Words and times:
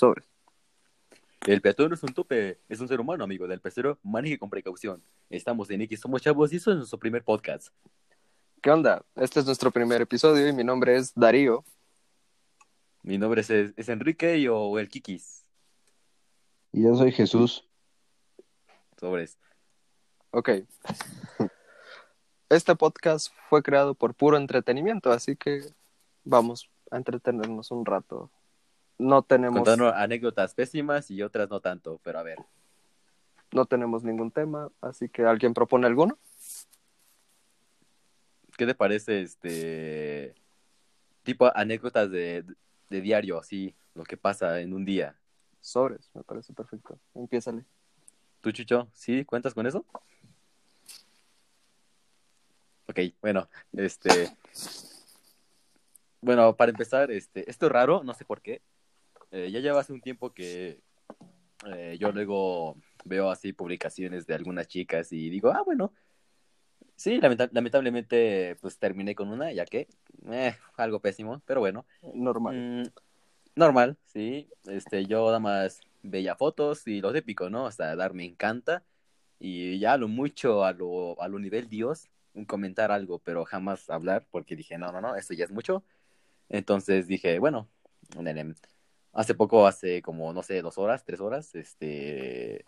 Sobres. 0.00 0.24
El 1.46 1.60
peatón 1.60 1.90
no 1.90 1.94
es 1.94 2.02
un 2.02 2.14
tope, 2.14 2.58
es 2.70 2.80
un 2.80 2.88
ser 2.88 3.00
humano, 3.00 3.22
amigo. 3.22 3.46
Del 3.46 3.60
pecero, 3.60 3.98
maneje 4.02 4.38
con 4.38 4.48
precaución. 4.48 5.02
Estamos 5.28 5.68
en 5.68 5.82
X, 5.82 6.00
somos 6.00 6.22
chavos 6.22 6.50
y 6.54 6.56
eso 6.56 6.70
es 6.70 6.78
nuestro 6.78 6.98
primer 6.98 7.22
podcast. 7.22 7.68
¿Qué 8.62 8.70
onda? 8.70 9.04
Este 9.14 9.40
es 9.40 9.44
nuestro 9.44 9.70
primer 9.70 10.00
episodio 10.00 10.48
y 10.48 10.54
mi 10.54 10.64
nombre 10.64 10.96
es 10.96 11.12
Darío. 11.14 11.64
Mi 13.02 13.18
nombre 13.18 13.42
es, 13.42 13.50
es 13.50 13.88
Enrique 13.90 14.38
y, 14.38 14.48
o 14.48 14.78
el 14.78 14.88
Kikis. 14.88 15.44
Y 16.72 16.82
yo 16.84 16.94
soy 16.94 17.12
Jesús. 17.12 17.68
Sobres. 18.98 19.38
Ok. 20.30 20.48
Este 22.48 22.74
podcast 22.74 23.34
fue 23.50 23.62
creado 23.62 23.94
por 23.94 24.14
puro 24.14 24.38
entretenimiento, 24.38 25.12
así 25.12 25.36
que 25.36 25.60
vamos 26.24 26.70
a 26.90 26.96
entretenernos 26.96 27.70
un 27.70 27.84
rato. 27.84 28.30
No 29.00 29.22
tenemos, 29.22 29.56
Contando 29.56 29.94
anécdotas 29.94 30.54
pésimas 30.54 31.10
y 31.10 31.22
otras 31.22 31.48
no 31.48 31.60
tanto, 31.60 31.98
pero 32.04 32.18
a 32.18 32.22
ver. 32.22 32.36
no 33.50 33.64
tenemos 33.64 34.04
ningún 34.04 34.30
tema, 34.30 34.70
así 34.82 35.08
que 35.08 35.24
¿alguien 35.24 35.54
propone 35.54 35.86
alguno? 35.86 36.18
¿Qué 38.58 38.66
te 38.66 38.74
parece 38.74 39.22
este 39.22 40.34
tipo 41.22 41.50
anécdotas 41.56 42.10
de, 42.10 42.44
de 42.90 43.00
diario, 43.00 43.38
así, 43.38 43.74
lo 43.94 44.04
que 44.04 44.18
pasa 44.18 44.60
en 44.60 44.74
un 44.74 44.84
día? 44.84 45.16
Sobres, 45.62 46.10
me 46.12 46.22
parece 46.22 46.52
perfecto. 46.52 46.98
Empiézale. 47.14 47.64
¿Tú, 48.42 48.52
Chucho? 48.52 48.86
¿Sí? 48.92 49.24
¿Cuentas 49.24 49.54
con 49.54 49.66
eso? 49.66 49.86
Ok, 52.86 52.98
bueno, 53.22 53.48
este. 53.72 54.30
Bueno, 56.20 56.54
para 56.54 56.70
empezar, 56.70 57.10
este, 57.10 57.48
esto 57.48 57.64
es 57.64 57.72
raro, 57.72 58.02
no 58.04 58.12
sé 58.12 58.26
por 58.26 58.42
qué. 58.42 58.60
Eh, 59.30 59.50
ya 59.50 59.60
lleva 59.60 59.80
hace 59.80 59.92
un 59.92 60.00
tiempo 60.00 60.32
que 60.32 60.80
eh, 61.66 61.96
yo 62.00 62.10
luego 62.12 62.76
veo 63.04 63.30
así 63.30 63.52
publicaciones 63.52 64.26
de 64.26 64.34
algunas 64.34 64.66
chicas 64.66 65.12
y 65.12 65.30
digo, 65.30 65.50
ah, 65.50 65.62
bueno. 65.64 65.92
Sí, 66.96 67.18
lamenta- 67.18 67.48
lamentablemente, 67.52 68.56
pues 68.60 68.78
terminé 68.78 69.14
con 69.14 69.30
una, 69.30 69.52
ya 69.52 69.64
que, 69.64 69.88
eh, 70.30 70.54
algo 70.76 71.00
pésimo, 71.00 71.40
pero 71.46 71.60
bueno. 71.60 71.86
Normal. 72.14 72.54
Mm, 72.56 72.88
normal, 73.56 73.96
sí. 74.04 74.48
Este, 74.66 75.06
yo 75.06 75.26
nada 75.26 75.38
más 75.38 75.80
veía 76.02 76.34
fotos 76.36 76.86
y 76.86 77.00
lo 77.00 77.12
típico, 77.12 77.48
¿no? 77.48 77.66
Hasta 77.66 77.96
dar 77.96 78.12
me 78.12 78.24
encanta. 78.24 78.82
Y 79.38 79.78
ya 79.78 79.94
a 79.94 79.96
lo 79.96 80.08
mucho, 80.08 80.64
a 80.64 80.72
lo, 80.72 81.20
a 81.22 81.28
lo 81.28 81.38
nivel 81.38 81.70
Dios, 81.70 82.10
comentar 82.46 82.92
algo, 82.92 83.18
pero 83.18 83.46
jamás 83.46 83.88
hablar, 83.88 84.26
porque 84.30 84.54
dije, 84.54 84.76
no, 84.76 84.92
no, 84.92 85.00
no, 85.00 85.16
esto 85.16 85.32
ya 85.32 85.44
es 85.44 85.50
mucho. 85.50 85.82
Entonces 86.50 87.06
dije, 87.06 87.38
bueno, 87.38 87.66
nene, 88.18 88.54
hace 89.12 89.34
poco, 89.34 89.66
hace 89.66 90.02
como, 90.02 90.32
no 90.32 90.42
sé, 90.42 90.62
dos 90.62 90.78
horas, 90.78 91.04
tres 91.04 91.20
horas, 91.20 91.54
este, 91.54 92.64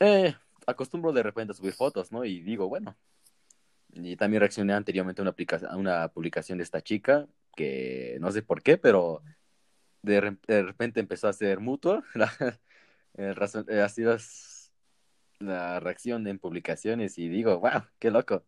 eh, 0.00 0.34
acostumbro 0.66 1.12
de 1.12 1.22
repente 1.22 1.52
a 1.52 1.56
subir 1.56 1.72
fotos, 1.74 2.12
¿no? 2.12 2.24
Y 2.24 2.40
digo, 2.42 2.68
bueno, 2.68 2.96
y 3.92 4.16
también 4.16 4.40
reaccioné 4.40 4.74
anteriormente 4.74 5.22
a 5.22 5.24
una, 5.24 5.34
a 5.70 5.76
una 5.76 6.08
publicación 6.08 6.58
de 6.58 6.64
esta 6.64 6.82
chica, 6.82 7.28
que 7.56 8.18
no 8.20 8.30
sé 8.32 8.42
por 8.42 8.62
qué, 8.62 8.78
pero 8.78 9.22
de, 10.02 10.20
re- 10.20 10.38
de 10.48 10.62
repente 10.64 11.00
empezó 11.00 11.28
a 11.28 11.34
ser 11.34 11.60
eh, 13.70 13.82
así 13.82 14.04
es 14.04 14.72
la 15.40 15.80
reacción 15.80 16.26
en 16.28 16.38
publicaciones 16.38 17.18
y 17.18 17.28
digo, 17.28 17.58
wow, 17.60 17.82
qué 17.98 18.10
loco. 18.10 18.44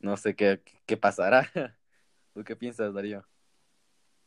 No 0.00 0.16
sé 0.16 0.34
qué, 0.36 0.62
qué 0.86 0.96
pasará. 0.96 1.50
¿Tú 2.34 2.44
qué 2.44 2.56
piensas, 2.56 2.94
Darío? 2.94 3.26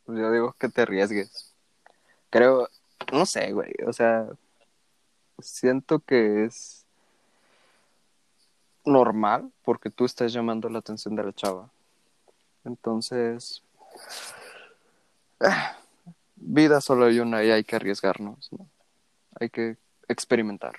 Yo 0.08 0.32
digo 0.32 0.54
que 0.58 0.68
te 0.68 0.82
arriesgues. 0.82 1.52
Creo, 2.30 2.68
no 3.12 3.26
sé, 3.26 3.52
güey, 3.52 3.72
o 3.86 3.92
sea, 3.92 4.26
siento 5.38 6.00
que 6.00 6.44
es 6.44 6.84
normal 8.84 9.52
porque 9.64 9.90
tú 9.90 10.04
estás 10.04 10.32
llamando 10.32 10.68
la 10.68 10.78
atención 10.78 11.14
de 11.14 11.24
la 11.24 11.32
chava. 11.32 11.68
Entonces, 12.64 13.62
ah, 15.40 15.76
vida 16.36 16.80
solo 16.80 17.06
hay 17.06 17.20
una 17.20 17.44
y 17.44 17.50
hay 17.50 17.64
que 17.64 17.76
arriesgarnos, 17.76 18.50
¿no? 18.52 18.66
Hay 19.38 19.50
que 19.50 19.76
experimentar 20.08 20.76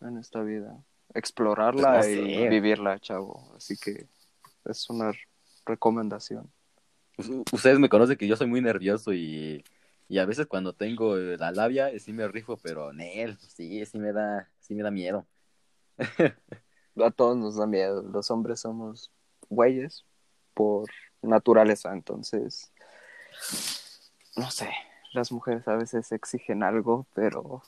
en 0.00 0.18
esta 0.18 0.42
vida, 0.42 0.76
explorarla 1.14 1.94
Pues 1.94 2.06
no 2.06 2.12
y 2.22 2.48
vivirla, 2.48 2.98
chavo. 3.00 3.50
Así 3.56 3.76
que 3.76 4.06
es 4.64 4.90
una 4.90 5.12
recomendación. 5.64 6.50
Ustedes 7.52 7.78
me 7.78 7.88
conocen 7.88 8.16
que 8.16 8.28
yo 8.28 8.36
soy 8.36 8.46
muy 8.46 8.60
nervioso 8.60 9.12
y, 9.12 9.64
y 10.08 10.18
a 10.18 10.24
veces 10.24 10.46
cuando 10.46 10.72
tengo 10.72 11.16
eh, 11.18 11.36
la 11.36 11.50
labia 11.50 11.90
eh, 11.90 11.98
sí 11.98 12.12
me 12.12 12.28
rifo, 12.28 12.56
pero 12.56 12.92
Nel, 12.92 13.36
sí, 13.38 13.84
sí 13.86 13.98
me 13.98 14.12
da, 14.12 14.48
sí 14.60 14.74
me 14.74 14.82
da 14.82 14.90
miedo. 14.90 15.26
A 16.96 17.10
todos 17.10 17.36
nos 17.36 17.56
da 17.56 17.66
miedo. 17.66 18.02
Los 18.02 18.30
hombres 18.30 18.60
somos 18.60 19.10
güeyes 19.48 20.04
por 20.54 20.88
naturaleza, 21.22 21.92
entonces, 21.92 22.72
no 24.36 24.50
sé, 24.50 24.68
las 25.12 25.30
mujeres 25.32 25.66
a 25.68 25.76
veces 25.76 26.10
exigen 26.12 26.62
algo, 26.62 27.06
pero 27.14 27.62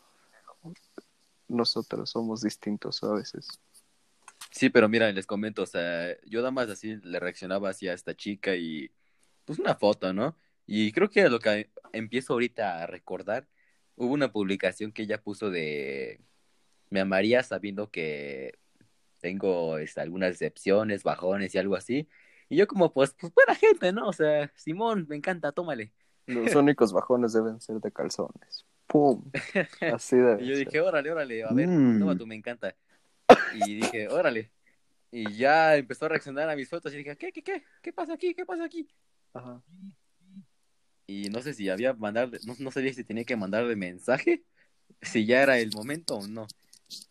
nosotros 1.49 2.11
somos 2.11 2.43
distintos 2.43 3.03
a 3.03 3.13
veces. 3.13 3.49
Sí, 4.51 4.69
pero 4.71 4.89
mira, 4.89 5.11
les 5.13 5.27
comento, 5.27 5.63
o 5.63 5.67
sea, 5.67 6.17
yo 6.27 6.41
nada 6.41 6.51
más 6.51 6.69
así 6.69 6.97
le 6.97 7.21
reaccionaba 7.21 7.71
así 7.71 7.89
a 7.89 7.95
esta 7.95 8.15
chica 8.15 8.57
y 8.57 8.91
pues 9.51 9.59
una 9.59 9.75
foto, 9.75 10.13
¿no? 10.13 10.37
Y 10.65 10.93
creo 10.93 11.11
que 11.11 11.29
lo 11.29 11.41
que 11.41 11.73
empiezo 11.93 12.35
ahorita 12.35 12.85
a 12.85 12.87
recordar, 12.87 13.49
hubo 13.97 14.13
una 14.13 14.31
publicación 14.31 14.93
que 14.93 15.03
ella 15.03 15.21
puso 15.21 15.51
de 15.51 16.21
me 16.89 17.01
amaría 17.01 17.43
sabiendo 17.43 17.91
que 17.91 18.55
tengo 19.19 19.79
este, 19.79 20.03
algunas 20.03 20.31
decepciones, 20.31 21.03
bajones 21.03 21.53
y 21.53 21.59
algo 21.59 21.75
así. 21.75 22.09
Y 22.49 22.59
yo 22.59 22.69
como 22.69 22.93
pues, 22.93 23.17
pues 23.19 23.35
buena 23.35 23.57
gente, 23.57 23.93
¿no? 23.93 24.07
O 24.07 24.13
sea, 24.13 24.53
Simón, 24.55 25.07
me 25.09 25.17
encanta, 25.17 25.51
tómale. 25.51 25.93
Los 26.27 26.55
únicos 26.55 26.93
bajones 26.93 27.33
deben 27.33 27.61
ser 27.61 27.81
de 27.81 27.91
calzones. 27.91 28.65
¡Pum! 28.87 29.33
Así 29.93 30.15
debe 30.15 30.45
Y 30.45 30.47
yo 30.47 30.57
dije, 30.57 30.81
órale, 30.81 31.11
órale, 31.11 31.43
a 31.43 31.53
ver, 31.53 31.67
Mm. 31.67 31.99
toma 31.99 32.17
tú, 32.17 32.25
me 32.25 32.37
encanta. 32.37 32.77
Y 33.53 33.81
dije, 33.81 34.07
órale. 34.07 34.53
Y 35.13 35.33
ya 35.37 35.77
empezó 35.77 36.07
a 36.07 36.11
reaccionar 36.11 36.49
a 36.49 36.57
mis 36.57 36.69
fotos 36.69 36.93
y 36.93 36.99
dije, 36.99 37.17
¿qué, 37.17 37.33
qué, 37.33 37.43
qué? 37.43 37.65
¿Qué 37.83 37.93
pasa 37.93 38.15
aquí? 38.15 38.35
¿Qué 38.35 38.47
pasa 38.47 38.65
aquí? 38.65 38.89
Ajá. 39.35 39.63
Y 41.07 41.29
no 41.31 41.43
sé 41.43 41.55
si 41.55 41.69
había 41.69 41.93
mandarle, 41.95 42.39
no, 42.47 42.55
no 42.61 42.71
sabía 42.71 42.95
si 42.95 43.03
tenía 43.03 43.25
que 43.25 43.37
mandarle 43.37 43.75
mensaje, 43.75 44.45
si 45.03 45.27
ya 45.27 45.43
era 45.43 45.59
el 45.59 45.73
momento 45.75 46.17
o 46.17 46.29
no. 46.29 46.47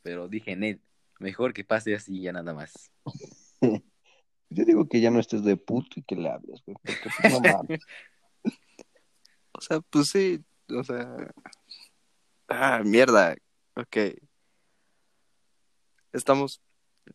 Pero 0.01 0.29
dije, 0.29 0.55
Nel, 0.55 0.81
mejor 1.19 1.53
que 1.53 1.65
pase 1.65 1.93
así 1.95 2.21
ya 2.21 2.31
nada 2.31 2.53
más. 2.53 2.91
Yo 4.51 4.65
digo 4.65 4.87
que 4.87 5.01
ya 5.01 5.11
no 5.11 5.19
estés 5.19 5.43
de 5.43 5.57
puto 5.57 5.99
y 5.99 6.03
que 6.03 6.15
le 6.15 6.29
hables, 6.29 6.63
güey. 6.65 6.75
Porque 6.81 7.09
pues, 7.21 7.33
no 7.33 7.39
mames. 7.39 7.79
O 9.51 9.61
sea, 9.61 9.81
pues 9.81 10.07
sí, 10.07 10.41
o 10.69 10.83
sea... 10.85 11.33
Ah, 12.47 12.81
mierda. 12.85 13.35
Ok. 13.75 13.97
Estamos 16.13 16.61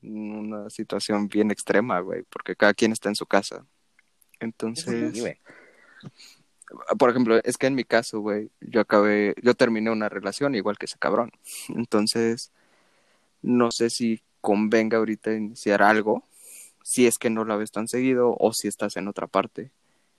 una 0.02 0.70
situación 0.70 1.28
bien 1.28 1.50
extrema, 1.50 2.00
güey, 2.00 2.22
porque 2.30 2.56
cada 2.56 2.74
quien 2.74 2.92
está 2.92 3.08
en 3.08 3.16
su 3.16 3.26
casa. 3.26 3.66
Entonces, 4.40 5.14
Sí, 5.14 5.22
por 6.98 7.10
ejemplo, 7.10 7.40
es 7.42 7.56
que 7.56 7.66
en 7.66 7.74
mi 7.74 7.84
caso, 7.84 8.20
güey, 8.20 8.50
yo 8.60 8.80
acabé, 8.80 9.34
yo 9.42 9.54
terminé 9.54 9.90
una 9.90 10.08
relación 10.08 10.54
igual 10.54 10.78
que 10.78 10.86
ese 10.86 10.98
cabrón. 10.98 11.30
Entonces, 11.68 12.52
no 13.42 13.70
sé 13.70 13.90
si 13.90 14.22
convenga 14.40 14.98
ahorita 14.98 15.32
iniciar 15.32 15.82
algo, 15.82 16.24
si 16.82 17.06
es 17.06 17.18
que 17.18 17.30
no 17.30 17.44
la 17.44 17.56
ves 17.56 17.70
tan 17.70 17.88
seguido 17.88 18.36
o 18.38 18.52
si 18.52 18.68
estás 18.68 18.96
en 18.96 19.08
otra 19.08 19.26
parte. 19.26 19.70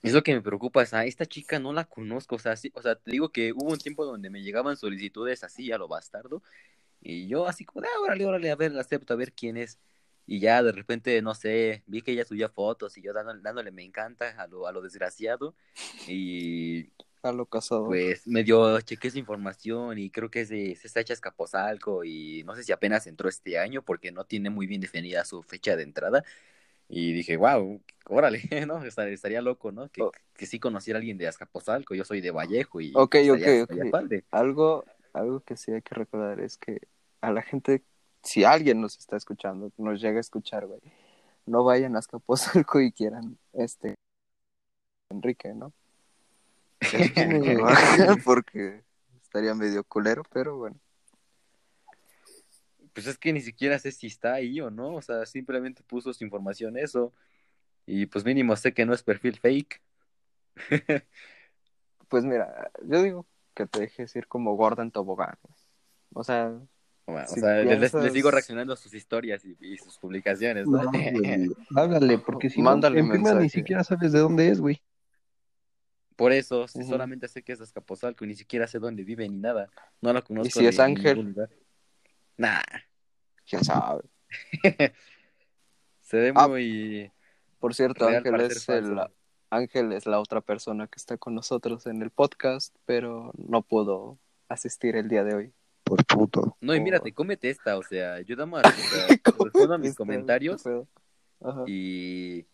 Es 0.02 0.12
lo 0.12 0.22
que 0.22 0.34
me 0.34 0.42
preocupa, 0.42 0.82
o 0.82 0.86
sea, 0.86 1.04
esta 1.04 1.26
chica 1.26 1.58
no 1.58 1.72
la 1.72 1.84
conozco, 1.84 2.36
o 2.36 2.38
sea, 2.38 2.56
sí, 2.56 2.70
o 2.74 2.82
sea, 2.82 2.94
te 2.94 3.10
digo 3.10 3.30
que 3.30 3.52
hubo 3.52 3.72
un 3.72 3.78
tiempo 3.78 4.04
donde 4.04 4.30
me 4.30 4.42
llegaban 4.42 4.76
solicitudes 4.76 5.42
así 5.42 5.72
a 5.72 5.78
lo 5.78 5.88
bastardo, 5.88 6.42
y 7.08 7.28
yo 7.28 7.46
así 7.46 7.64
como, 7.64 7.84
ah, 7.86 8.00
órale, 8.02 8.26
órale, 8.26 8.50
a 8.50 8.56
ver, 8.56 8.72
la 8.72 8.80
acepto, 8.82 9.14
a 9.14 9.16
ver 9.16 9.32
quién 9.32 9.56
es, 9.56 9.78
y 10.26 10.40
ya 10.40 10.62
de 10.62 10.72
repente, 10.72 11.20
no 11.22 11.34
sé, 11.34 11.82
vi 11.86 12.02
que 12.02 12.12
ella 12.12 12.24
subía 12.24 12.48
fotos 12.48 12.96
y 12.98 13.02
yo 13.02 13.12
dándole, 13.12 13.40
dándole 13.42 13.70
me 13.72 13.84
encanta 13.84 14.30
a 14.42 14.46
lo, 14.48 14.66
a 14.66 14.72
lo 14.72 14.82
desgraciado, 14.82 15.54
y 16.08 16.90
A 17.22 17.32
lo 17.32 17.46
casado. 17.46 17.86
pues 17.86 18.26
medio 18.26 18.80
chequé 18.80 19.10
su 19.10 19.18
información 19.18 19.98
y 19.98 20.10
creo 20.10 20.30
que 20.30 20.40
es 20.42 20.48
de 20.48 20.72
es 20.72 20.96
hecha 20.96 21.12
Escaposalco 21.12 22.04
y 22.04 22.42
no 22.44 22.54
sé 22.56 22.62
si 22.64 22.72
apenas 22.72 23.06
entró 23.06 23.28
este 23.28 23.58
año 23.58 23.82
porque 23.82 24.12
no 24.12 24.24
tiene 24.24 24.50
muy 24.50 24.66
bien 24.66 24.80
definida 24.80 25.24
su 25.24 25.42
fecha 25.42 25.76
de 25.76 25.82
entrada. 25.84 26.24
Y 26.88 27.12
dije, 27.12 27.36
wow, 27.36 27.80
órale, 28.08 28.40
¿no? 28.68 28.84
Estaría, 28.84 29.14
estaría 29.14 29.42
loco, 29.42 29.72
¿no? 29.72 29.88
Que, 29.90 30.02
Oh. 30.02 30.12
que 30.34 30.46
sí 30.46 30.60
conociera 30.60 30.98
a 30.98 31.00
alguien 31.00 31.18
de 31.18 31.26
Azcapotzalco, 31.28 31.94
yo 31.94 32.04
soy 32.04 32.20
de 32.20 32.30
Vallejo 32.30 32.80
y 32.80 32.92
Ok, 32.94 33.16
estaría- 33.16 33.32
ok, 33.34 33.62
estaría 33.62 33.84
ok. 33.84 33.90
padre. 33.90 34.24
Algo, 34.30 34.84
algo 35.12 35.40
que 35.40 35.56
sí 35.56 35.72
hay 35.72 35.82
que 35.82 35.94
recordar 35.96 36.40
es 36.40 36.56
que 36.58 36.80
a 37.26 37.32
la 37.32 37.42
gente, 37.42 37.82
si 38.22 38.44
alguien 38.44 38.80
nos 38.80 38.96
está 38.98 39.16
escuchando, 39.16 39.72
nos 39.76 40.00
llega 40.00 40.18
a 40.18 40.20
escuchar, 40.20 40.66
güey, 40.66 40.80
no 41.44 41.64
vayan 41.64 41.96
a 41.96 41.98
Escaposalco 41.98 42.80
y 42.80 42.92
quieran 42.92 43.36
este 43.52 43.96
Enrique, 45.10 45.52
¿no? 45.52 45.72
Porque 48.24 48.84
estaría 49.20 49.54
medio 49.54 49.82
culero, 49.82 50.22
pero 50.32 50.56
bueno. 50.56 50.76
Pues 52.92 53.08
es 53.08 53.18
que 53.18 53.32
ni 53.32 53.40
siquiera 53.40 53.78
sé 53.80 53.90
si 53.90 54.06
está 54.06 54.34
ahí 54.34 54.60
o 54.60 54.70
no, 54.70 54.94
o 54.94 55.02
sea, 55.02 55.26
simplemente 55.26 55.82
puso 55.82 56.14
su 56.14 56.22
información 56.22 56.78
eso. 56.78 57.12
Y 57.86 58.06
pues 58.06 58.24
mínimo 58.24 58.54
sé 58.54 58.72
que 58.72 58.86
no 58.86 58.94
es 58.94 59.02
perfil 59.02 59.38
fake. 59.38 59.82
Pues 62.08 62.24
mira, 62.24 62.70
yo 62.84 63.02
digo 63.02 63.26
que 63.52 63.66
te 63.66 63.80
dejes 63.80 64.14
ir 64.14 64.28
como 64.28 64.54
Gordon 64.54 64.92
Tobogán. 64.92 65.36
güey. 65.42 65.56
O 66.14 66.22
sea, 66.22 66.56
Bueno, 67.06 67.26
o 67.30 67.36
les- 67.78 68.12
sigo 68.12 68.30
reaccionando 68.32 68.72
a 68.72 68.76
sus 68.76 68.92
historias 68.92 69.44
y, 69.44 69.56
y 69.60 69.78
sus 69.78 69.96
publicaciones, 69.98 70.66
¿no? 70.66 70.82
No, 70.82 70.90
güey, 70.90 71.50
háblale, 71.76 72.18
porque 72.18 72.50
si 72.50 72.60
Mándale 72.60 72.98
no, 72.98 73.04
en 73.06 73.10
primera 73.10 73.40
ni 73.40 73.48
siquiera 73.48 73.84
sabes 73.84 74.10
de 74.10 74.18
dónde 74.18 74.48
es, 74.48 74.60
güey. 74.60 74.82
Por 76.16 76.32
eso, 76.32 76.62
Ujú. 76.62 76.82
solamente 76.82 77.28
sé 77.28 77.42
que 77.42 77.52
es 77.52 77.58
de 77.58 77.64
Azcapotzalco 77.64 78.24
y 78.24 78.28
ni 78.28 78.34
siquiera 78.34 78.66
sé 78.66 78.78
dónde 78.78 79.04
vive 79.04 79.28
ni 79.28 79.36
nada. 79.38 79.68
No 80.00 80.12
lo 80.12 80.24
conozco. 80.24 80.48
¿Y 80.48 80.50
si 80.50 80.66
es 80.66 80.80
Ángel? 80.80 81.34
Nah, 82.38 82.60
quién 83.48 83.62
sabe. 83.62 84.02
se 86.00 86.16
ve 86.16 86.32
Ah, 86.34 86.48
muy 86.48 87.12
Por 87.60 87.74
cierto, 87.74 88.08
real 88.08 88.16
Ángel 88.26 88.40
es 88.40 88.68
el. 88.68 88.98
Ángel 89.48 89.92
es 89.92 90.06
la 90.06 90.18
otra 90.18 90.40
persona 90.40 90.88
que 90.88 90.96
está 90.96 91.16
con 91.18 91.34
nosotros 91.34 91.86
en 91.86 92.02
el 92.02 92.10
podcast, 92.10 92.74
pero 92.84 93.32
no 93.36 93.62
pudo 93.62 94.18
asistir 94.48 94.96
el 94.96 95.08
día 95.08 95.22
de 95.22 95.34
hoy. 95.34 95.52
Por 95.86 96.04
puto. 96.04 96.56
No, 96.60 96.74
y 96.74 96.80
mírate, 96.80 97.12
cómete 97.14 97.48
esta, 97.48 97.78
o 97.78 97.82
sea, 97.84 98.20
yo 98.22 98.34
nada 98.34 98.46
más 98.46 98.64
o 98.64 98.68
sea, 98.90 99.06
respondo 99.44 99.74
a 99.74 99.78
mis 99.78 99.90
Este, 99.90 99.98
comentarios. 99.98 100.64
Ajá. 101.40 101.62
y, 101.66 102.44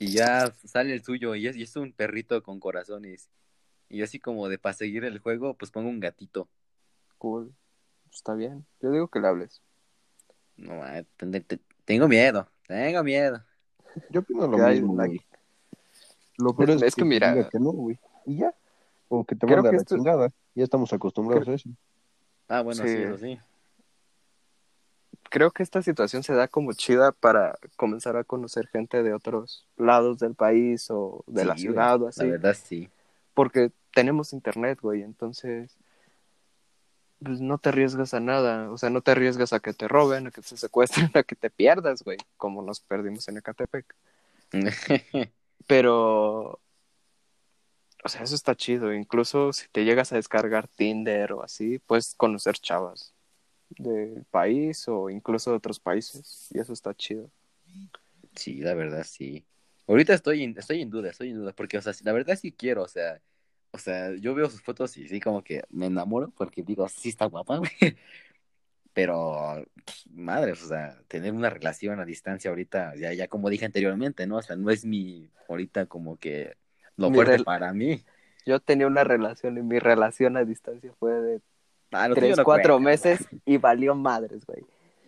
y 0.00 0.06
ya 0.08 0.52
sale 0.64 0.92
el 0.94 1.04
suyo 1.04 1.34
y 1.36 1.46
es, 1.46 1.56
y 1.56 1.62
es 1.62 1.76
un 1.76 1.92
perrito 1.92 2.42
con 2.42 2.58
corazones. 2.58 3.28
Y 3.88 3.98
yo 3.98 4.04
así 4.04 4.18
como 4.18 4.48
de 4.48 4.58
para 4.58 4.72
seguir 4.72 5.04
el 5.04 5.20
juego, 5.20 5.54
pues 5.54 5.70
pongo 5.70 5.88
un 5.88 6.00
gatito. 6.00 6.48
Cool. 7.18 7.54
Está 8.12 8.34
bien. 8.34 8.66
Yo 8.82 8.90
digo 8.90 9.06
que 9.08 9.20
le 9.20 9.28
hables. 9.28 9.62
No, 10.56 10.80
tengo 11.84 12.08
miedo, 12.08 12.48
tengo 12.66 13.04
miedo. 13.04 13.44
Yo 14.10 14.20
opino 14.20 14.48
lo 14.48 14.58
mismo, 14.58 14.94
güey. 14.94 15.20
Lo 16.38 16.56
peor 16.56 16.70
es, 16.70 16.82
Es 16.82 16.94
que 16.96 17.04
mira- 17.04 17.48
que 17.48 17.58
no, 17.60 17.70
güey. 17.70 17.98
Y 18.26 18.38
ya. 18.38 18.52
O 19.08 19.24
que 19.24 19.36
te 19.36 19.46
manda 19.46 19.70
la 19.70 19.76
esto- 19.78 19.94
chingada. 19.96 20.30
Ya 20.54 20.64
estamos 20.64 20.92
acostumbrados 20.92 21.46
a 21.48 21.52
eso. 21.54 21.68
Ah, 22.48 22.62
bueno, 22.62 22.82
sí, 22.84 22.88
Sí. 22.88 23.02
eso 23.02 23.18
sí. 23.18 23.38
Creo 25.28 25.50
que 25.50 25.62
esta 25.62 25.82
situación 25.82 26.22
se 26.22 26.34
da 26.34 26.46
como 26.46 26.72
chida 26.72 27.12
para 27.12 27.58
comenzar 27.76 28.16
a 28.16 28.24
conocer 28.24 28.68
gente 28.68 29.02
de 29.02 29.12
otros 29.12 29.66
lados 29.76 30.18
del 30.18 30.34
país 30.34 30.86
o 30.90 31.24
de 31.26 31.44
la 31.44 31.56
ciudad 31.56 32.00
o 32.00 32.08
así. 32.08 32.20
La 32.24 32.30
verdad, 32.32 32.56
sí. 32.62 32.88
Porque 33.34 33.72
tenemos 33.92 34.32
internet, 34.32 34.78
güey, 34.80 35.02
entonces 35.02 35.76
pues 37.22 37.40
no 37.40 37.58
te 37.58 37.70
arriesgas 37.70 38.14
a 38.14 38.20
nada, 38.20 38.70
o 38.70 38.76
sea, 38.78 38.90
no 38.90 39.00
te 39.00 39.10
arriesgas 39.10 39.52
a 39.52 39.60
que 39.60 39.72
te 39.72 39.88
roben, 39.88 40.26
a 40.26 40.30
que 40.30 40.42
te 40.42 40.56
secuestren, 40.56 41.10
a 41.14 41.22
que 41.22 41.34
te 41.34 41.50
pierdas, 41.50 42.02
güey, 42.02 42.18
como 42.36 42.62
nos 42.62 42.80
perdimos 42.80 43.26
en 43.28 43.38
Ecatepec. 43.38 43.94
Pero, 45.66 46.60
o 48.06 48.08
sea, 48.08 48.22
eso 48.22 48.36
está 48.36 48.54
chido, 48.54 48.94
incluso 48.94 49.52
si 49.52 49.66
te 49.68 49.84
llegas 49.84 50.12
a 50.12 50.16
descargar 50.16 50.68
Tinder 50.68 51.32
o 51.32 51.42
así, 51.42 51.80
puedes 51.80 52.14
conocer 52.14 52.54
chavas 52.54 53.12
del 53.68 54.24
país 54.30 54.86
o 54.86 55.10
incluso 55.10 55.50
de 55.50 55.56
otros 55.56 55.80
países, 55.80 56.48
y 56.52 56.60
eso 56.60 56.72
está 56.72 56.94
chido. 56.94 57.28
Sí, 58.36 58.60
la 58.60 58.74
verdad, 58.74 59.04
sí. 59.04 59.44
Ahorita 59.88 60.14
estoy 60.14 60.44
en, 60.44 60.56
estoy 60.56 60.82
en 60.82 60.90
duda, 60.90 61.10
estoy 61.10 61.30
en 61.30 61.38
duda, 61.38 61.52
porque, 61.52 61.78
o 61.78 61.82
sea, 61.82 61.92
la 62.04 62.12
verdad 62.12 62.38
sí 62.40 62.52
quiero, 62.52 62.84
o 62.84 62.88
sea, 62.88 63.20
o 63.72 63.78
sea, 63.78 64.14
yo 64.14 64.36
veo 64.36 64.48
sus 64.48 64.62
fotos 64.62 64.96
y 64.96 65.08
sí 65.08 65.20
como 65.20 65.42
que 65.42 65.64
me 65.70 65.86
enamoro, 65.86 66.30
porque 66.30 66.62
digo, 66.62 66.88
sí 66.88 67.08
está 67.08 67.24
guapa, 67.26 67.56
güey. 67.58 67.96
Pero, 68.92 69.66
madre, 70.12 70.52
o 70.52 70.56
sea, 70.56 70.96
tener 71.08 71.32
una 71.32 71.50
relación 71.50 71.98
a 71.98 72.04
distancia 72.04 72.50
ahorita, 72.50 72.94
ya, 72.94 73.12
ya 73.12 73.26
como 73.26 73.50
dije 73.50 73.64
anteriormente, 73.66 74.28
¿no? 74.28 74.36
O 74.36 74.42
sea, 74.42 74.54
no 74.54 74.70
es 74.70 74.84
mi, 74.84 75.28
ahorita 75.48 75.86
como 75.86 76.16
que 76.18 76.56
lo 76.96 77.10
Mi 77.10 77.16
fuerte 77.16 77.44
para 77.44 77.72
mí. 77.72 78.02
Yo 78.44 78.60
tenía 78.60 78.86
una 78.86 79.04
relación 79.04 79.58
y 79.58 79.62
mi 79.62 79.78
relación 79.78 80.36
a 80.36 80.44
distancia 80.44 80.92
fue 80.98 81.12
de 81.12 81.40
Ah, 81.92 82.08
tres, 82.12 82.36
no 82.36 82.44
cuatro 82.44 82.74
cuenta, 82.74 82.90
meses 82.90 83.26
y 83.44 83.58
valió 83.58 83.94
madres, 83.94 84.44
güey. 84.44 84.64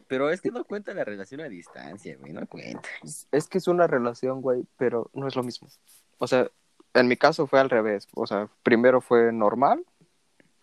Pero 0.06 0.30
es 0.30 0.40
que 0.40 0.50
no 0.50 0.64
cuenta 0.64 0.94
la 0.94 1.04
relación 1.04 1.40
a 1.40 1.48
distancia, 1.48 2.16
güey, 2.18 2.32
no 2.32 2.46
cuenta. 2.46 2.88
Es 3.30 3.46
que 3.46 3.58
es 3.58 3.68
una 3.68 3.86
relación, 3.86 4.40
güey, 4.40 4.64
pero 4.76 5.10
no 5.12 5.26
es 5.26 5.36
lo 5.36 5.42
mismo. 5.42 5.68
O 6.18 6.26
sea, 6.26 6.48
en 6.94 7.08
mi 7.08 7.16
caso 7.16 7.46
fue 7.46 7.60
al 7.60 7.68
revés. 7.68 8.08
O 8.14 8.26
sea, 8.26 8.48
primero 8.62 9.00
fue 9.00 9.32
normal, 9.32 9.84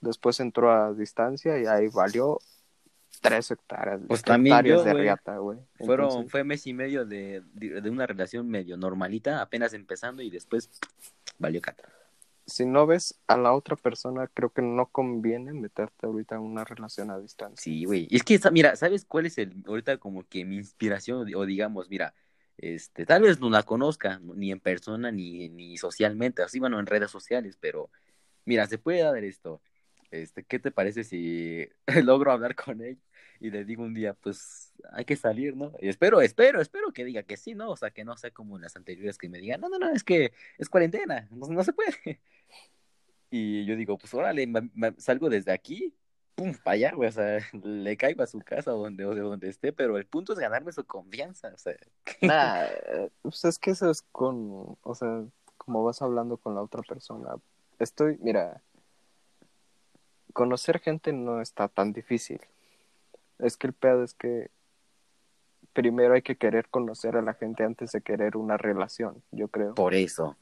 después 0.02 0.40
entró 0.40 0.72
a 0.72 0.94
distancia 0.94 1.60
y 1.60 1.66
ahí 1.66 1.90
valió 1.90 2.40
tres 3.30 3.52
hectáreas, 3.52 4.02
Pues 4.08 4.22
también 4.22 4.64
yo, 4.64 4.84
de 4.84 4.92
güey. 4.92 5.04
riata, 5.04 5.38
güey. 5.38 5.60
Fueron, 5.80 6.30
fue 6.30 6.44
mes 6.44 6.66
y 6.68 6.74
medio 6.74 7.06
de, 7.06 7.42
de, 7.54 7.90
una 7.90 8.06
relación 8.06 8.48
medio 8.48 8.78
normalita, 8.78 9.42
apenas 9.42 9.74
empezando 9.74 10.22
y 10.22 10.30
después 10.30 10.70
valió 11.38 11.62
cata. 11.62 11.90
si 12.48 12.66
no 12.66 12.86
ves 12.86 13.20
a 13.28 13.38
la 13.38 13.54
otra 13.54 13.76
persona, 13.76 14.28
creo 14.34 14.52
que 14.52 14.62
no 14.62 14.88
conviene 14.88 15.54
meterte 15.54 16.06
ahorita 16.06 16.36
en 16.36 16.42
una 16.42 16.64
relación 16.64 17.10
a 17.12 17.20
distancia. 17.20 17.62
Sí, 17.62 17.86
güey. 17.86 18.08
Es 18.12 18.24
que, 18.24 18.40
mira, 18.52 18.76
¿sabes 18.76 19.06
cuál 19.06 19.26
es 19.26 19.38
el, 19.38 19.64
ahorita 19.68 19.98
como 19.98 20.24
que 20.28 20.46
mi 20.46 20.58
inspiración? 20.58 21.28
O 21.36 21.46
digamos, 21.46 21.90
mira, 21.90 22.14
este, 22.58 23.06
tal 23.06 23.24
vez 23.24 23.40
no 23.40 23.50
la 23.50 23.64
conozca, 23.64 24.20
ni 24.22 24.52
en 24.52 24.60
persona, 24.60 25.12
ni, 25.12 25.50
ni 25.50 25.78
socialmente, 25.78 26.44
así, 26.44 26.60
bueno, 26.60 26.80
en 26.80 26.86
redes 26.86 27.12
sociales, 27.12 27.58
pero, 27.60 27.90
mira, 28.46 28.68
se 28.68 28.78
puede 28.78 29.02
dar 29.02 29.24
esto. 29.24 29.62
Este, 30.12 30.44
¿qué 30.44 30.60
te 30.60 30.72
parece 30.72 31.04
si 31.04 31.68
logro 32.04 32.32
hablar 32.32 32.56
con 32.56 32.82
él 32.82 32.98
y 33.40 33.50
le 33.50 33.66
digo 33.66 33.84
un 33.84 33.94
día, 33.94 34.14
pues, 34.14 34.74
hay 34.92 35.06
que 35.06 35.16
salir, 35.16 35.56
¿no? 35.56 35.74
Y 35.80 35.90
espero, 35.90 36.22
espero, 36.22 36.62
espero 36.62 36.92
que 36.92 37.06
diga 37.06 37.24
que 37.24 37.38
sí, 37.38 37.56
¿no? 37.56 37.72
O 37.72 37.78
sea, 37.78 37.92
que 37.92 38.06
no 38.06 38.18
sea 38.18 38.32
como 38.32 38.56
en 38.56 38.64
las 38.64 38.76
anteriores 38.76 39.18
que 39.18 39.30
me 39.30 39.40
digan, 39.40 39.62
no, 39.62 39.70
no, 39.70 39.80
no, 39.80 39.90
es 39.90 40.04
que 40.04 40.34
es 40.58 40.70
cuarentena, 40.70 41.28
no, 41.32 41.48
no 41.48 41.64
se 41.64 41.74
puede. 41.74 42.22
Y 43.32 43.66
yo 43.66 43.76
digo, 43.76 43.98
pues, 43.98 44.14
órale, 44.14 44.48
salgo 44.98 45.30
desde 45.30 45.52
aquí 45.52 45.94
pum, 46.36 46.54
para 46.64 46.76
allá, 46.76 46.92
güey, 46.94 47.10
o 47.10 47.12
sea, 47.12 47.40
le 47.64 47.98
caigo 47.98 48.22
a 48.22 48.28
su 48.28 48.40
casa 48.40 48.76
o 48.76 48.90
de 48.90 49.04
donde 49.04 49.50
esté, 49.50 49.74
pero 49.74 49.98
el 49.98 50.06
punto 50.06 50.34
es 50.34 50.40
ganarme 50.40 50.72
su 50.72 50.86
confianza, 50.86 51.52
o 51.54 51.58
sea, 51.58 51.76
eh, 52.22 53.10
pues 53.22 53.46
es 53.46 53.58
que 53.58 53.72
eso 53.72 53.90
es 53.90 54.04
con, 54.12 54.78
o 54.82 54.96
sea, 54.96 55.24
como 55.58 55.84
vas 55.84 56.02
hablando 56.02 56.38
con 56.38 56.54
la 56.54 56.62
otra 56.62 56.82
persona. 56.84 57.36
Estoy, 57.80 58.18
mira, 58.22 58.62
conocer 60.34 60.80
gente 60.80 61.14
no 61.14 61.42
está 61.42 61.68
tan 61.68 61.94
difícil. 61.94 62.42
Es 63.40 63.58
que 63.58 63.68
el 63.68 63.74
pedo 63.74 64.04
es 64.04 64.14
que 64.14 64.50
primero 65.74 66.14
hay 66.14 66.22
que 66.22 66.38
querer 66.38 66.70
conocer 66.70 67.18
a 67.18 67.22
la 67.22 67.34
gente 67.34 67.64
antes 67.64 67.92
de 67.92 68.02
querer 68.02 68.38
una 68.38 68.58
relación, 68.58 69.22
yo 69.32 69.50
creo. 69.50 69.76
por 69.76 69.94
eso. 69.94 70.38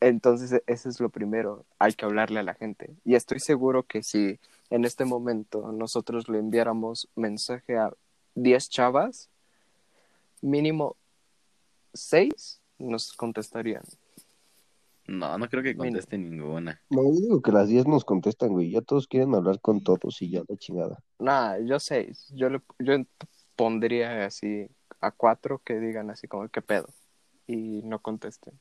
Entonces, 0.00 0.52
e- 0.52 0.62
eso 0.66 0.88
es 0.88 0.98
lo 0.98 1.10
primero, 1.10 1.66
hay 1.78 1.92
que 1.92 2.06
hablarle 2.06 2.40
a 2.40 2.42
la 2.42 2.54
gente. 2.54 2.94
Y 3.04 3.14
estoy 3.16 3.38
seguro 3.38 3.82
que 3.82 4.02
si 4.02 4.40
en 4.70 4.84
este 4.86 5.04
momento 5.04 5.72
nosotros 5.72 6.28
le 6.28 6.38
enviáramos 6.38 7.08
mensaje 7.16 7.76
a 7.76 7.92
10 8.34 8.70
chavas, 8.70 9.28
mínimo 10.40 10.96
6 11.92 12.62
nos 12.78 13.12
contestarían. 13.12 13.82
No, 15.10 15.36
no 15.38 15.48
creo 15.48 15.64
que 15.64 15.76
conteste 15.76 16.16
ninguna. 16.16 16.80
No, 16.88 17.02
yo 17.02 17.20
digo 17.20 17.42
que 17.42 17.50
las 17.50 17.66
10 17.66 17.88
nos 17.88 18.04
contestan, 18.04 18.50
güey. 18.50 18.70
Ya 18.70 18.80
todos 18.80 19.08
quieren 19.08 19.34
hablar 19.34 19.60
con 19.60 19.82
todos 19.82 20.22
y 20.22 20.30
ya 20.30 20.42
la 20.48 20.56
chingada. 20.56 21.02
Nah, 21.18 21.58
yo 21.58 21.80
6. 21.80 22.28
Yo, 22.36 22.48
le, 22.48 22.62
yo 22.78 22.94
pondría 23.56 24.24
así 24.24 24.68
a 25.00 25.10
4 25.10 25.60
que 25.64 25.80
digan 25.80 26.10
así 26.10 26.28
como, 26.28 26.48
¿qué 26.48 26.62
pedo? 26.62 26.86
Y 27.48 27.82
no 27.82 27.98
contesten. 27.98 28.54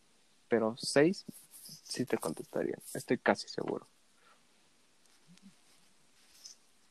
Pero 0.48 0.74
6 0.76 1.26
sí 1.62 2.06
te 2.06 2.18
contestarían, 2.18 2.80
estoy 2.96 3.20
casi 3.20 3.48
seguro. 3.48 3.88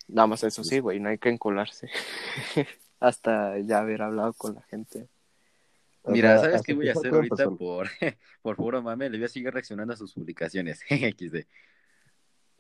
Nada 0.07 0.29
más 0.29 0.45
eso 0.45 0.62
sí, 0.62 0.79
güey, 0.79 1.00
no 1.00 1.09
hay 1.09 1.19
que 1.19 1.31
encularse. 1.31 1.91
Hasta 3.00 3.59
ya 3.59 3.81
haber 3.81 4.03
hablado 4.03 4.35
con 4.35 4.55
la 4.55 4.62
gente. 4.62 5.09
O 6.09 6.12
Mira, 6.12 6.38
sea, 6.38 6.50
¿sabes 6.50 6.62
qué 6.62 6.75
voy 6.75 6.88
a 6.88 6.93
hacer 6.93 7.12
ahorita 7.12 7.37
persona. 7.37 7.57
por, 7.59 7.88
por 8.43 8.57
puro 8.57 8.83
mame? 8.83 9.11
Le 9.11 9.19
voy 9.19 9.27
a 9.27 9.29
seguir 9.29 9.53
reaccionando 9.53 9.93
a 9.93 9.97
sus 9.97 10.15
publicaciones. 10.15 10.81
XD. 10.88 11.47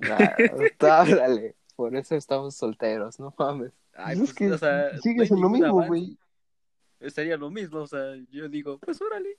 Ah, 0.02 0.36
tú 0.78 0.86
háblale. 0.86 1.56
Por 1.74 1.96
eso 1.96 2.14
estamos 2.14 2.54
solteros, 2.56 3.18
no 3.18 3.34
mames. 3.38 3.72
Ay, 3.94 4.16
Pues 4.16 4.30
es 4.30 4.34
que 4.34 4.50
o 4.52 4.58
sea, 4.58 4.92
no 4.92 5.00
sigues 5.00 5.30
en 5.30 5.40
lo 5.40 5.48
mismo, 5.48 5.86
güey. 5.86 6.18
Sería 7.08 7.36
lo 7.36 7.50
mismo, 7.50 7.80
o 7.80 7.86
sea, 7.86 8.16
yo 8.30 8.48
digo, 8.48 8.78
pues 8.78 9.00
órale. 9.00 9.38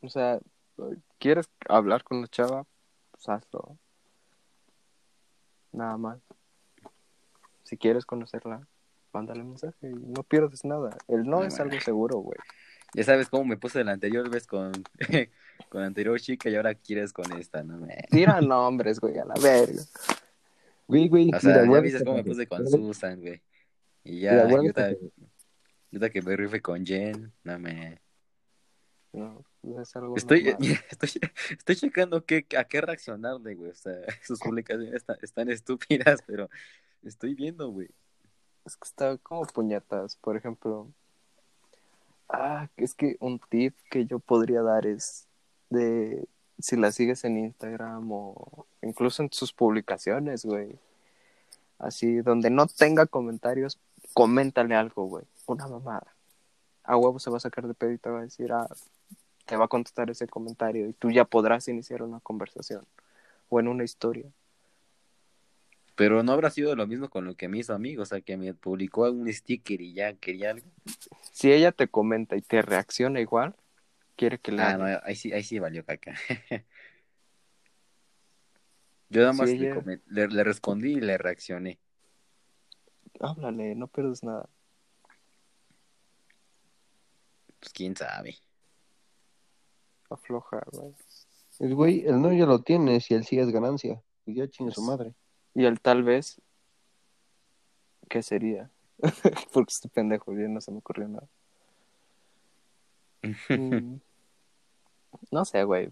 O 0.00 0.08
sea, 0.08 0.38
¿quieres 1.18 1.48
hablar 1.68 2.04
con 2.04 2.20
la 2.20 2.28
chava? 2.28 2.66
Pues 3.12 3.28
hazlo. 3.28 3.78
Nada 5.72 5.96
más. 5.96 6.18
Si 7.62 7.76
quieres 7.76 8.04
conocerla, 8.04 8.66
mándale 9.12 9.44
mensaje 9.44 9.90
y 9.90 9.94
no 9.94 10.22
pierdes 10.24 10.64
nada. 10.64 10.96
El 11.06 11.24
no 11.24 11.40
Ay, 11.40 11.48
es 11.48 11.60
algo 11.60 11.80
seguro, 11.80 12.18
güey. 12.18 12.38
Ya 12.94 13.04
sabes 13.04 13.28
cómo 13.28 13.44
me 13.44 13.56
puse 13.56 13.84
la 13.84 13.92
anterior 13.92 14.28
vez 14.30 14.46
con, 14.46 14.72
con 15.68 15.80
la 15.80 15.86
anterior 15.86 16.18
chica 16.20 16.48
y 16.48 16.56
ahora 16.56 16.74
quieres 16.74 17.12
con 17.12 17.30
esta, 17.38 17.62
¿no? 17.62 17.78
Me... 17.78 17.96
Tira 18.10 18.40
nombres, 18.40 18.98
güey, 18.98 19.18
a 19.18 19.24
la 19.24 19.34
verga. 19.34 19.82
Güey, 20.86 21.08
güey, 21.08 21.30
O 21.34 21.40
sea, 21.40 21.64
ya 21.66 21.80
viste 21.80 22.02
cómo 22.02 22.16
me 22.16 22.24
puse 22.24 22.46
con 22.46 22.66
Susan, 22.66 23.20
güey. 23.20 23.42
Y 24.04 24.20
ya, 24.20 24.44
ahorita, 24.44 24.94
que- 25.90 26.10
que 26.10 26.22
me 26.22 26.36
rife 26.36 26.62
con 26.62 26.84
Jen, 26.84 27.32
no 27.44 27.58
me... 27.58 28.00
No, 29.12 29.44
es 29.80 29.96
algo 29.96 30.16
Estoy, 30.16 30.54
estoy, 30.90 31.10
estoy 31.50 31.76
checando 31.76 32.24
qué, 32.24 32.46
a 32.56 32.64
qué 32.64 32.80
reaccionarle, 32.80 33.54
güey. 33.54 33.70
O 33.70 33.74
sea, 33.74 33.94
sus 34.24 34.38
publicaciones 34.38 34.94
están, 34.94 35.16
están 35.22 35.50
estúpidas, 35.50 36.20
pero 36.26 36.48
estoy 37.02 37.34
viendo, 37.34 37.68
güey. 37.70 37.88
Es 38.64 38.76
que 38.76 38.86
está 38.86 39.16
como 39.18 39.44
puñetas, 39.46 40.16
por 40.16 40.36
ejemplo. 40.36 40.92
Ah, 42.28 42.68
es 42.76 42.94
que 42.94 43.16
un 43.20 43.38
tip 43.38 43.74
que 43.90 44.04
yo 44.06 44.18
podría 44.18 44.62
dar 44.62 44.86
es 44.86 45.26
de 45.70 46.28
si 46.58 46.76
la 46.76 46.92
sigues 46.92 47.24
en 47.24 47.38
Instagram 47.38 48.10
o 48.12 48.66
incluso 48.82 49.22
en 49.22 49.30
sus 49.32 49.52
publicaciones, 49.52 50.44
güey. 50.44 50.78
Así, 51.78 52.16
donde 52.16 52.50
no 52.50 52.66
tenga 52.66 53.06
comentarios, 53.06 53.78
coméntale 54.14 54.74
algo, 54.74 55.04
güey. 55.04 55.24
Una 55.46 55.68
mamada. 55.68 56.14
A 56.84 56.96
huevo 56.96 57.18
se 57.18 57.30
va 57.30 57.36
a 57.36 57.40
sacar 57.40 57.66
de 57.66 57.74
pedo 57.74 57.92
y 57.92 57.98
te 57.98 58.10
va 58.10 58.20
a 58.20 58.22
decir, 58.22 58.52
ah, 58.52 58.68
te 59.46 59.56
va 59.56 59.66
a 59.66 59.68
contestar 59.68 60.10
ese 60.10 60.26
comentario 60.26 60.88
y 60.88 60.92
tú 60.92 61.10
ya 61.10 61.24
podrás 61.24 61.68
iniciar 61.68 62.02
una 62.02 62.20
conversación 62.20 62.84
o 63.48 63.60
en 63.60 63.68
una 63.68 63.84
historia. 63.84 64.26
Pero 65.98 66.22
no 66.22 66.30
habrá 66.30 66.48
sido 66.50 66.76
lo 66.76 66.86
mismo 66.86 67.08
con 67.10 67.24
lo 67.24 67.34
que 67.34 67.48
me 67.48 67.58
hizo 67.58 67.74
amigo. 67.74 68.02
O 68.02 68.06
sea, 68.06 68.20
que 68.20 68.36
me 68.36 68.54
publicó 68.54 69.10
un 69.10 69.26
sticker 69.32 69.80
y 69.80 69.94
ya 69.94 70.14
quería 70.14 70.52
algo. 70.52 70.68
Si 71.32 71.50
ella 71.50 71.72
te 71.72 71.88
comenta 71.88 72.36
y 72.36 72.40
te 72.40 72.62
reacciona 72.62 73.20
igual, 73.20 73.56
quiere 74.14 74.38
que 74.38 74.52
le 74.52 74.62
Ah, 74.62 74.76
no, 74.78 74.84
ahí 75.02 75.16
sí, 75.16 75.32
ahí 75.32 75.42
sí 75.42 75.58
valió 75.58 75.84
caca. 75.84 76.14
Yo 79.10 79.22
nada 79.22 79.32
Sí, 79.32 79.38
más 79.40 79.50
le, 79.50 79.70
ella- 79.70 80.00
le, 80.06 80.28
le 80.28 80.44
respondí 80.44 80.92
y 80.92 81.00
le 81.00 81.18
reaccioné. 81.18 81.80
Háblale, 83.18 83.74
no 83.74 83.88
pierdes 83.88 84.22
nada. 84.22 84.48
Pues 87.58 87.72
quién 87.72 87.96
sabe. 87.96 88.36
Afloja, 90.10 90.62
güey. 90.70 90.94
El 91.58 91.74
güey, 91.74 92.06
el 92.06 92.22
no 92.22 92.32
ya 92.32 92.46
lo 92.46 92.60
tienes 92.62 93.10
y 93.10 93.14
el 93.14 93.24
sí 93.24 93.38
es 93.40 93.48
ganancia. 93.50 94.00
Y 94.26 94.34
ya 94.34 94.46
chingue 94.48 94.72
su 94.72 94.80
Pues- 94.86 94.96
madre. 94.98 95.14
Y 95.58 95.64
el 95.64 95.80
tal 95.80 96.04
vez, 96.04 96.40
¿qué 98.08 98.22
sería? 98.22 98.70
Porque 99.52 99.72
este 99.72 99.88
pendejo, 99.88 100.30
bien 100.30 100.54
no 100.54 100.60
se 100.60 100.70
me 100.70 100.78
ocurrió 100.78 101.08
nada. 101.08 101.26
Mm, 103.48 103.98
no 105.32 105.44
sé, 105.44 105.64
güey. 105.64 105.90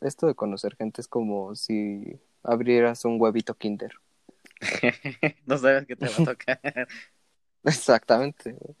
Esto 0.00 0.26
de 0.26 0.34
conocer 0.34 0.74
gente 0.74 1.00
es 1.00 1.06
como 1.06 1.54
si 1.54 2.18
abrieras 2.42 3.04
un 3.04 3.20
huevito 3.20 3.54
kinder. 3.54 3.92
no 5.46 5.58
sabes 5.58 5.86
qué 5.86 5.94
te 5.94 6.08
va 6.08 6.16
a 6.18 6.24
tocar. 6.24 6.88
Exactamente, 7.62 8.50
güey. 8.50 8.74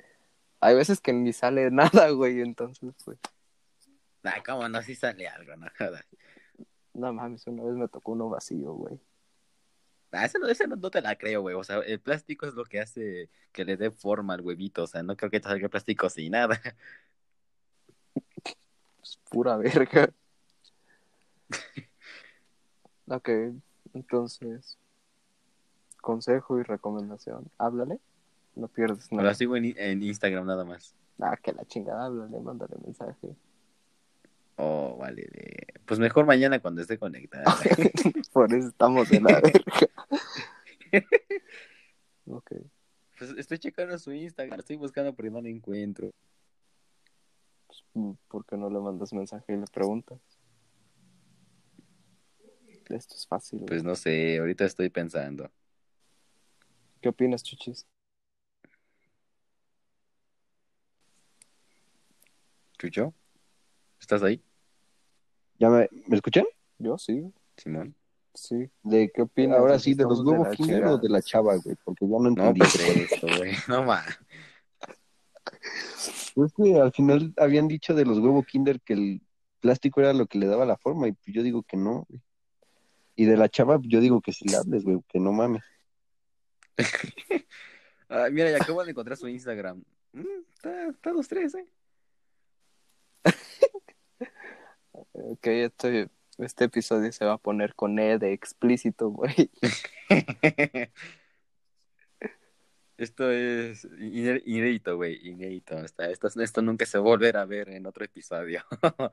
Hay 0.58 0.74
veces 0.74 1.00
que 1.00 1.12
ni 1.12 1.32
sale 1.32 1.70
nada, 1.70 2.10
güey, 2.10 2.40
entonces, 2.40 2.92
pues, 3.04 3.18
Nah, 4.24 4.42
cómo 4.44 4.68
no, 4.68 4.82
si 4.82 4.96
sale 4.96 5.28
algo, 5.28 5.54
no 5.54 5.68
jodas. 5.78 6.04
no 6.92 7.12
mames, 7.12 7.46
una 7.46 7.62
vez 7.62 7.76
me 7.76 7.86
tocó 7.86 8.12
uno 8.12 8.28
vacío, 8.28 8.72
güey. 8.72 8.98
Ah, 10.14 10.24
ese, 10.24 10.38
no, 10.38 10.48
ese 10.48 10.66
no, 10.66 10.76
no 10.76 10.90
te 10.90 11.00
la 11.00 11.16
creo, 11.16 11.42
güey. 11.42 11.54
O 11.54 11.64
sea, 11.64 11.78
el 11.78 12.00
plástico 12.00 12.46
es 12.46 12.54
lo 12.54 12.64
que 12.64 12.80
hace 12.80 13.28
que 13.52 13.64
le 13.64 13.76
dé 13.76 13.90
forma 13.90 14.34
al 14.34 14.40
huevito. 14.40 14.84
O 14.84 14.86
sea, 14.86 15.02
no 15.02 15.16
creo 15.16 15.30
que 15.30 15.40
te 15.40 15.48
salga 15.48 15.68
plástico 15.68 16.08
sin 16.08 16.32
nada. 16.32 16.60
Es 19.02 19.18
pura 19.30 19.56
verga. 19.58 20.08
ok, 23.08 23.28
entonces, 23.92 24.78
consejo 26.00 26.58
y 26.58 26.62
recomendación. 26.62 27.50
Háblale, 27.58 27.98
no 28.54 28.68
pierdes 28.68 29.10
nada. 29.12 29.28
la 29.28 29.34
sigo 29.34 29.56
en, 29.56 29.74
en 29.76 30.02
Instagram 30.02 30.46
nada 30.46 30.64
más. 30.64 30.94
Ah, 31.20 31.36
que 31.36 31.52
la 31.52 31.64
chingada, 31.64 32.06
háblale, 32.06 32.40
mándale 32.40 32.76
mensaje. 32.84 33.36
Oh, 34.56 34.96
vale. 34.98 35.22
de- 35.32 35.66
Pues 35.86 35.98
mejor 36.00 36.26
mañana 36.26 36.60
cuando 36.60 36.80
esté 36.80 36.98
conectada. 36.98 37.44
Por 38.32 38.52
eso 38.54 38.68
estamos 38.68 39.08
de 39.08 39.20
la 39.20 39.40
verga. 39.40 39.60
ok, 42.26 42.52
pues 43.18 43.30
estoy 43.36 43.58
checando 43.58 43.98
su 43.98 44.12
Instagram, 44.12 44.58
estoy 44.60 44.76
buscando, 44.76 45.14
pero 45.14 45.30
no 45.30 45.40
lo 45.40 45.48
encuentro. 45.48 46.10
mm, 47.94 48.12
¿por 48.28 48.44
qué 48.46 48.56
no 48.56 48.70
le 48.70 48.78
mandas 48.80 49.12
mensaje 49.12 49.52
y 49.52 49.56
le 49.56 49.66
preguntas? 49.66 50.20
Esto 52.88 53.14
es 53.14 53.26
fácil. 53.26 53.64
Pues 53.66 53.82
no 53.82 53.94
sé, 53.96 54.38
ahorita 54.38 54.64
estoy 54.64 54.88
pensando. 54.90 55.50
¿Qué 57.00 57.08
opinas, 57.08 57.42
Chuchis? 57.42 57.86
¿Chucho? 62.78 63.14
¿Estás 64.00 64.22
ahí, 64.22 64.42
¿Ya 65.58 65.70
me, 65.70 65.88
¿me 66.08 66.16
escuchan? 66.16 66.44
Yo 66.78 66.98
sí, 66.98 67.32
Simón? 67.56 67.94
sí. 68.34 68.68
¿De 68.82 69.10
¿Qué 69.14 69.22
opinas? 69.22 69.58
Ahora 69.58 69.74
de 69.74 69.78
sí, 69.78 69.94
de 69.94 70.02
los 70.04 70.18
estamos 70.18 70.24
de 70.26 70.32
huevos 70.32 70.48
la 70.48 70.56
Kinder 70.56 70.74
chingada? 70.76 70.94
o 70.94 70.98
de 70.98 71.08
la 71.08 71.22
chava, 71.22 71.56
güey, 71.56 71.76
porque 71.84 72.04
ya 72.06 72.10
no 72.12 72.18
No, 72.20 72.28
entendí. 72.28 72.60
pues 72.60 72.76
esto, 73.12 73.26
güey. 73.38 73.52
No 73.68 73.84
más. 73.84 74.06
Pues 76.34 76.52
que 76.54 76.80
al 76.80 76.92
final 76.92 77.32
habían 77.36 77.68
dicho 77.68 77.94
de 77.94 78.04
los 78.04 78.18
huevos 78.18 78.44
Kinder 78.46 78.80
que 78.80 78.94
el 78.94 79.22
plástico 79.60 80.00
era 80.00 80.12
lo 80.12 80.26
que 80.26 80.38
le 80.38 80.46
daba 80.46 80.66
la 80.66 80.76
forma, 80.76 81.06
y 81.08 81.12
pues 81.12 81.34
yo 81.34 81.42
digo 81.42 81.62
que 81.62 81.76
no, 81.76 82.04
güey. 82.08 82.20
Y 83.16 83.26
de 83.26 83.36
la 83.36 83.48
chava, 83.48 83.78
yo 83.82 84.00
digo 84.00 84.20
que 84.20 84.32
si 84.32 84.48
le 84.48 84.56
hables, 84.56 84.82
güey, 84.84 85.00
que 85.08 85.20
no 85.20 85.32
mames. 85.32 85.62
Ah, 88.10 88.28
mira, 88.30 88.50
ya 88.50 88.58
acabo 88.58 88.84
de 88.84 88.90
encontrar 88.90 89.16
su 89.16 89.26
Instagram. 89.26 89.82
Mm, 90.12 90.22
está, 90.54 90.88
está 90.88 91.10
los 91.12 91.26
tres, 91.26 91.54
¿eh? 91.54 91.66
Ok, 95.12 95.46
este, 95.46 96.08
este 96.38 96.64
episodio 96.64 97.12
se 97.12 97.24
va 97.24 97.34
a 97.34 97.38
poner 97.38 97.74
con 97.74 97.98
E 97.98 98.18
de 98.18 98.32
explícito, 98.32 99.10
güey. 99.10 99.50
Esto 102.96 103.30
es 103.30 103.84
inédito, 103.84 104.96
güey, 104.96 105.18
inédito. 105.28 105.76
Esto, 105.78 106.40
esto 106.40 106.62
nunca 106.62 106.86
se 106.86 106.98
va 106.98 107.02
a 107.02 107.08
volver 107.08 107.36
a 107.36 107.44
ver 107.44 107.68
en 107.70 107.86
otro 107.86 108.04
episodio. 108.04 108.64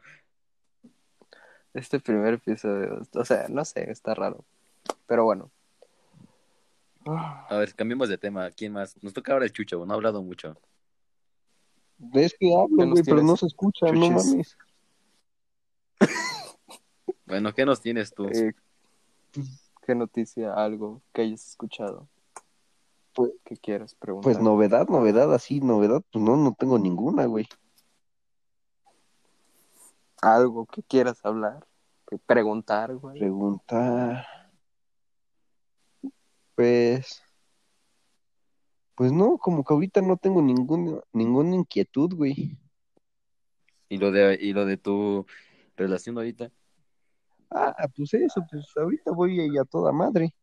Este 1.73 2.01
primer 2.01 2.33
episodio, 2.33 3.01
o 3.13 3.23
sea, 3.23 3.47
no 3.47 3.63
sé, 3.63 3.89
está 3.89 4.13
raro. 4.13 4.43
Pero 5.07 5.23
bueno. 5.23 5.49
A 7.05 7.57
ver, 7.57 7.73
cambiemos 7.75 8.09
de 8.09 8.17
tema. 8.17 8.51
¿Quién 8.51 8.73
más? 8.73 9.01
Nos 9.01 9.13
toca 9.13 9.31
ahora 9.31 9.45
el 9.45 9.53
Chucho, 9.53 9.85
no 9.85 9.93
ha 9.93 9.95
hablado 9.95 10.21
mucho. 10.21 10.57
Es 12.13 12.35
que 12.39 12.55
hablo, 12.55 12.77
¿Qué 12.77 12.85
nos 12.85 12.91
güey, 12.93 13.03
pero 13.03 13.23
no 13.23 13.37
se 13.37 13.47
escucha, 13.47 13.91
no 13.91 14.09
mames. 14.11 14.57
Bueno, 17.25 17.53
¿qué 17.53 17.65
nos 17.65 17.79
tienes 17.79 18.13
tú? 18.13 18.25
Eh, 18.25 18.51
¿Qué 19.85 19.95
noticia, 19.95 20.53
algo 20.53 21.01
que 21.13 21.21
hayas 21.21 21.47
escuchado? 21.47 22.09
Pues- 23.13 23.31
¿Qué 23.45 23.55
quieras 23.55 23.95
preguntar? 23.95 24.33
Pues 24.33 24.43
novedad, 24.43 24.87
novedad, 24.89 25.33
así, 25.33 25.61
novedad, 25.61 26.01
pues 26.11 26.23
no, 26.23 26.35
no 26.35 26.53
tengo 26.57 26.77
ninguna, 26.77 27.25
güey. 27.25 27.47
Algo 30.21 30.65
que 30.65 30.83
quieras 30.83 31.23
hablar, 31.25 31.65
que 32.07 32.17
preguntar, 32.17 32.95
güey. 32.95 33.19
Preguntar. 33.19 34.27
Pues. 36.55 37.23
Pues 38.95 39.11
no, 39.11 39.37
como 39.37 39.63
que 39.63 39.73
ahorita 39.73 40.01
no 40.01 40.17
tengo 40.17 40.41
ninguna, 40.41 41.01
ninguna 41.13 41.55
inquietud, 41.55 42.13
güey. 42.15 42.57
¿Y 43.89 43.97
lo 43.97 44.11
de, 44.11 44.37
y 44.39 44.53
lo 44.53 44.65
de 44.65 44.77
tu 44.77 45.25
relación 45.75 46.17
ahorita? 46.17 46.51
Ah, 47.49 47.75
pues 47.95 48.13
eso, 48.13 48.45
pues 48.49 48.65
ahorita 48.77 49.11
voy 49.11 49.57
a 49.57 49.65
toda 49.65 49.91
madre. 49.91 50.33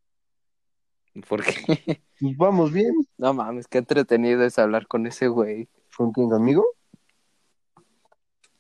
¿Por 1.26 1.42
qué? 1.42 2.02
Pues 2.20 2.36
vamos 2.36 2.72
bien. 2.72 2.92
No 3.16 3.32
mames, 3.32 3.66
qué 3.66 3.78
entretenido 3.78 4.42
es 4.44 4.58
hablar 4.58 4.86
con 4.86 5.06
ese 5.06 5.28
güey. 5.28 5.68
¿Con 5.96 6.12
quién, 6.12 6.32
amigo? 6.32 6.66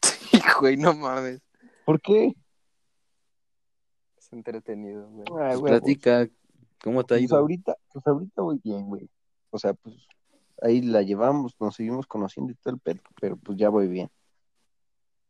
Sí, 0.02 0.40
güey, 0.60 0.76
no 0.76 0.94
mames. 0.94 1.40
¿Por 1.84 2.00
qué? 2.00 2.34
Es 4.16 4.32
entretenido, 4.32 5.08
güey. 5.10 5.26
Ah, 5.30 5.56
Pues 5.58 5.72
platica, 5.72 6.28
¿cómo 6.82 7.04
te 7.04 7.14
ha 7.14 7.18
Pues 7.18 7.32
ahorita, 7.32 7.76
pues 7.92 8.06
ahorita 8.06 8.42
voy 8.42 8.60
bien, 8.62 8.86
güey. 8.86 9.10
O 9.50 9.58
sea, 9.58 9.74
pues 9.74 9.96
ahí 10.62 10.82
la 10.82 11.02
llevamos, 11.02 11.56
nos 11.60 11.76
seguimos 11.76 12.06
conociendo 12.06 12.52
y 12.52 12.56
todo 12.56 12.74
el 12.74 12.80
pedo, 12.80 13.02
pero 13.20 13.36
pues 13.36 13.58
ya 13.58 13.68
voy 13.68 13.88
bien. 13.88 14.10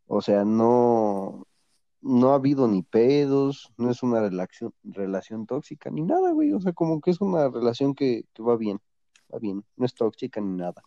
O 0.06 0.22
sea, 0.22 0.44
no, 0.44 1.46
no 2.00 2.32
ha 2.32 2.36
habido 2.36 2.66
ni 2.68 2.82
pedos, 2.82 3.72
no 3.76 3.90
es 3.90 4.02
una 4.02 4.20
relación, 4.20 4.72
relación 4.82 5.46
tóxica 5.46 5.90
ni 5.90 6.02
nada, 6.02 6.32
güey. 6.32 6.52
O 6.52 6.60
sea, 6.60 6.72
como 6.72 7.00
que 7.00 7.10
es 7.10 7.20
una 7.20 7.48
relación 7.48 7.94
que, 7.94 8.24
que 8.32 8.42
va 8.42 8.56
bien, 8.56 8.80
va 9.32 9.38
bien, 9.38 9.64
no 9.76 9.86
es 9.86 9.94
tóxica 9.94 10.40
ni 10.40 10.56
nada. 10.56 10.82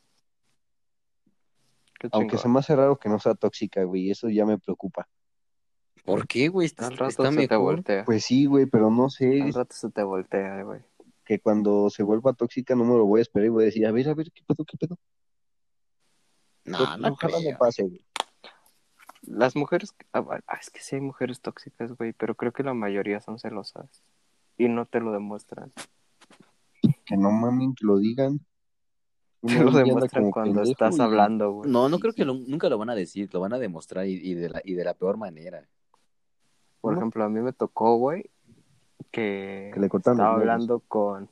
Aunque 2.12 2.40
se 2.40 2.48
me 2.48 2.60
hace 2.60 2.76
raro 2.76 2.98
que 2.98 3.10
no 3.10 3.20
sea 3.20 3.36
tóxica, 3.36 3.84
güey, 3.84 4.10
eso 4.10 4.28
ya 4.30 4.46
me 4.46 4.58
preocupa. 4.58 5.08
¿Por 6.04 6.28
qué, 6.28 6.48
güey? 6.48 6.66
Está, 6.66 6.88
Al 6.88 6.98
rato 6.98 7.24
está 7.24 7.32
se 7.32 7.48
te 7.48 7.56
voltea. 7.56 8.06
Pues 8.06 8.26
sí, 8.26 8.46
güey, 8.46 8.66
pero 8.66 8.90
no 8.90 9.10
sé, 9.12 9.42
Al 9.42 9.54
rato 9.54 9.76
se 9.76 9.92
te 9.92 10.02
voltea, 10.02 10.64
güey. 10.64 10.82
Que 11.26 11.40
cuando 11.40 11.90
se 11.90 12.04
vuelva 12.04 12.34
tóxica 12.34 12.76
no 12.76 12.84
me 12.84 12.96
lo 12.96 13.06
voy 13.06 13.20
a 13.20 13.22
esperar 13.24 13.46
y 13.46 13.50
voy 13.50 13.64
a 13.64 13.66
decir, 13.68 13.86
a 13.86 13.92
ver, 13.92 14.10
a 14.10 14.14
ver, 14.14 14.32
¿qué 14.32 14.42
pedo, 14.48 14.66
qué 14.66 14.78
pedo? 14.78 14.98
No, 16.66 16.78
no 16.98 17.14
Ojalá 17.14 17.38
creo. 17.38 17.52
me 17.52 17.58
pase, 17.58 17.84
güey. 17.84 18.06
Las 19.24 19.56
mujeres, 19.56 19.94
ah, 20.14 20.40
es 20.60 20.70
que 20.72 20.80
sí 20.82 20.96
hay 20.96 21.02
mujeres 21.02 21.42
tóxicas, 21.42 21.94
güey, 21.94 22.12
pero 22.14 22.36
creo 22.36 22.52
que 22.54 22.64
la 22.64 22.74
mayoría 22.74 23.22
son 23.22 23.38
celosas 23.38 24.04
y 24.58 24.68
no 24.68 24.86
te 24.88 25.00
lo 25.00 25.12
demuestran. 25.12 25.72
Que 27.06 27.18
no 27.18 27.32
mamen, 27.32 27.76
que 27.76 27.86
lo 27.86 27.98
digan. 28.00 28.40
Uno 29.44 29.54
Te 29.58 29.64
lo 29.64 29.72
demuestran 29.72 30.32
cuando 30.32 30.62
pendejo 30.62 30.72
estás 30.72 30.98
y- 30.98 31.02
hablando, 31.02 31.52
güey. 31.52 31.70
No, 31.72 31.88
no 31.90 32.00
creo 32.00 32.14
que 32.14 32.26
lo- 32.26 32.34
nunca 32.34 32.68
lo 32.70 32.78
van 32.80 32.90
a 32.90 32.96
decir, 32.96 33.30
lo 33.32 33.40
van 33.40 33.54
a 33.54 33.60
demostrar 33.60 34.08
y, 34.08 34.14
y 34.16 34.34
de, 34.34 34.50
la, 34.50 34.62
y 34.64 34.74
de 34.74 34.84
la 34.84 34.94
peor 34.96 35.18
manera. 35.18 35.68
Por 36.80 36.94
¿Cómo? 36.94 36.98
ejemplo, 37.02 37.24
a 37.24 37.30
mí 37.30 37.40
me 37.42 37.54
tocó, 37.54 37.98
güey, 37.98 38.31
que, 39.12 39.72
Que 39.74 39.80
le 39.80 39.88
estaba 39.88 40.34
hablando 40.34 40.80
con... 40.88 41.30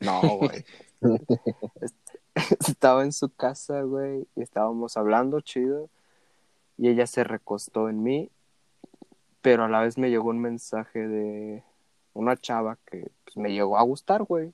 No, 0.00 0.20
güey. 0.38 0.64
Este- 1.80 2.06
estaba 2.68 3.02
en 3.04 3.12
su 3.12 3.30
casa, 3.30 3.82
güey, 3.82 4.26
y 4.36 4.42
estábamos 4.42 4.96
hablando 4.96 5.40
chido, 5.40 5.88
y 6.76 6.88
ella 6.88 7.06
se 7.06 7.24
recostó 7.24 7.88
en 7.88 8.02
mí, 8.02 8.30
pero 9.40 9.64
a 9.64 9.68
la 9.68 9.80
vez 9.80 9.96
me 9.96 10.10
llegó 10.10 10.30
un 10.30 10.40
mensaje 10.40 11.06
de 11.06 11.62
una 12.12 12.36
chava 12.36 12.78
que 12.86 13.10
pues, 13.24 13.36
me 13.36 13.52
llegó 13.52 13.78
a 13.78 13.82
gustar, 13.82 14.24
güey. 14.24 14.52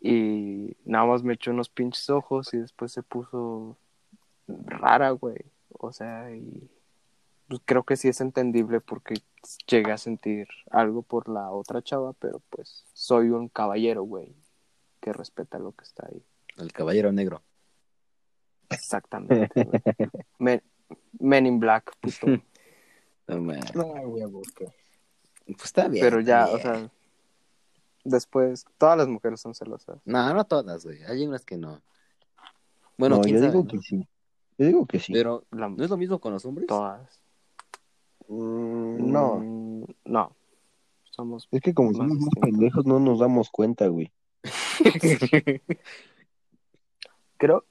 Y 0.00 0.76
nada 0.84 1.04
más 1.06 1.22
me 1.22 1.34
echó 1.34 1.50
unos 1.50 1.68
pinches 1.68 2.08
ojos 2.10 2.54
y 2.54 2.58
después 2.58 2.92
se 2.92 3.02
puso 3.02 3.76
rara, 4.46 5.10
güey. 5.10 5.44
O 5.78 5.92
sea, 5.92 6.30
y 6.30 6.70
pues, 7.48 7.60
creo 7.64 7.84
que 7.84 7.96
sí 7.96 8.08
es 8.08 8.20
entendible 8.20 8.80
porque 8.80 9.14
llegué 9.66 9.92
a 9.92 9.98
sentir 9.98 10.48
algo 10.70 11.02
por 11.02 11.28
la 11.28 11.50
otra 11.50 11.82
chava, 11.82 12.12
pero 12.14 12.40
pues 12.50 12.84
soy 12.92 13.30
un 13.30 13.48
caballero, 13.48 14.02
güey, 14.02 14.34
que 15.00 15.12
respeta 15.12 15.58
lo 15.58 15.72
que 15.72 15.84
está 15.84 16.06
ahí. 16.10 16.22
El 16.58 16.72
caballero 16.72 17.12
negro. 17.12 17.42
Exactamente, 18.70 19.48
güey. 19.54 19.82
Men, 20.38 20.62
Men 21.18 21.46
in 21.46 21.60
Black, 21.60 21.92
puto. 22.00 22.26
No, 23.28 23.40
man. 23.42 23.58
No, 23.74 23.84
güey, 24.08 24.22
porque- 24.30 24.72
Pues 25.46 25.64
está 25.64 25.88
bien. 25.88 26.04
Pero 26.04 26.20
ya, 26.20 26.46
o 26.46 26.58
sea, 26.60 26.88
después, 28.04 28.64
todas 28.78 28.96
las 28.96 29.08
mujeres 29.08 29.40
son 29.40 29.52
celosas. 29.52 29.98
No, 30.04 30.32
no 30.32 30.44
todas, 30.44 30.84
güey. 30.84 31.02
Hay 31.02 31.26
unas 31.26 31.44
que 31.44 31.56
no. 31.56 31.82
Bueno, 32.96 33.16
no, 33.16 33.22
quién 33.22 33.34
yo 33.34 33.40
sabe, 33.40 33.50
digo 33.52 33.64
¿no? 33.64 33.68
que 33.70 33.78
sí. 33.80 34.08
Yo 34.58 34.66
digo 34.66 34.86
que 34.86 35.00
sí. 35.00 35.12
Pero, 35.12 35.42
La- 35.50 35.68
¿no 35.68 35.82
es 35.82 35.90
lo 35.90 35.96
mismo 35.96 36.20
con 36.20 36.34
los 36.34 36.44
hombres? 36.46 36.68
todas. 36.68 37.20
Mm, 38.28 39.12
no, 39.12 39.36
Mm, 39.36 39.84
no. 40.04 40.32
Somos 41.10 41.48
es 41.50 41.62
que 41.62 41.72
como 41.72 41.94
somos 41.94 42.18
más 42.18 42.34
pendejos 42.40 42.84
no 42.84 43.00
nos 43.00 43.20
damos 43.20 43.50
cuenta, 43.50 43.86
güey. 43.86 44.12
Creo, 47.38 47.64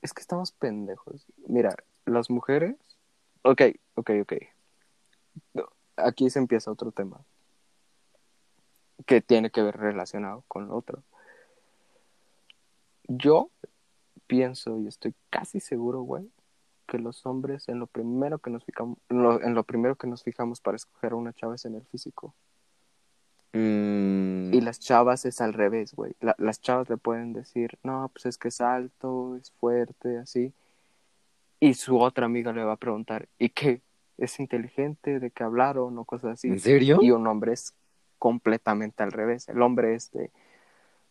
es 0.00 0.12
que 0.14 0.20
estamos 0.20 0.52
pendejos. 0.52 1.26
Mira, 1.46 1.76
las 2.06 2.30
mujeres. 2.30 2.76
Ok, 3.42 3.62
ok, 3.94 4.10
ok. 4.22 4.32
Aquí 5.96 6.30
se 6.30 6.38
empieza 6.38 6.70
otro 6.70 6.92
tema. 6.92 7.20
Que 9.06 9.20
tiene 9.20 9.50
que 9.50 9.62
ver 9.62 9.76
relacionado 9.76 10.44
con 10.48 10.68
lo 10.68 10.76
otro. 10.76 11.02
Yo 13.04 13.50
pienso 14.26 14.78
y 14.78 14.86
estoy 14.86 15.14
casi 15.30 15.60
seguro, 15.60 16.02
güey, 16.02 16.30
que 16.88 16.98
los 16.98 17.24
hombres 17.26 17.68
en 17.68 17.78
lo 17.78 17.86
primero 17.86 18.38
que 18.38 18.50
nos 18.50 18.64
fijamos, 18.64 18.98
en 19.10 19.22
lo, 19.22 19.40
en 19.42 19.54
lo 19.54 19.62
primero 19.62 19.94
que 19.96 20.06
nos 20.08 20.22
fijamos 20.24 20.60
para 20.60 20.76
escoger 20.76 21.12
a 21.12 21.16
una 21.16 21.32
chava 21.34 21.54
es 21.54 21.64
en 21.66 21.74
el 21.76 21.82
físico. 21.84 22.34
Mm, 23.52 24.52
Y 24.52 24.60
las 24.60 24.78
chavas 24.80 25.24
es 25.24 25.40
al 25.40 25.52
revés, 25.52 25.94
güey. 25.94 26.14
La- 26.20 26.34
las 26.38 26.60
chavas 26.60 26.88
le 26.88 26.96
pueden 26.96 27.32
decir, 27.32 27.78
no, 27.82 28.10
pues 28.12 28.26
es 28.26 28.38
que 28.38 28.48
es 28.48 28.60
alto, 28.60 29.36
es 29.36 29.50
fuerte, 29.52 30.18
así. 30.18 30.52
Y 31.60 31.74
su 31.74 31.98
otra 31.98 32.26
amiga 32.26 32.52
le 32.52 32.64
va 32.64 32.72
a 32.72 32.76
preguntar, 32.76 33.28
¿y 33.38 33.50
qué? 33.50 33.82
¿Es 34.16 34.38
inteligente? 34.40 35.20
¿De 35.20 35.30
qué 35.30 35.44
hablaron? 35.44 35.96
O 35.98 36.04
cosas 36.04 36.32
así. 36.32 36.48
¿En 36.48 36.60
serio? 36.60 36.98
Y 37.02 37.10
un 37.10 37.26
hombre 37.26 37.52
es 37.52 37.74
completamente 38.18 39.02
al 39.02 39.12
revés. 39.12 39.48
El 39.48 39.60
hombre 39.62 39.94
es 39.94 40.10
de, 40.12 40.30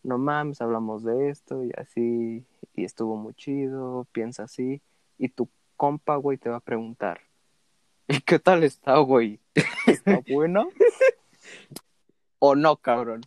no 0.04 0.18
mames, 0.18 0.62
hablamos 0.62 1.04
de 1.04 1.30
esto 1.30 1.64
y 1.64 1.72
así, 1.78 2.46
y 2.76 2.84
estuvo 2.84 3.16
muy 3.16 3.34
chido, 3.34 4.08
piensa 4.12 4.44
así. 4.44 4.82
Y 5.18 5.30
tu 5.30 5.50
compa, 5.78 6.16
güey, 6.18 6.38
te 6.38 6.50
va 6.50 6.58
a 6.58 6.62
preguntar, 6.62 7.22
¿y 8.08 8.20
qué 8.22 8.40
tal 8.40 8.64
está, 8.64 8.98
güey? 8.98 9.40
¿Está 9.86 10.20
bueno? 10.30 10.70
¿O 12.40 12.56
no, 12.56 12.76
cabrón? 12.78 13.22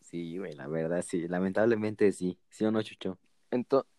Sí, 0.00 0.38
güey, 0.38 0.54
la 0.54 0.66
verdad, 0.68 1.04
sí. 1.06 1.26
Lamentablemente 1.28 2.10
sí. 2.12 2.38
¿Sí 2.48 2.64
o 2.64 2.70
no, 2.70 2.82
Chucho? 2.82 3.18
Entonces, 3.50 3.90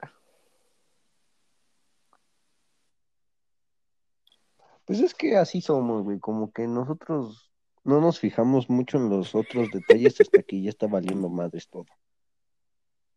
Pues 4.86 5.02
es 5.02 5.14
que 5.14 5.36
así 5.36 5.60
somos, 5.62 6.04
güey. 6.04 6.20
Como 6.20 6.52
que 6.52 6.66
nosotros 6.68 7.52
no 7.84 8.00
nos 8.00 8.20
fijamos 8.20 8.70
mucho 8.70 8.98
en 8.98 9.10
los 9.10 9.36
otros 9.36 9.70
detalles 9.72 10.20
hasta 10.22 10.42
que 10.44 10.62
ya 10.62 10.70
está 10.70 10.88
valiendo 10.88 11.28
madres 11.30 11.68
todo. 11.68 11.86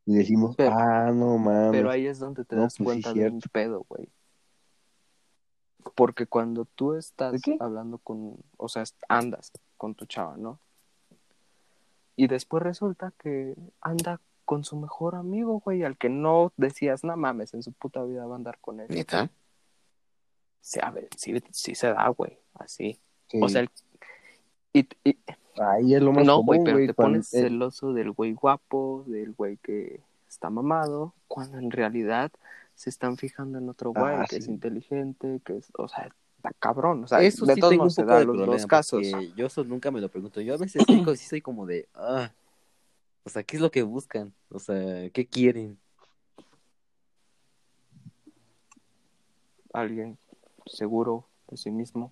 Y 0.04 0.14
decimos, 0.16 0.56
Pero- 0.56 0.72
ah, 0.76 1.12
no 1.14 1.38
mames. 1.38 1.70
Pero 1.70 1.90
ahí 1.90 2.06
es 2.06 2.18
donde 2.18 2.44
te 2.44 2.56
No, 2.56 2.62
das 2.62 2.74
pues 2.76 2.96
sí, 2.96 3.02
cuenta 3.02 3.20
de 3.20 3.30
un 3.30 3.40
pedo, 3.52 3.86
güey. 3.88 4.08
Porque 5.94 6.26
cuando 6.26 6.64
tú 6.64 6.94
estás 6.94 7.40
hablando 7.58 7.98
con, 7.98 8.36
o 8.56 8.68
sea, 8.68 8.84
andas 9.08 9.52
con 9.76 9.94
tu 9.94 10.06
chava, 10.06 10.36
¿no? 10.36 10.58
Y 12.16 12.26
después 12.26 12.62
resulta 12.62 13.12
que 13.18 13.54
anda 13.80 14.20
con 14.44 14.64
su 14.64 14.76
mejor 14.76 15.14
amigo, 15.14 15.60
güey, 15.60 15.84
al 15.84 15.96
que 15.96 16.08
no 16.08 16.52
decías, 16.56 17.04
no 17.04 17.16
mames, 17.16 17.54
en 17.54 17.62
su 17.62 17.72
puta 17.72 18.02
vida 18.04 18.26
va 18.26 18.34
a 18.34 18.36
andar 18.36 18.58
con 18.60 18.80
él. 18.80 18.88
¿Neta? 18.90 19.30
Sí, 20.60 20.78
a 20.82 20.90
ver, 20.90 21.08
sí, 21.16 21.34
sí 21.52 21.74
se 21.74 21.88
da, 21.92 22.08
güey, 22.08 22.36
así. 22.54 22.98
Sí. 23.28 23.38
O 23.42 23.48
sea, 23.48 23.62
el- 23.62 23.70
y, 24.72 24.86
y- 25.04 25.16
ahí 25.60 25.94
es 25.94 26.02
lo 26.02 26.12
más 26.12 26.26
no, 26.26 26.42
güey, 26.42 26.60
pero 26.64 26.76
güey. 26.76 26.86
te 26.88 26.94
pones 26.94 27.28
celoso 27.28 27.92
del 27.92 28.12
güey 28.12 28.34
guapo, 28.34 29.04
del 29.06 29.32
güey 29.32 29.56
que 29.58 30.00
está 30.28 30.50
mamado, 30.50 31.14
cuando 31.28 31.58
en 31.58 31.70
realidad 31.70 32.30
se 32.80 32.88
están 32.88 33.18
fijando 33.18 33.58
en 33.58 33.68
otro 33.68 33.90
güey 33.90 34.14
Ah, 34.14 34.24
que 34.26 34.36
es 34.36 34.48
inteligente, 34.48 35.42
que 35.44 35.58
es, 35.58 35.70
o 35.76 35.86
sea, 35.86 36.08
está 36.38 36.50
cabrón, 36.58 37.04
o 37.04 37.06
sea, 37.06 37.20
Eso 37.20 37.44
de 37.44 37.52
sí 37.52 37.60
todos 37.60 37.72
tengo 37.72 37.82
un 37.82 37.84
modos 37.84 37.94
se 37.94 38.00
poco 38.00 38.14
da 38.14 38.18
de 38.20 38.24
los 38.24 38.46
dos 38.46 38.66
casos. 38.66 39.06
Yo 39.36 39.46
eso 39.48 39.64
nunca 39.64 39.90
me 39.90 40.00
lo 40.00 40.08
pregunto. 40.08 40.40
Yo 40.40 40.54
a 40.54 40.56
veces 40.56 40.82
sí, 40.86 41.04
sí 41.16 41.28
soy 41.28 41.42
como 41.42 41.66
de, 41.66 41.90
ah, 41.94 42.32
o 43.22 43.28
sea, 43.28 43.42
¿qué 43.42 43.56
es 43.56 43.60
lo 43.60 43.70
que 43.70 43.82
buscan? 43.82 44.32
O 44.48 44.58
sea, 44.58 45.10
¿qué 45.10 45.26
quieren? 45.26 45.78
Alguien 49.74 50.16
seguro 50.64 51.26
de 51.48 51.58
sí 51.58 51.70
mismo, 51.70 52.10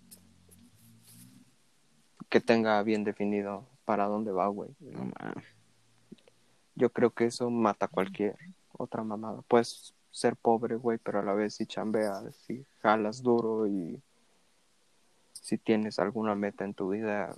que 2.29 2.43
tenga 2.43 2.83
bien 2.83 3.05
definido 3.05 3.65
para 3.87 4.05
dónde 4.05 4.33
va, 4.33 4.49
güey. 4.49 4.69
No. 4.81 5.11
Yo 6.75 6.93
creo 6.93 7.09
que 7.09 7.25
eso 7.25 7.49
mata 7.49 7.87
a 7.87 7.89
cualquier 7.89 8.37
otra 8.77 9.03
mamada. 9.03 9.41
Puedes 9.49 9.95
ser 10.19 10.37
pobre, 10.37 10.77
güey, 10.77 10.99
pero 10.99 11.21
a 11.21 11.23
la 11.23 11.35
vez 11.35 11.55
si 11.55 11.67
chambeas, 11.67 12.35
si 12.47 12.67
jalas 12.81 13.23
duro 13.23 13.67
y 13.67 14.03
si 15.33 15.59
tienes 15.59 15.99
alguna 15.99 16.35
meta 16.35 16.65
en 16.65 16.75
tu 16.75 16.91
vida, 16.91 17.37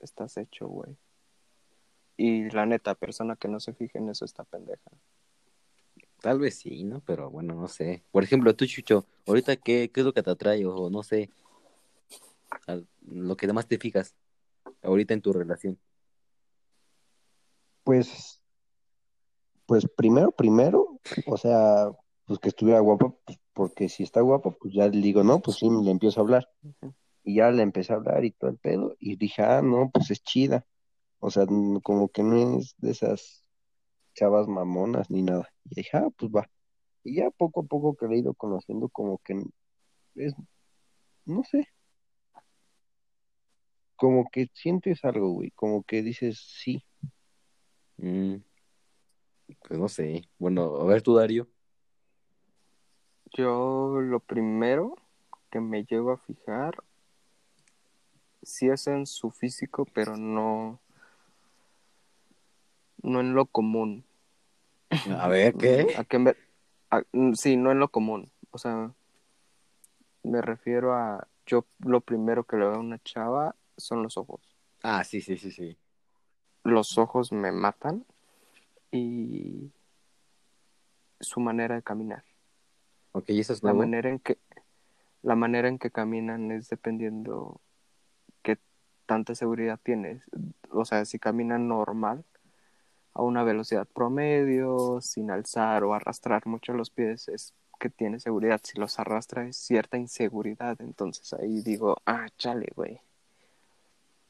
estás 0.00 0.36
hecho, 0.36 0.66
güey. 0.66 0.96
Y 2.16 2.50
la 2.50 2.66
neta, 2.66 2.94
persona 2.94 3.36
que 3.36 3.48
no 3.48 3.60
se 3.60 3.74
fije 3.74 3.98
en 3.98 4.08
eso 4.08 4.24
está 4.24 4.44
pendeja. 4.44 4.90
Tal 6.22 6.38
vez 6.40 6.58
sí, 6.58 6.82
¿no? 6.82 7.00
Pero 7.00 7.30
bueno, 7.30 7.54
no 7.54 7.68
sé. 7.68 8.02
Por 8.10 8.24
ejemplo, 8.24 8.56
tú, 8.56 8.66
Chucho, 8.66 9.04
ahorita, 9.26 9.56
¿qué, 9.56 9.90
qué 9.92 10.00
es 10.00 10.06
lo 10.06 10.14
que 10.14 10.22
te 10.22 10.30
atrae? 10.30 10.64
O 10.64 10.88
no 10.88 11.02
sé, 11.02 11.30
lo 13.06 13.36
que 13.36 13.52
más 13.52 13.66
te 13.66 13.78
fijas 13.78 14.14
ahorita 14.82 15.14
en 15.14 15.20
tu 15.20 15.32
relación. 15.32 15.78
Pues, 17.84 18.40
pues 19.66 19.86
primero, 19.96 20.32
primero, 20.32 20.85
o 21.26 21.36
sea, 21.36 21.90
pues 22.26 22.38
que 22.40 22.48
estuviera 22.48 22.80
guapa, 22.80 23.14
pues, 23.24 23.38
porque 23.52 23.88
si 23.88 24.02
está 24.02 24.20
guapa, 24.20 24.50
pues 24.50 24.74
ya 24.74 24.88
le 24.88 25.00
digo, 25.00 25.22
no, 25.24 25.40
pues 25.40 25.58
sí, 25.58 25.68
le 25.68 25.90
empiezo 25.90 26.20
a 26.20 26.24
hablar. 26.24 26.48
Y 27.24 27.36
ya 27.36 27.50
le 27.50 27.62
empecé 27.62 27.92
a 27.92 27.96
hablar 27.96 28.24
y 28.24 28.32
todo 28.32 28.50
el 28.50 28.58
pedo, 28.58 28.96
y 28.98 29.16
dije, 29.16 29.42
ah, 29.42 29.62
no, 29.62 29.90
pues 29.90 30.10
es 30.10 30.22
chida. 30.22 30.66
O 31.18 31.30
sea, 31.30 31.46
como 31.82 32.08
que 32.08 32.22
no 32.22 32.58
es 32.58 32.74
de 32.78 32.90
esas 32.90 33.44
chavas 34.14 34.48
mamonas 34.48 35.10
ni 35.10 35.22
nada. 35.22 35.48
Y 35.64 35.76
dije, 35.76 35.96
ah, 35.96 36.08
pues 36.16 36.30
va. 36.30 36.48
Y 37.04 37.16
ya 37.16 37.30
poco 37.30 37.60
a 37.60 37.64
poco 37.64 37.96
que 37.96 38.06
le 38.06 38.16
he 38.16 38.18
ido 38.18 38.34
conociendo, 38.34 38.88
como 38.88 39.18
que 39.18 39.42
es, 40.16 40.34
no 41.24 41.42
sé, 41.44 41.68
como 43.96 44.28
que 44.30 44.48
sientes 44.52 45.04
algo, 45.04 45.30
güey, 45.30 45.50
como 45.52 45.82
que 45.82 46.02
dices, 46.02 46.38
sí. 46.38 46.84
Mm, 47.98 48.36
pues 49.68 49.78
no 49.78 49.88
sé. 49.88 50.28
Bueno, 50.38 50.76
a 50.76 50.84
ver 50.84 51.02
tú, 51.02 51.14
Dario. 51.14 51.48
Yo 53.36 54.00
lo 54.00 54.20
primero 54.20 54.96
que 55.50 55.60
me 55.60 55.84
llego 55.84 56.12
a 56.12 56.18
fijar 56.18 56.82
sí 58.42 58.68
es 58.68 58.86
en 58.86 59.06
su 59.06 59.30
físico, 59.30 59.84
pero 59.92 60.16
no 60.16 60.80
no 63.02 63.20
en 63.20 63.34
lo 63.34 63.46
común. 63.46 64.04
A 65.18 65.28
ver, 65.28 65.54
¿qué? 65.54 65.94
¿A 65.96 66.04
qué 66.04 66.18
me- 66.18 66.34
a- 66.90 67.02
sí, 67.34 67.56
no 67.56 67.70
en 67.70 67.78
lo 67.78 67.88
común. 67.88 68.30
O 68.50 68.58
sea, 68.58 68.92
me 70.22 70.40
refiero 70.42 70.94
a 70.94 71.28
yo 71.46 71.66
lo 71.78 72.00
primero 72.00 72.44
que 72.44 72.56
le 72.56 72.64
veo 72.66 72.74
a 72.74 72.80
una 72.80 72.98
chava 73.00 73.54
son 73.76 74.02
los 74.02 74.16
ojos. 74.16 74.40
Ah, 74.82 75.04
sí, 75.04 75.20
sí, 75.20 75.36
sí, 75.36 75.50
sí. 75.52 75.76
Los 76.64 76.98
ojos 76.98 77.30
me 77.32 77.52
matan 77.52 78.04
y 78.96 79.72
su 81.20 81.40
manera 81.40 81.76
de 81.76 81.82
caminar. 81.82 82.24
Ok, 83.12 83.24
eso 83.28 83.52
es 83.52 83.62
La 83.62 83.72
manera 83.72 84.10
en 84.10 84.18
que 84.18 84.38
la 85.22 85.34
manera 85.34 85.68
en 85.68 85.78
que 85.78 85.90
caminan 85.90 86.52
es 86.52 86.68
dependiendo 86.68 87.60
qué 88.42 88.58
tanta 89.06 89.34
seguridad 89.34 89.80
tienes. 89.82 90.22
O 90.70 90.84
sea, 90.84 91.04
si 91.04 91.18
caminan 91.18 91.66
normal 91.66 92.24
a 93.12 93.22
una 93.22 93.42
velocidad 93.42 93.88
promedio, 93.92 95.00
sin 95.00 95.30
alzar 95.30 95.82
o 95.84 95.94
arrastrar 95.94 96.46
mucho 96.46 96.74
los 96.74 96.90
pies, 96.90 97.28
es 97.28 97.54
que 97.80 97.90
tiene 97.90 98.20
seguridad. 98.20 98.60
Si 98.62 98.78
los 98.78 98.98
arrastra 98.98 99.48
es 99.48 99.56
cierta 99.56 99.96
inseguridad. 99.96 100.80
Entonces 100.80 101.32
ahí 101.32 101.60
digo, 101.62 101.96
ah, 102.06 102.28
chale, 102.38 102.68
güey. 102.76 103.00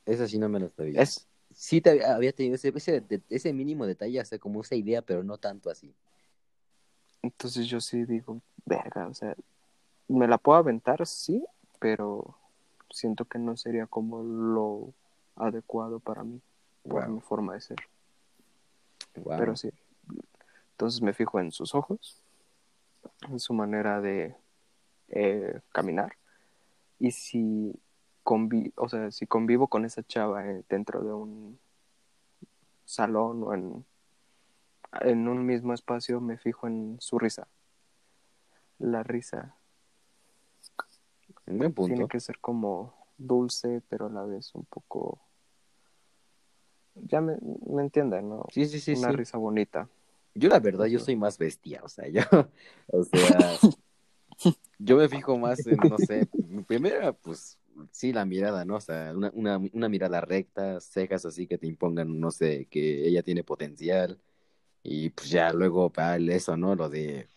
Esa 0.07 0.29
sí 0.29 0.39
no 0.39 0.49
me 0.49 0.61
lo 0.61 0.69
sabía. 0.69 1.03
Es, 1.03 1.26
Sí 1.59 1.81
te 1.81 1.89
había, 1.91 2.15
había 2.15 2.33
tenido 2.33 2.55
ese, 2.57 2.69
ese, 2.77 3.03
ese 3.31 3.53
mínimo 3.55 3.87
detalle, 3.87 4.21
o 4.21 4.25
sea, 4.27 4.39
como 4.39 4.61
esa 4.61 4.75
idea, 4.75 5.01
pero 5.01 5.25
no 5.25 5.39
tanto 5.39 5.71
así. 5.71 5.93
entonces 7.23 7.67
yo 7.67 7.81
sí 7.81 8.05
digo, 8.05 8.41
verga, 8.67 9.09
o 9.09 9.15
sea, 9.15 9.35
me 10.07 10.29
la 10.29 10.37
puedo 10.39 10.59
aventar, 10.59 11.05
sí, 11.07 11.45
pero 11.81 12.37
siento 12.91 13.25
que 13.25 13.39
no 13.39 13.57
sería 13.57 13.87
como 13.87 14.23
lo 14.23 14.93
adecuado 15.35 15.99
para 15.99 16.23
mí, 16.25 16.41
por 16.87 17.07
Wow. 17.07 17.15
mi 17.15 17.21
forma 17.23 17.55
de 17.55 17.61
ser. 17.63 17.79
Wow. 19.17 19.39
Pero 19.39 19.57
sí. 19.57 19.71
Entonces 20.73 21.01
me 21.01 21.15
fijo 21.15 21.41
en 21.41 21.51
sus 21.53 21.75
ojos, 21.75 22.21
en 23.29 23.41
su 23.41 23.55
manera 23.55 24.01
de 24.03 24.37
eh, 25.09 25.61
caminar. 25.73 26.17
Y 26.99 27.11
si 27.13 27.75
convi 28.27 28.73
o 28.75 28.89
sea, 28.89 29.13
si 29.13 29.25
convivo 29.29 29.69
con 29.69 29.85
esa 29.85 30.03
chava 30.03 30.45
eh, 30.45 30.65
dentro 30.69 31.01
de 31.05 31.13
un 31.13 31.61
salón 32.85 33.45
o 33.45 33.55
en, 33.55 33.85
en 35.03 35.29
un 35.29 35.47
mismo 35.47 35.73
espacio, 35.73 36.21
me 36.21 36.37
fijo 36.37 36.67
en 36.67 36.97
su 36.99 37.21
risa. 37.21 37.47
La 38.79 39.05
risa 39.05 39.57
Un 41.47 41.59
buen 41.59 41.73
punto. 41.73 41.95
tiene 41.95 42.09
que 42.09 42.19
ser 42.19 42.41
como 42.41 42.93
dulce, 43.17 43.81
pero 43.89 44.07
a 44.07 44.11
la 44.11 44.25
vez 44.25 44.55
un 44.57 44.65
poco... 44.65 45.21
Ya 46.97 47.21
me, 47.21 47.37
me 47.67 47.83
entienden, 47.83 48.29
¿no? 48.29 48.45
Sí, 48.51 48.67
sí, 48.67 48.81
sí, 48.81 48.95
Una 48.95 49.11
sí. 49.11 49.17
risa 49.17 49.39
bonita. 49.39 49.89
Yo 50.35 50.49
la 50.49 50.59
verdad, 50.59 50.87
yo 50.87 50.99
soy 50.99 51.15
más 51.15 51.39
bestia, 51.39 51.81
o 51.85 51.89
sea, 51.89 52.09
yo, 52.11 52.23
o 52.89 53.05
sea, 53.05 53.39
yo 54.79 54.97
me 54.97 55.09
fijo 55.09 55.39
más 55.39 55.65
en, 55.67 55.79
no 55.89 55.97
sé, 55.99 56.29
primero, 56.67 57.15
pues, 57.15 57.59
sí, 57.93 58.13
la 58.13 58.25
mirada, 58.25 58.65
¿no? 58.65 58.77
O 58.77 58.81
sea, 58.81 59.13
una, 59.15 59.31
una, 59.35 59.59
una 59.73 59.89
mirada 59.89 60.21
recta, 60.21 60.81
cejas 60.81 61.25
así 61.27 61.47
que 61.47 61.59
te 61.59 61.67
impongan, 61.67 62.19
no 62.21 62.31
sé, 62.31 62.67
que 62.71 63.07
ella 63.07 63.23
tiene 63.23 63.45
potencial, 63.45 64.21
y 64.83 65.11
pues 65.11 65.31
ya 65.31 65.53
luego, 65.53 65.91
para 65.91 66.17
eso, 66.17 66.57
¿no? 66.57 66.75
Lo 66.75 66.89
de, 66.89 67.29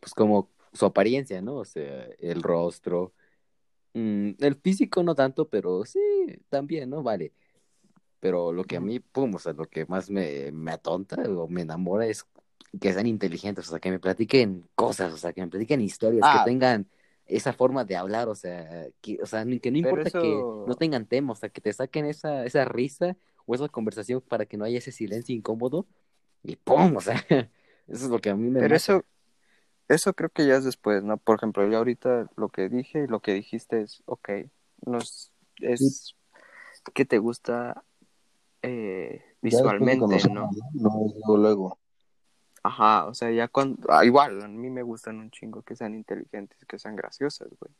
pues 0.00 0.14
como 0.14 0.50
su 0.72 0.86
apariencia, 0.86 1.42
¿no? 1.42 1.56
O 1.56 1.64
sea, 1.64 2.06
el 2.18 2.42
rostro, 2.42 3.12
mm, 3.94 4.30
el 4.38 4.56
físico 4.56 5.02
no 5.02 5.14
tanto, 5.14 5.48
pero 5.48 5.84
sí, 5.84 6.00
también, 6.48 6.90
¿no? 6.90 7.02
Vale. 7.02 7.32
Pero 8.20 8.52
lo 8.52 8.64
que 8.64 8.76
a 8.76 8.80
mí, 8.80 9.00
pum, 9.00 9.34
o 9.34 9.38
sea, 9.38 9.52
lo 9.52 9.68
que 9.68 9.84
más 9.86 10.08
me, 10.10 10.52
me 10.52 10.70
atonta 10.72 11.16
o 11.22 11.48
me 11.48 11.62
enamora 11.62 12.06
es 12.06 12.24
que 12.80 12.92
sean 12.92 13.06
inteligentes, 13.06 13.66
o 13.66 13.70
sea, 13.70 13.80
que 13.80 13.90
me 13.90 13.98
platiquen 13.98 14.68
cosas, 14.74 15.12
o 15.12 15.16
sea, 15.16 15.32
que 15.32 15.40
me 15.42 15.48
platiquen 15.48 15.80
historias, 15.80 16.22
Ah. 16.24 16.42
que 16.44 16.50
tengan 16.50 16.88
esa 17.36 17.52
forma 17.52 17.84
de 17.84 17.96
hablar, 17.96 18.28
o 18.28 18.34
sea, 18.34 18.86
que, 19.00 19.18
o 19.22 19.26
sea, 19.26 19.44
que 19.60 19.70
no 19.70 19.78
importa 19.78 20.08
eso- 20.08 20.20
que 20.20 20.44
no 20.66 20.74
tengan 20.76 21.06
tema, 21.06 21.32
o 21.32 21.36
sea, 21.36 21.48
que 21.48 21.60
te 21.60 21.72
saquen 21.72 22.06
esa, 22.06 22.44
esa 22.44 22.64
risa 22.64 23.16
o 23.46 23.54
esa 23.54 23.68
conversación 23.68 24.20
para 24.20 24.46
que 24.46 24.56
no 24.56 24.64
haya 24.64 24.78
ese 24.78 24.92
silencio 24.92 25.34
incómodo 25.34 25.86
y 26.42 26.56
¡pum! 26.56 26.96
O 26.96 27.00
sea, 27.00 27.14
eso 27.88 28.04
es 28.04 28.10
lo 28.10 28.20
que 28.20 28.30
a 28.30 28.36
mí 28.36 28.48
me 28.50 28.60
Pero 28.60 28.74
mata. 28.74 28.76
eso, 28.76 29.04
eso 29.88 30.14
creo 30.14 30.30
que 30.30 30.46
ya 30.46 30.56
es 30.56 30.64
después, 30.64 31.02
¿no? 31.02 31.16
Por 31.16 31.36
ejemplo, 31.36 31.68
yo 31.68 31.78
ahorita 31.78 32.30
lo 32.36 32.48
que 32.48 32.68
dije 32.68 33.04
y 33.04 33.06
lo 33.06 33.20
que 33.20 33.34
dijiste 33.34 33.82
es, 33.82 34.02
ok, 34.06 34.30
nos, 34.86 35.32
es 35.60 36.14
que 36.94 37.04
te 37.04 37.18
gusta 37.18 37.84
eh, 38.62 39.22
visualmente, 39.40 40.18
¿no? 40.30 40.50
No 40.74 41.36
luego. 41.36 41.78
Ajá, 42.64 43.06
o 43.06 43.14
sea, 43.14 43.30
ya 43.30 43.48
cuando, 43.48 43.86
ah, 43.90 44.04
igual, 44.04 44.40
a 44.42 44.48
mí 44.48 44.70
me 44.70 44.82
gustan 44.82 45.18
un 45.18 45.30
chingo 45.30 45.62
que 45.62 45.74
sean 45.74 45.94
inteligentes, 45.94 46.64
que 46.66 46.78
sean 46.78 46.94
graciosas, 46.94 47.48
güey. 47.58 47.72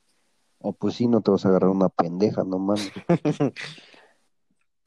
Ah, 0.65 0.73
pues 0.79 0.95
sí, 0.95 1.07
no 1.07 1.21
te 1.21 1.31
vas 1.31 1.45
a 1.45 1.49
agarrar 1.49 1.71
una 1.71 1.89
pendeja, 1.89 2.45
no 2.45 2.59
mames. 2.59 2.91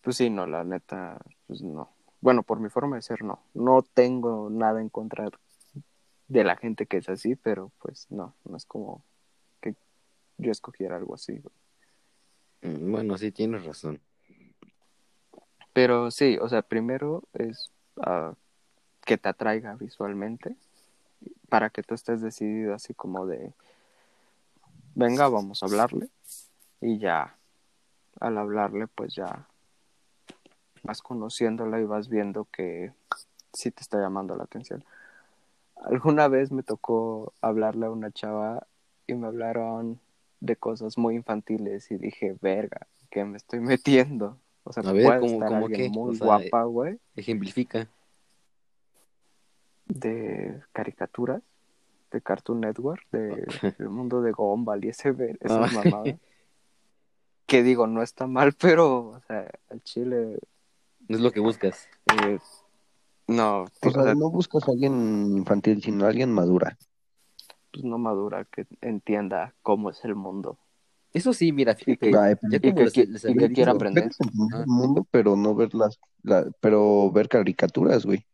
Pues 0.01 0.17
sí, 0.17 0.29
no, 0.29 0.45
la 0.45 0.63
neta, 0.63 1.19
pues 1.47 1.63
no. 1.63 1.89
Bueno, 2.21 2.43
por 2.43 2.59
mi 2.59 2.69
forma 2.69 2.95
de 2.95 3.01
ser, 3.01 3.23
no. 3.23 3.39
No 3.55 3.81
tengo 3.81 4.51
nada 4.51 4.79
en 4.79 4.89
contra 4.89 5.31
de 6.27 6.43
la 6.43 6.55
gente 6.57 6.85
que 6.85 6.97
es 6.97 7.09
así, 7.09 7.35
pero 7.35 7.71
pues 7.79 8.05
no, 8.11 8.35
no 8.43 8.55
es 8.55 8.67
como 8.67 9.03
que 9.61 9.73
yo 10.37 10.51
escogiera 10.51 10.97
algo 10.97 11.15
así, 11.15 11.39
güey. 11.39 11.55
Mm, 12.61 12.91
Bueno, 12.91 13.17
sí, 13.17 13.31
tienes 13.31 13.65
razón. 13.65 13.99
Pero 15.73 16.11
sí, 16.11 16.37
o 16.39 16.47
sea, 16.49 16.61
primero 16.61 17.23
es 17.33 17.71
ah, 17.97 18.35
que 19.05 19.17
te 19.17 19.29
atraiga 19.29 19.75
visualmente 19.75 20.55
para 21.49 21.69
que 21.69 21.83
tú 21.83 21.93
estés 21.95 22.21
decidido 22.21 22.73
así 22.73 22.93
como 22.93 23.25
de, 23.25 23.53
venga, 24.95 25.27
vamos 25.29 25.61
a 25.63 25.67
hablarle. 25.67 26.09
Y 26.81 26.97
ya, 26.99 27.35
al 28.19 28.37
hablarle, 28.37 28.87
pues 28.87 29.15
ya 29.15 29.47
vas 30.83 31.01
conociéndola 31.01 31.79
y 31.79 31.85
vas 31.85 32.09
viendo 32.09 32.45
que 32.51 32.91
sí 33.53 33.71
te 33.71 33.81
está 33.81 33.99
llamando 33.99 34.35
la 34.35 34.43
atención. 34.43 34.83
Alguna 35.77 36.27
vez 36.27 36.51
me 36.51 36.63
tocó 36.63 37.33
hablarle 37.41 37.85
a 37.85 37.91
una 37.91 38.11
chava 38.11 38.67
y 39.07 39.13
me 39.13 39.27
hablaron 39.27 39.99
de 40.39 40.55
cosas 40.55 40.97
muy 40.97 41.15
infantiles 41.15 41.89
y 41.91 41.97
dije, 41.97 42.35
verga, 42.41 42.87
¿qué 43.09 43.23
me 43.25 43.37
estoy 43.37 43.59
metiendo? 43.61 44.37
O 44.63 44.73
sea, 44.73 44.83
A 44.83 44.93
ver, 44.93 45.05
puede 45.05 45.19
¿cómo- 45.19 45.33
estar 45.33 45.53
alguien 45.53 45.81
qué? 45.81 45.89
muy 45.89 46.11
O 46.11 46.13
sea, 46.15 46.25
guapa, 46.27 46.63
güey, 46.63 46.99
Ejemplifica. 47.15 47.87
De 49.87 50.61
caricaturas, 50.73 51.41
de 52.11 52.21
Cartoon 52.21 52.61
Network, 52.61 53.03
de 53.11 53.45
el 53.79 53.89
mundo 53.89 54.21
de 54.21 54.31
Gumball 54.31 54.83
y 54.85 54.89
ese, 54.89 55.11
ver- 55.11 55.37
esas 55.41 55.71
Ah. 55.75 55.81
mamadas. 55.83 56.15
Que 57.47 57.61
digo, 57.61 57.85
no 57.85 58.01
está 58.01 58.25
mal, 58.25 58.53
pero, 58.59 59.09
o 59.09 59.19
sea, 59.27 59.47
al 59.69 59.81
chile, 59.83 60.39
No 61.07 61.15
es 61.15 61.21
lo 61.21 61.31
que 61.31 61.39
buscas. 61.39 61.87
eh, 62.23 62.39
no, 63.27 63.61
O 63.61 63.63
o 63.63 63.91
sea, 63.91 64.03
sea, 64.03 64.15
no 64.15 64.31
buscas 64.31 64.67
a 64.67 64.71
alguien 64.71 65.37
infantil, 65.37 65.81
sino 65.83 66.05
a 66.05 66.09
alguien 66.09 66.31
madura. 66.31 66.75
pues 67.71 67.83
no 67.85 67.97
madura, 67.99 68.45
que 68.45 68.65
entienda 68.81 69.53
cómo 69.61 69.91
es 69.91 70.03
el 70.05 70.15
mundo. 70.15 70.57
Eso 71.13 71.33
sí, 71.33 71.51
mira, 71.51 71.75
fíjate, 71.75 72.09
y 72.09 73.35
que 73.37 73.51
quiera 73.53 73.73
aprender. 73.73 74.05
Entender 74.05 74.47
Ah. 74.59 74.61
el 74.61 74.67
mundo, 74.67 75.05
pero 75.11 75.35
no 75.35 75.53
ver 75.53 75.75
las, 75.75 75.99
la- 76.23 76.49
pero 76.61 77.11
ver 77.11 77.29
caricaturas, 77.29 78.05
güey. 78.07 78.25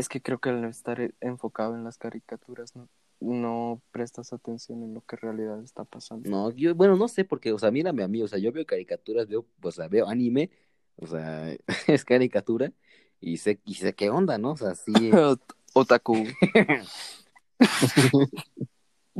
Es 0.00 0.08
que 0.08 0.22
creo 0.22 0.38
que 0.38 0.48
al 0.48 0.64
estar 0.64 0.98
e- 0.98 1.12
enfocado 1.20 1.74
en 1.74 1.84
las 1.84 1.98
caricaturas 1.98 2.74
no, 2.74 2.88
no 3.20 3.82
prestas 3.92 4.32
atención 4.32 4.82
en 4.82 4.94
lo 4.94 5.02
que 5.02 5.16
en 5.16 5.20
realidad 5.20 5.62
está 5.62 5.84
pasando. 5.84 6.30
No, 6.30 6.50
yo, 6.52 6.74
bueno, 6.74 6.96
no 6.96 7.06
sé, 7.06 7.26
porque, 7.26 7.52
o 7.52 7.58
sea, 7.58 7.70
mírame 7.70 8.02
a 8.02 8.08
mí, 8.08 8.22
o 8.22 8.26
sea, 8.26 8.38
yo 8.38 8.50
veo 8.50 8.64
caricaturas, 8.64 9.28
veo, 9.28 9.44
o 9.62 9.70
sea, 9.70 9.88
veo 9.88 10.08
anime, 10.08 10.48
o 10.96 11.06
sea, 11.06 11.54
es 11.86 12.06
caricatura, 12.06 12.72
y 13.20 13.36
sé, 13.36 13.60
y 13.66 13.74
sé 13.74 13.92
qué 13.92 14.08
onda, 14.08 14.38
¿no? 14.38 14.52
O 14.52 14.56
sea, 14.56 14.74
sí, 14.74 14.92
Otaku. 15.74 16.14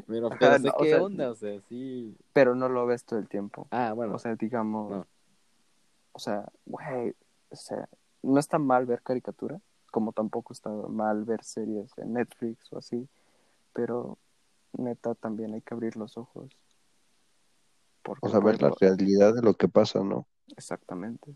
pero, 0.07 0.31
pero 0.39 0.59
sé 0.59 0.67
No, 0.69 0.73
o 0.77 0.83
qué 0.83 0.89
sea, 0.89 1.03
onda, 1.03 1.31
o 1.31 1.35
sea, 1.35 1.61
sí. 1.69 2.17
pero 2.33 2.55
no 2.55 2.71
lo 2.71 2.87
ves 2.87 3.05
todo 3.05 3.19
el 3.19 3.29
tiempo. 3.29 3.69
Ah, 3.71 3.93
bueno, 3.93 4.15
O 4.15 4.19
sea, 4.19 4.35
digamos, 4.35 4.91
No. 4.91 5.07
o 6.13 6.19
sea, 6.19 6.51
güey, 6.65 7.15
o 7.51 7.57
sea, 7.57 7.87
no 8.23 8.41
está 8.41 8.59
mal 8.59 8.87
ver 8.87 9.03
caricatura, 9.03 9.61
como 9.91 10.13
tampoco 10.13 10.53
está 10.53 10.71
mal 10.71 11.25
ver 11.25 11.45
series 11.45 11.95
de 11.97 12.07
Netflix 12.07 12.73
o 12.73 12.79
así, 12.79 13.09
pero 13.73 14.19
neta 14.73 15.15
también 15.15 15.55
hay 15.55 15.61
que 15.63 15.75
abrir 15.75 15.97
los 15.97 16.17
ojos. 16.17 16.51
Porque, 18.03 18.27
O 18.27 18.31
sea, 18.31 18.41
ver 18.41 18.63
la 18.63 18.71
realidad 18.81 19.35
de 19.35 19.43
lo 19.43 19.55
que 19.55 19.69
pasa, 19.69 20.03
¿no? 20.03 20.27
exactamente. 20.57 21.35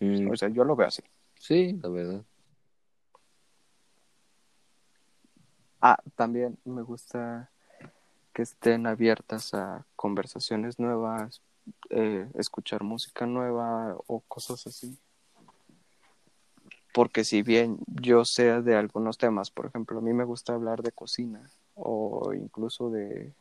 mm, 0.00 0.30
O 0.30 0.36
sea, 0.36 0.48
yo 0.48 0.64
lo 0.64 0.76
veo 0.76 0.88
así. 0.88 1.02
sí, 1.34 1.78
la 1.82 1.88
verdad. 1.88 2.24
Ah, 5.80 5.98
también 6.14 6.58
me 6.64 6.82
gusta 6.82 7.50
que 8.32 8.42
estén 8.42 8.86
abiertas 8.86 9.52
a 9.52 9.84
conversaciones 9.96 10.78
nuevas, 10.78 11.42
eh, 11.90 12.30
escuchar 12.34 12.82
música 12.84 13.26
nueva 13.26 13.96
o 14.06 14.20
cosas 14.20 14.66
así. 14.66 14.96
Porque 16.92 17.24
si 17.24 17.42
bien 17.42 17.78
yo 17.86 18.24
sé 18.24 18.62
de 18.62 18.76
algunos 18.76 19.16
temas, 19.16 19.50
por 19.50 19.66
ejemplo, 19.66 19.98
a 19.98 20.02
mí 20.02 20.12
me 20.12 20.24
gusta 20.24 20.54
hablar 20.54 20.82
de 20.82 20.92
cocina 20.92 21.50
o 21.74 22.32
incluso 22.34 22.90
de 22.90 23.34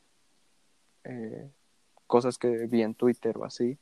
eh, 1.04 1.52
cosas 2.08 2.38
que 2.38 2.68
vi 2.68 2.82
en 2.82 2.96
Twitter 2.96 3.38
o 3.38 3.44
así, 3.44 3.78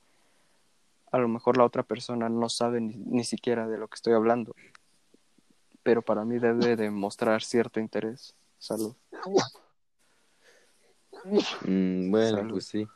a 1.11 1.17
lo 1.19 1.27
mejor 1.27 1.57
la 1.57 1.65
otra 1.65 1.83
persona 1.83 2.29
no 2.29 2.49
sabe 2.49 2.81
ni, 2.81 2.95
ni 2.95 3.23
siquiera 3.23 3.67
de 3.67 3.77
lo 3.77 3.87
que 3.87 3.95
estoy 3.95 4.13
hablando. 4.13 4.55
Pero 5.83 6.01
para 6.01 6.25
mí 6.25 6.39
debe 6.39 6.75
de 6.75 6.89
mostrar 6.89 7.43
cierto 7.43 7.79
interés. 7.79 8.35
Salud. 8.57 8.95
Mm, 11.63 12.11
bueno, 12.11 12.37
Salud. 12.37 12.51
pues 12.51 12.65
sí. 12.65 12.87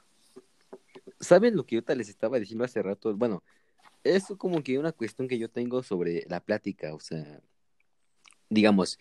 ¿Saben 1.19 1.55
lo 1.55 1.65
que 1.65 1.75
yo 1.75 1.95
les 1.95 2.09
estaba 2.09 2.39
diciendo 2.39 2.63
hace 2.63 2.81
rato? 2.81 3.15
Bueno, 3.15 3.43
es 4.04 4.26
como 4.38 4.63
que 4.63 4.80
una 4.80 4.92
cuestión 4.92 5.28
que 5.28 5.38
yo 5.38 5.50
tengo 5.50 5.84
sobre 5.84 6.26
la 6.30 6.39
plática, 6.39 6.94
o 6.94 7.00
sea, 7.00 7.42
digamos, 8.50 9.00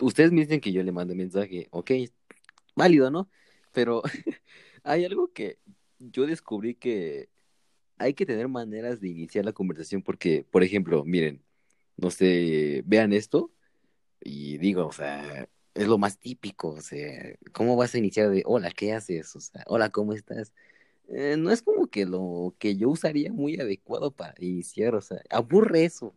ustedes 0.00 0.32
me 0.32 0.42
dicen 0.42 0.60
que 0.60 0.72
yo 0.72 0.82
le 0.82 0.92
mando 0.92 1.14
mensaje, 1.14 1.68
ok, 1.70 1.92
válido, 2.74 3.10
¿no? 3.10 3.28
Pero 3.72 4.02
hay 4.84 5.04
algo 5.04 5.32
que 5.32 5.58
yo 5.98 6.26
descubrí 6.26 6.74
que 6.74 7.28
hay 7.98 8.14
que 8.14 8.26
tener 8.26 8.48
maneras 8.48 9.00
de 9.00 9.08
iniciar 9.08 9.44
la 9.44 9.52
conversación 9.52 10.02
porque, 10.02 10.44
por 10.50 10.62
ejemplo, 10.64 11.04
miren, 11.04 11.42
no 11.96 12.10
sé, 12.10 12.82
vean 12.86 13.12
esto 13.12 13.52
y 14.20 14.58
digo, 14.58 14.86
o 14.86 14.92
sea, 14.92 15.48
es 15.74 15.86
lo 15.86 15.98
más 15.98 16.18
típico, 16.18 16.70
o 16.70 16.80
sea, 16.80 17.36
¿cómo 17.52 17.76
vas 17.76 17.94
a 17.94 17.98
iniciar 17.98 18.30
de, 18.30 18.42
hola, 18.46 18.70
¿qué 18.70 18.92
haces? 18.92 19.34
O 19.36 19.40
sea, 19.40 19.64
hola, 19.66 19.90
¿cómo 19.90 20.12
estás? 20.12 20.52
Eh, 21.08 21.36
no 21.38 21.50
es 21.50 21.62
como 21.62 21.86
que 21.88 22.06
lo 22.06 22.54
que 22.58 22.76
yo 22.76 22.88
usaría 22.90 23.32
muy 23.32 23.60
adecuado 23.60 24.10
para 24.10 24.34
iniciar, 24.38 24.94
o 24.94 25.00
sea, 25.00 25.20
aburre 25.30 25.84
eso. 25.84 26.14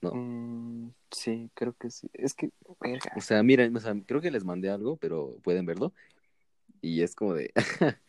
No. 0.00 0.10
Mm, 0.14 0.92
sí, 1.10 1.50
creo 1.54 1.74
que 1.76 1.90
sí. 1.90 2.08
Es 2.14 2.34
que, 2.34 2.50
verga. 2.80 3.12
O 3.16 3.20
sea, 3.20 3.42
miren, 3.42 3.76
o 3.76 3.80
sea, 3.80 3.94
creo 4.06 4.20
que 4.20 4.30
les 4.30 4.44
mandé 4.44 4.70
algo, 4.70 4.96
pero 4.96 5.36
pueden 5.42 5.66
verlo. 5.66 5.92
Y 6.82 7.02
es 7.02 7.14
como 7.16 7.34
de, 7.34 7.52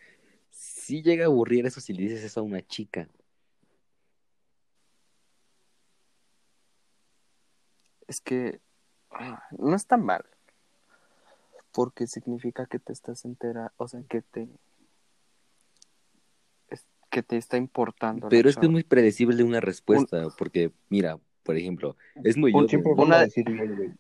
sí 0.52 1.04
llega 1.04 1.26
a 1.26 1.28
aburrir 1.28 1.66
eso 1.68 1.82
si 1.82 1.94
le 1.94 2.04
dices 2.04 2.24
eso 2.24 2.42
a 2.42 2.44
una 2.44 2.66
chica. 2.66 3.10
Es 8.08 8.22
que 8.22 8.62
ah, 9.12 9.44
no 9.58 9.76
es 9.76 9.86
tan 9.88 10.06
mal. 10.06 10.24
Porque 11.74 12.08
significa 12.08 12.66
que 12.68 12.80
te 12.80 12.94
estás 12.94 13.26
entera, 13.26 13.74
o 13.78 13.88
sea, 13.88 14.02
que 14.08 14.22
te 14.22 14.48
es- 16.70 16.86
que 17.10 17.24
te 17.24 17.38
está 17.38 17.58
importando. 17.58 18.30
Pero 18.30 18.50
es 18.50 18.56
que 18.58 18.66
es 18.66 18.72
muy 18.72 18.84
predecible 18.84 19.44
una 19.44 19.60
respuesta, 19.60 20.28
porque 20.38 20.72
mira, 20.90 21.20
por 21.44 21.58
ejemplo, 21.58 21.96
es 22.24 22.38
muy 22.38 22.54
Un- 22.54 22.68
Una- 22.98 23.20
decir 23.20 23.46
güey. 23.46 23.92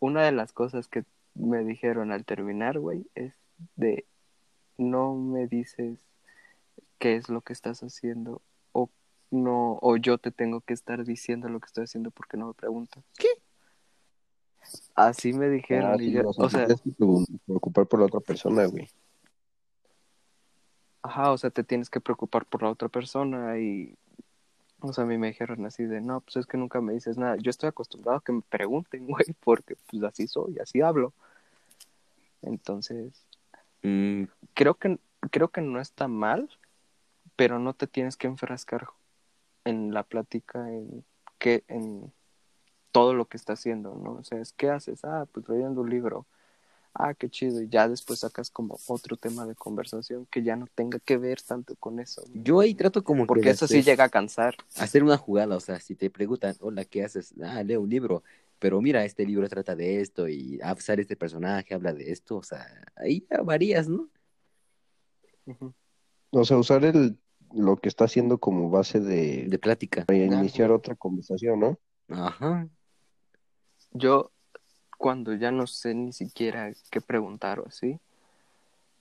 Una 0.00 0.24
de 0.24 0.32
las 0.32 0.52
cosas 0.52 0.88
que 0.88 1.04
me 1.34 1.64
dijeron 1.64 2.12
al 2.12 2.24
terminar, 2.24 2.78
güey, 2.78 3.06
es 3.14 3.32
de 3.76 4.04
no 4.76 5.14
me 5.14 5.46
dices 5.46 5.98
qué 6.98 7.16
es 7.16 7.28
lo 7.28 7.40
que 7.40 7.52
estás 7.52 7.80
haciendo 7.82 8.42
o 8.72 8.90
no 9.30 9.78
o 9.80 9.96
yo 9.96 10.18
te 10.18 10.30
tengo 10.30 10.60
que 10.60 10.74
estar 10.74 11.04
diciendo 11.04 11.48
lo 11.48 11.60
que 11.60 11.66
estoy 11.66 11.84
haciendo 11.84 12.10
porque 12.10 12.36
no 12.36 12.48
me 12.48 12.54
preguntas. 12.54 13.04
¿Qué? 13.16 13.28
Así 14.94 15.32
me 15.32 15.48
dijeron 15.48 15.94
Ah, 15.98 16.02
y 16.02 16.12
yo, 16.12 16.28
o 16.28 16.32
sea, 16.32 16.44
o 16.44 16.48
sea, 16.50 16.66
tienes 16.66 16.82
que 16.82 16.90
pregun- 16.90 17.26
preocupar 17.46 17.86
por 17.86 18.00
la 18.00 18.06
otra 18.06 18.20
persona, 18.20 18.66
güey. 18.66 18.88
ajá, 21.02 21.32
o 21.32 21.38
sea, 21.38 21.50
te 21.50 21.64
tienes 21.64 21.90
que 21.90 22.00
preocupar 22.00 22.46
por 22.46 22.62
la 22.62 22.70
otra 22.70 22.88
persona 22.88 23.58
y 23.58 23.96
o 24.80 24.92
sea, 24.92 25.04
a 25.04 25.06
mí 25.06 25.16
me 25.16 25.28
dijeron 25.28 25.64
así 25.64 25.84
de, 25.84 26.00
no, 26.00 26.20
pues 26.20 26.36
es 26.36 26.46
que 26.46 26.56
nunca 26.58 26.80
me 26.80 26.92
dices 26.92 27.16
nada. 27.16 27.36
Yo 27.36 27.50
estoy 27.50 27.68
acostumbrado 27.68 28.18
a 28.18 28.20
que 28.20 28.32
me 28.32 28.42
pregunten, 28.42 29.06
güey, 29.06 29.26
porque 29.44 29.76
pues 29.88 30.02
así 30.02 30.26
soy, 30.26 30.58
así 30.58 30.80
hablo. 30.80 31.12
Entonces, 32.42 33.26
Mm, 33.84 34.26
creo 34.54 34.74
que 34.74 34.96
creo 35.32 35.48
que 35.48 35.60
no 35.60 35.80
está 35.80 36.06
mal, 36.06 36.48
pero 37.34 37.58
no 37.58 37.74
te 37.74 37.88
tienes 37.88 38.16
que 38.16 38.28
enfrascar 38.28 38.86
en 39.64 39.92
la 39.92 40.04
plática 40.04 40.70
en 40.70 41.04
que 41.40 41.64
en 41.66 42.12
todo 42.92 43.14
lo 43.14 43.26
que 43.26 43.36
está 43.36 43.54
haciendo, 43.54 43.94
¿no? 43.96 44.12
O 44.12 44.24
sea, 44.24 44.38
es 44.38 44.52
¿qué 44.52 44.70
haces? 44.70 45.04
Ah, 45.04 45.26
pues 45.32 45.48
leyendo 45.48 45.80
un 45.80 45.90
libro. 45.90 46.26
Ah, 46.94 47.14
qué 47.14 47.30
chido. 47.30 47.62
Y 47.62 47.68
ya 47.70 47.88
después 47.88 48.20
sacas 48.20 48.50
como 48.50 48.78
otro 48.86 49.16
tema 49.16 49.46
de 49.46 49.54
conversación 49.54 50.26
que 50.26 50.42
ya 50.42 50.56
no 50.56 50.66
tenga 50.74 50.98
que 50.98 51.16
ver 51.16 51.40
tanto 51.40 51.74
con 51.76 51.98
eso. 52.00 52.22
¿no? 52.28 52.42
yo 52.44 52.60
ahí 52.60 52.74
trato 52.74 53.02
como 53.02 53.22
que 53.24 53.28
Porque 53.28 53.50
eso 53.50 53.66
sí 53.66 53.82
llega 53.82 54.04
a 54.04 54.08
cansar. 54.10 54.54
hacer 54.76 55.02
una 55.02 55.16
jugada, 55.16 55.56
o 55.56 55.60
sea, 55.60 55.80
si 55.80 55.94
te 55.94 56.10
preguntan, 56.10 56.54
hola, 56.60 56.84
¿qué 56.84 57.02
haces? 57.02 57.34
Ah, 57.42 57.62
leo 57.62 57.80
un 57.80 57.88
libro, 57.88 58.22
pero 58.58 58.80
mira, 58.82 59.04
este 59.06 59.24
libro 59.24 59.48
trata 59.48 59.74
de 59.74 60.02
esto 60.02 60.28
y 60.28 60.60
ah, 60.62 60.76
sale 60.78 61.00
este 61.02 61.16
personaje, 61.16 61.72
habla 61.72 61.94
de 61.94 62.12
esto, 62.12 62.36
o 62.36 62.42
sea, 62.42 62.66
ahí 62.96 63.26
ya 63.30 63.40
varías, 63.40 63.88
¿no? 63.88 64.10
O 66.30 66.44
sea, 66.44 66.58
usar 66.58 66.84
el, 66.84 67.18
lo 67.54 67.76
que 67.78 67.88
está 67.88 68.04
haciendo 68.04 68.38
como 68.38 68.68
base 68.70 69.00
de, 69.00 69.46
De 69.48 69.58
plática. 69.58 70.04
para 70.04 70.18
iniciar 70.18 70.70
otra 70.70 70.94
conversación, 70.94 71.58
¿no? 71.60 71.78
Ajá. 72.08 72.68
Yo, 73.92 74.30
cuando 74.98 75.34
ya 75.34 75.50
no 75.50 75.66
sé 75.66 75.94
ni 75.94 76.12
siquiera 76.12 76.72
qué 76.90 77.00
preguntar 77.00 77.60
o 77.60 77.66
así, 77.66 77.98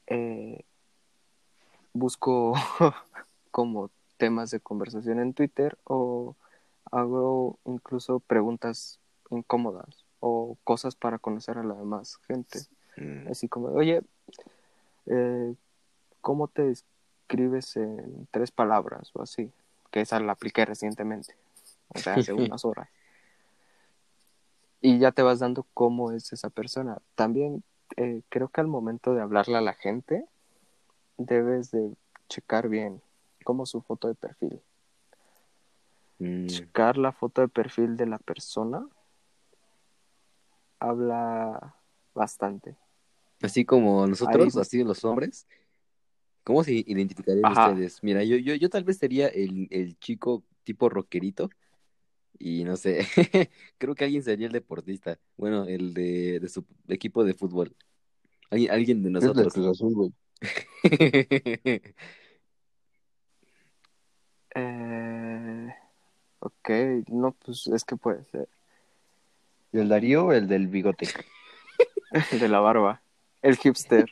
eh, 0.07 0.65
busco 1.93 2.53
como 3.51 3.89
temas 4.17 4.51
de 4.51 4.59
conversación 4.59 5.19
en 5.19 5.33
Twitter 5.33 5.77
o 5.85 6.35
hago 6.91 7.57
incluso 7.65 8.19
preguntas 8.19 8.99
incómodas 9.29 10.05
o 10.19 10.57
cosas 10.63 10.95
para 10.95 11.17
conocer 11.17 11.57
a 11.57 11.63
la 11.63 11.73
demás 11.73 12.17
gente. 12.27 12.59
Mm, 12.97 13.29
Así 13.31 13.47
como, 13.47 13.67
oye, 13.69 14.01
eh, 15.07 15.55
¿cómo 16.21 16.47
te 16.47 16.71
escribes 16.71 17.75
en 17.77 18.27
tres 18.31 18.51
palabras 18.51 19.11
o 19.13 19.21
así? 19.21 19.51
Que 19.89 20.01
esa 20.01 20.19
la 20.19 20.33
apliqué 20.33 20.65
recientemente, 20.65 21.35
o 21.89 21.99
sea, 21.99 22.15
hace 22.15 22.33
unas 22.33 22.65
horas. 22.65 22.89
Y 24.81 24.97
ya 24.99 25.11
te 25.11 25.21
vas 25.21 25.39
dando 25.39 25.67
cómo 25.73 26.11
es 26.11 26.33
esa 26.33 26.49
persona. 26.49 26.97
También 27.15 27.63
eh, 27.97 28.21
creo 28.29 28.49
que 28.49 28.61
al 28.61 28.67
momento 28.67 29.13
de 29.13 29.21
hablarle 29.21 29.57
a 29.57 29.61
la 29.61 29.73
gente, 29.73 30.25
debes 31.17 31.71
de 31.71 31.93
checar 32.29 32.67
bien 32.67 33.01
cómo 33.43 33.65
su 33.65 33.81
foto 33.81 34.07
de 34.07 34.15
perfil. 34.15 34.61
mm, 36.19 36.47
Checar 36.47 36.97
la 36.97 37.11
foto 37.11 37.41
de 37.41 37.47
perfil 37.47 37.95
de 37.95 38.07
la 38.07 38.17
persona 38.17 38.87
habla 40.79 41.75
bastante. 42.13 42.75
Así 43.41 43.65
como 43.65 44.05
nosotros, 44.07 44.55
Ahí- 44.55 44.61
así 44.61 44.83
los 44.83 45.03
hombres, 45.05 45.47
¿cómo 46.43 46.63
se 46.63 46.73
identificarían 46.73 47.45
Ajá. 47.51 47.69
ustedes? 47.69 48.03
Mira, 48.03 48.23
yo, 48.23 48.37
yo, 48.37 48.55
yo 48.55 48.69
tal 48.69 48.83
vez 48.83 48.97
sería 48.97 49.27
el, 49.27 49.67
el 49.71 49.97
chico 49.99 50.43
tipo 50.63 50.89
rockerito 50.89 51.49
y 52.43 52.63
no 52.63 52.75
sé, 52.75 53.07
creo 53.77 53.93
que 53.93 54.05
alguien 54.05 54.23
sería 54.23 54.47
el 54.47 54.53
deportista, 54.53 55.19
bueno, 55.37 55.65
el 55.65 55.93
de, 55.93 56.39
de 56.39 56.49
su 56.49 56.65
equipo 56.87 57.23
de 57.23 57.35
fútbol, 57.35 57.75
alguien, 58.49 58.71
alguien 58.71 59.03
de 59.03 59.09
Es 59.09 59.13
nosotros. 59.13 59.53
Cruz 59.53 59.67
Azul, 59.67 59.93
güey. 59.93 60.13
Eh, 64.53 65.73
ok, 66.39 66.69
no, 67.07 67.31
pues 67.31 67.67
es 67.67 67.85
que 67.85 67.95
puede 67.95 68.25
ser. 68.25 68.49
¿El 69.71 69.87
Darío 69.87 70.25
o 70.25 70.33
el 70.33 70.49
del 70.49 70.67
bigote? 70.67 71.07
El 72.33 72.39
de 72.41 72.49
la 72.49 72.59
barba. 72.59 73.01
El 73.41 73.55
hipster. 73.55 74.05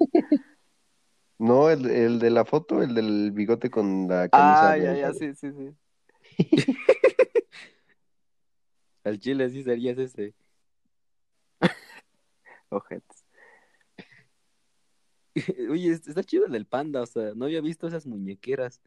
No, 1.38 1.70
el, 1.70 1.90
el 1.90 2.20
de 2.20 2.30
la 2.30 2.46
foto, 2.46 2.82
el 2.82 2.96
del 2.96 3.32
bigote 3.32 3.70
con 3.70 4.08
la 4.08 4.30
camisa 4.30 4.72
ah, 4.72 4.78
ya, 4.78 4.96
ya, 4.96 5.14
sí, 5.14 5.36
sí, 5.36 5.52
sí. 5.52 6.78
Al 9.04 9.20
chile 9.20 9.50
sí 9.50 9.64
serías 9.64 9.98
ese. 9.98 10.34
Ojetes. 12.70 13.26
Oye, 15.72 15.92
es- 15.92 16.08
está 16.08 16.24
chido 16.24 16.46
el 16.46 16.52
del 16.52 16.66
panda, 16.66 17.02
o 17.02 17.06
sea, 17.06 17.34
no 17.36 17.46
había 17.46 17.62
visto 17.62 17.88
esas 17.88 18.06
muñequeras. 18.06 18.82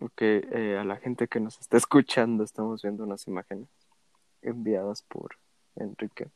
Ok, 0.00 0.22
eh, 0.22 0.78
a 0.80 0.84
la 0.84 0.96
gente 0.96 1.28
que 1.28 1.40
nos 1.40 1.60
está 1.60 1.76
escuchando, 1.76 2.42
estamos 2.42 2.80
viendo 2.82 3.04
unas 3.04 3.26
imágenes 3.26 3.68
enviadas 4.40 5.02
por 5.02 5.36
Enrique. 5.76 6.30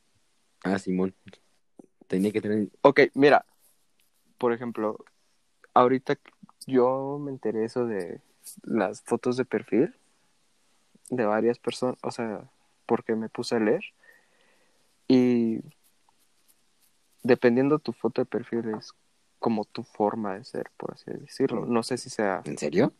Ah, 0.63 0.77
Simón. 0.77 1.15
Tenía 2.07 2.31
que 2.31 2.41
tener. 2.41 2.69
Ok, 2.81 3.01
mira, 3.15 3.43
por 4.37 4.53
ejemplo, 4.53 5.03
ahorita 5.73 6.19
yo 6.67 7.17
me 7.19 7.31
enteré 7.31 7.63
eso 7.65 7.87
de 7.87 8.21
las 8.63 9.01
fotos 9.01 9.35
de 9.37 9.45
perfil. 9.45 9.95
De 11.15 11.25
varias 11.25 11.59
personas, 11.59 11.97
o 12.01 12.11
sea, 12.11 12.41
porque 12.85 13.15
me 13.15 13.29
puse 13.29 13.55
a 13.55 13.59
leer 13.59 13.83
y 15.07 15.61
dependiendo 17.23 17.79
tu 17.79 17.93
foto 17.93 18.21
de 18.21 18.25
perfil 18.25 18.73
es 18.77 18.93
como 19.39 19.65
tu 19.65 19.83
forma 19.83 20.35
de 20.35 20.43
ser, 20.43 20.71
por 20.77 20.93
así 20.93 21.11
decirlo. 21.11 21.65
No 21.65 21.83
sé 21.83 21.97
si 21.97 22.09
sea 22.09 22.41
¿En 22.45 22.57
serio? 22.57 22.93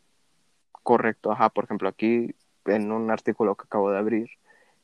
correcto. 0.84 1.32
Ajá, 1.32 1.50
por 1.50 1.64
ejemplo, 1.66 1.90
aquí 1.90 2.36
en 2.66 2.92
un 2.92 3.12
artículo 3.12 3.56
que 3.56 3.64
acabo 3.64 3.92
de 3.92 3.98
abrir, 3.98 4.30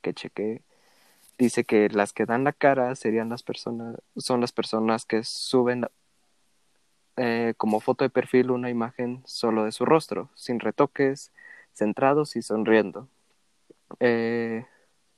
que 0.01 0.13
chequé, 0.13 0.63
dice 1.37 1.63
que 1.63 1.89
las 1.89 2.13
que 2.13 2.25
dan 2.25 2.43
la 2.43 2.53
cara 2.53 2.95
serían 2.95 3.29
las 3.29 3.43
personas, 3.43 3.97
son 4.15 4.41
las 4.41 4.51
personas 4.51 5.05
que 5.05 5.23
suben 5.23 5.85
eh, 7.17 7.53
como 7.57 7.79
foto 7.79 8.03
de 8.03 8.09
perfil 8.09 8.51
una 8.51 8.69
imagen 8.69 9.21
solo 9.25 9.65
de 9.65 9.71
su 9.71 9.85
rostro, 9.85 10.29
sin 10.35 10.59
retoques, 10.59 11.31
centrados 11.73 12.35
y 12.35 12.41
sonriendo. 12.41 13.07
Eh, 13.99 14.65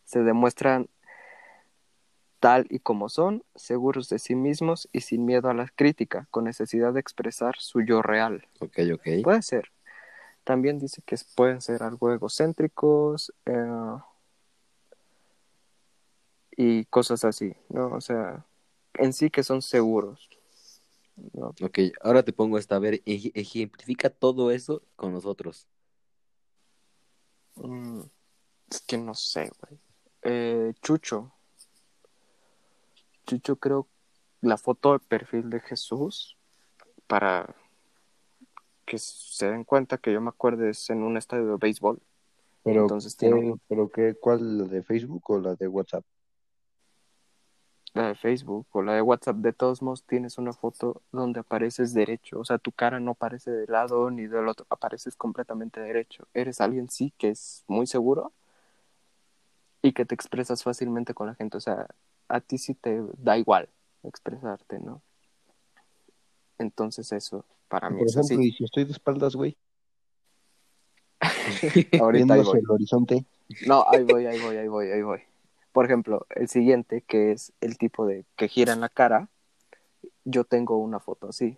se 0.05 0.23
demuestran 0.23 0.89
tal 2.39 2.67
y 2.69 2.79
como 2.79 3.07
son, 3.07 3.43
seguros 3.55 4.09
de 4.09 4.19
sí 4.19 4.35
mismos 4.35 4.89
y 4.91 5.01
sin 5.01 5.25
miedo 5.25 5.49
a 5.49 5.53
la 5.53 5.67
crítica, 5.73 6.27
con 6.29 6.43
necesidad 6.43 6.93
de 6.93 6.99
expresar 6.99 7.55
su 7.57 7.81
yo 7.81 8.01
real. 8.01 8.47
Ok, 8.59 8.79
ok. 8.93 9.07
Puede 9.23 9.41
ser. 9.41 9.71
También 10.43 10.77
dice 10.77 11.01
que 11.05 11.15
pueden 11.35 11.61
ser 11.61 11.83
algo 11.83 12.11
egocéntricos 12.11 13.33
eh, 13.45 13.95
y 16.57 16.83
cosas 16.85 17.23
así, 17.23 17.53
¿no? 17.69 17.87
O 17.93 18.01
sea, 18.01 18.45
en 18.95 19.13
sí 19.13 19.29
que 19.29 19.43
son 19.43 19.61
seguros. 19.61 20.29
¿no? 21.33 21.53
Ok, 21.61 21.79
ahora 22.01 22.23
te 22.23 22.33
pongo 22.33 22.57
esta, 22.57 22.75
a 22.75 22.79
ver, 22.79 22.95
ej- 23.05 23.31
ejemplifica 23.35 24.09
todo 24.09 24.51
eso 24.51 24.83
con 24.97 25.13
nosotros. 25.13 25.65
Mm, 27.55 28.01
es 28.75 28.81
que 28.81 28.97
no 28.97 29.13
sé, 29.13 29.51
güey. 29.61 29.79
Eh, 30.23 30.73
Chucho. 30.81 31.31
Chucho 33.25 33.55
creo 33.57 33.87
la 34.41 34.57
foto 34.57 34.93
de 34.93 34.99
perfil 34.99 35.49
de 35.49 35.59
Jesús 35.61 36.37
para 37.07 37.55
que 38.85 38.97
se 38.97 39.49
den 39.49 39.63
cuenta 39.63 39.97
que 39.97 40.11
yo 40.11 40.19
me 40.21 40.29
acuerdo 40.29 40.67
es 40.67 40.89
en 40.89 41.03
un 41.03 41.17
estadio 41.17 41.45
de 41.47 41.57
béisbol. 41.57 42.01
Pero, 42.63 42.81
Entonces 42.81 43.15
¿qué- 43.15 43.27
tiene- 43.27 43.55
pero 43.67 43.89
qué, 43.89 44.15
¿cuál? 44.19 44.57
¿La 44.57 44.63
de 44.65 44.83
Facebook 44.83 45.23
o 45.29 45.39
la 45.39 45.55
de 45.55 45.67
WhatsApp? 45.67 46.03
La 47.93 48.07
de 48.07 48.15
Facebook 48.15 48.65
o 48.71 48.81
la 48.81 48.93
de 48.95 49.01
WhatsApp, 49.01 49.35
de 49.37 49.53
todos 49.53 49.81
modos 49.83 50.03
tienes 50.03 50.37
una 50.39 50.51
foto 50.51 51.01
donde 51.11 51.41
apareces 51.41 51.93
derecho, 51.93 52.39
o 52.39 52.45
sea, 52.45 52.57
tu 52.57 52.71
cara 52.71 52.99
no 52.99 53.11
aparece 53.11 53.51
de 53.51 53.67
lado 53.67 54.09
ni 54.09 54.25
del 54.25 54.47
otro, 54.47 54.65
apareces 54.69 55.15
completamente 55.15 55.79
derecho. 55.79 56.27
Eres 56.33 56.59
alguien 56.59 56.89
sí 56.89 57.13
que 57.17 57.29
es 57.29 57.63
muy 57.67 57.85
seguro 57.85 58.33
y 59.83 59.93
que 59.93 60.05
te 60.05 60.15
expresas 60.15 60.63
fácilmente 60.63 61.13
con 61.13 61.27
la 61.27 61.35
gente, 61.35 61.57
o 61.57 61.61
sea, 61.61 61.87
a 62.29 62.39
ti 62.41 62.57
sí 62.57 62.73
te 62.73 63.03
da 63.19 63.37
igual 63.37 63.69
expresarte, 64.03 64.79
¿no? 64.79 65.03
Entonces 66.57 67.11
eso 67.11 67.45
para 67.67 67.89
mí 67.89 67.99
Por 67.99 68.07
es 68.07 68.13
ejemplo, 68.15 68.37
así. 68.37 68.47
y 68.47 68.51
si 68.53 68.63
estoy 68.63 68.85
de 68.85 68.93
espaldas, 68.93 69.35
güey, 69.35 69.55
Ahorita 72.01 72.33
ahí 72.33 72.43
voy. 72.43 72.59
el 72.59 72.69
horizonte, 72.71 73.25
No, 73.67 73.85
ahí 73.89 74.03
voy, 74.03 74.25
ahí 74.25 74.39
voy, 74.41 74.57
ahí 74.57 74.67
voy, 74.67 74.87
ahí 74.91 75.01
voy. 75.01 75.21
Por 75.71 75.85
ejemplo, 75.85 76.25
el 76.29 76.47
siguiente, 76.47 77.01
que 77.01 77.31
es 77.31 77.53
el 77.61 77.77
tipo 77.77 78.05
de 78.05 78.25
que 78.35 78.47
gira 78.47 78.73
en 78.73 78.81
la 78.81 78.89
cara, 78.89 79.29
yo 80.25 80.43
tengo 80.43 80.77
una 80.77 80.99
foto 80.99 81.29
así 81.29 81.57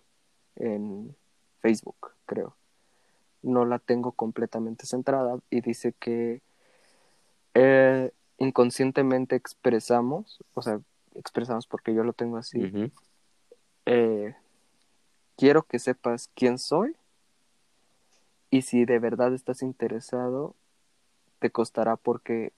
en 0.56 1.14
Facebook, 1.60 2.12
creo. 2.26 2.56
No 3.42 3.64
la 3.64 3.78
tengo 3.78 4.12
completamente 4.12 4.86
centrada 4.86 5.38
y 5.50 5.60
dice 5.60 5.92
que 5.98 6.42
eh, 7.54 8.10
inconscientemente 8.38 9.36
expresamos, 9.36 10.42
o 10.54 10.62
sea, 10.62 10.80
expresamos 11.14 11.66
porque 11.66 11.94
yo 11.94 12.04
lo 12.04 12.12
tengo 12.12 12.36
así, 12.36 12.92
eh, 13.86 14.34
quiero 15.36 15.62
que 15.62 15.78
sepas 15.78 16.30
quién 16.34 16.58
soy 16.58 16.96
y 18.50 18.62
si 18.62 18.84
de 18.84 18.98
verdad 18.98 19.34
estás 19.34 19.62
interesado, 19.62 20.54
te 21.38 21.50
costará 21.50 21.96
porque 21.96 22.52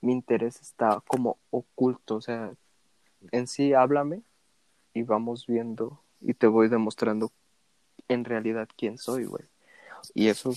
mi 0.00 0.12
interés 0.12 0.60
está 0.60 1.02
como 1.06 1.38
oculto, 1.50 2.16
o 2.16 2.20
sea, 2.20 2.52
en 3.32 3.46
sí 3.46 3.72
háblame 3.74 4.22
y 4.94 5.02
vamos 5.02 5.46
viendo 5.46 6.00
y 6.20 6.34
te 6.34 6.46
voy 6.46 6.68
demostrando 6.68 7.32
en 8.08 8.24
realidad 8.24 8.68
quién 8.76 8.98
soy, 8.98 9.24
güey. 9.24 9.44
Y 10.14 10.28
eso 10.28 10.52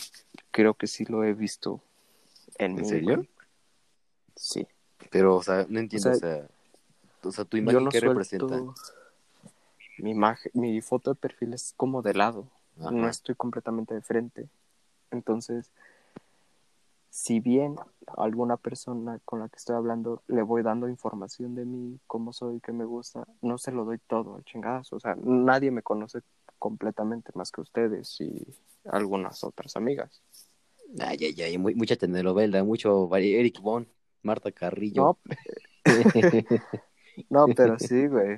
creo 0.51 0.75
que 0.75 0.87
sí 0.87 1.05
lo 1.05 1.23
he 1.23 1.33
visto 1.33 1.81
en, 2.57 2.71
¿En 2.71 2.81
mí, 2.81 2.87
serio? 2.87 3.15
güey. 3.15 3.29
Sí. 4.35 4.67
Pero, 5.09 5.35
o 5.35 5.43
sea, 5.43 5.65
no 5.69 5.79
entiendo, 5.79 6.09
o 6.09 6.13
sea, 6.13 6.29
sea, 6.37 6.47
o 7.23 7.31
sea, 7.31 7.45
tu 7.45 7.57
imagen 7.57 7.83
no 7.83 7.89
qué 7.89 7.99
suelto 7.99 8.13
representa. 8.13 8.73
mi 9.97 10.11
imagen, 10.11 10.51
mi 10.55 10.81
foto 10.81 11.11
de 11.11 11.15
perfil 11.15 11.53
es 11.53 11.73
como 11.77 12.01
de 12.01 12.13
lado, 12.13 12.47
Ajá. 12.79 12.91
no 12.91 13.07
estoy 13.07 13.35
completamente 13.35 13.93
de 13.93 14.01
frente. 14.01 14.47
Entonces, 15.11 15.69
si 17.09 17.39
bien 17.41 17.75
a 18.07 18.23
alguna 18.23 18.55
persona 18.57 19.19
con 19.25 19.39
la 19.39 19.49
que 19.49 19.57
estoy 19.57 19.75
hablando 19.75 20.23
le 20.27 20.41
voy 20.43 20.63
dando 20.63 20.87
información 20.87 21.55
de 21.55 21.65
mí, 21.65 21.99
cómo 22.07 22.31
soy, 22.31 22.61
qué 22.61 22.71
me 22.71 22.85
gusta, 22.85 23.27
no 23.41 23.57
se 23.57 23.71
lo 23.71 23.83
doy 23.83 23.99
todo, 24.07 24.39
chingadas. 24.43 24.93
O 24.93 24.99
sea, 24.99 25.15
nadie 25.21 25.71
me 25.71 25.81
conoce 25.81 26.21
completamente 26.57 27.31
más 27.35 27.51
que 27.51 27.61
ustedes 27.61 28.19
y 28.21 28.47
algunas 28.85 29.43
otras 29.43 29.75
amigas. 29.75 30.21
Ay, 30.99 31.17
ay, 31.21 31.41
ay, 31.41 31.57
muy- 31.57 31.75
mucha 31.75 31.95
telenovela, 31.95 32.63
mucho 32.63 33.13
Eric 33.15 33.59
Bon, 33.61 33.85
Marta 34.23 34.51
Carrillo. 34.51 35.03
No, 35.03 35.17
no, 37.29 37.47
pero 37.55 37.79
sí, 37.79 38.07
güey. 38.07 38.37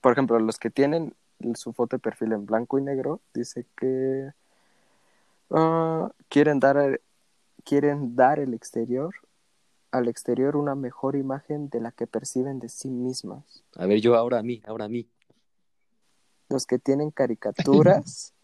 Por 0.00 0.12
ejemplo, 0.12 0.38
los 0.38 0.58
que 0.58 0.70
tienen 0.70 1.14
su 1.54 1.72
foto 1.72 1.96
de 1.96 2.00
perfil 2.00 2.32
en 2.32 2.46
blanco 2.46 2.78
y 2.78 2.82
negro, 2.82 3.20
dice 3.34 3.66
que 3.76 4.32
ah, 5.50 6.10
quieren 6.28 6.60
dar 6.60 7.00
quieren 7.64 8.16
dar 8.16 8.38
el 8.38 8.54
exterior 8.54 9.14
al 9.90 10.08
exterior 10.08 10.56
una 10.56 10.74
mejor 10.74 11.16
imagen 11.16 11.68
de 11.68 11.80
la 11.80 11.92
que 11.92 12.06
perciben 12.06 12.58
de 12.58 12.68
sí 12.68 12.90
mismas. 12.90 13.64
A 13.76 13.86
ver, 13.86 14.00
yo 14.00 14.14
ahora 14.16 14.38
a 14.38 14.42
mí, 14.42 14.62
ahora 14.66 14.84
a 14.84 14.88
mí. 14.88 15.08
Los 16.48 16.66
que 16.66 16.78
tienen 16.78 17.10
caricaturas 17.10 18.34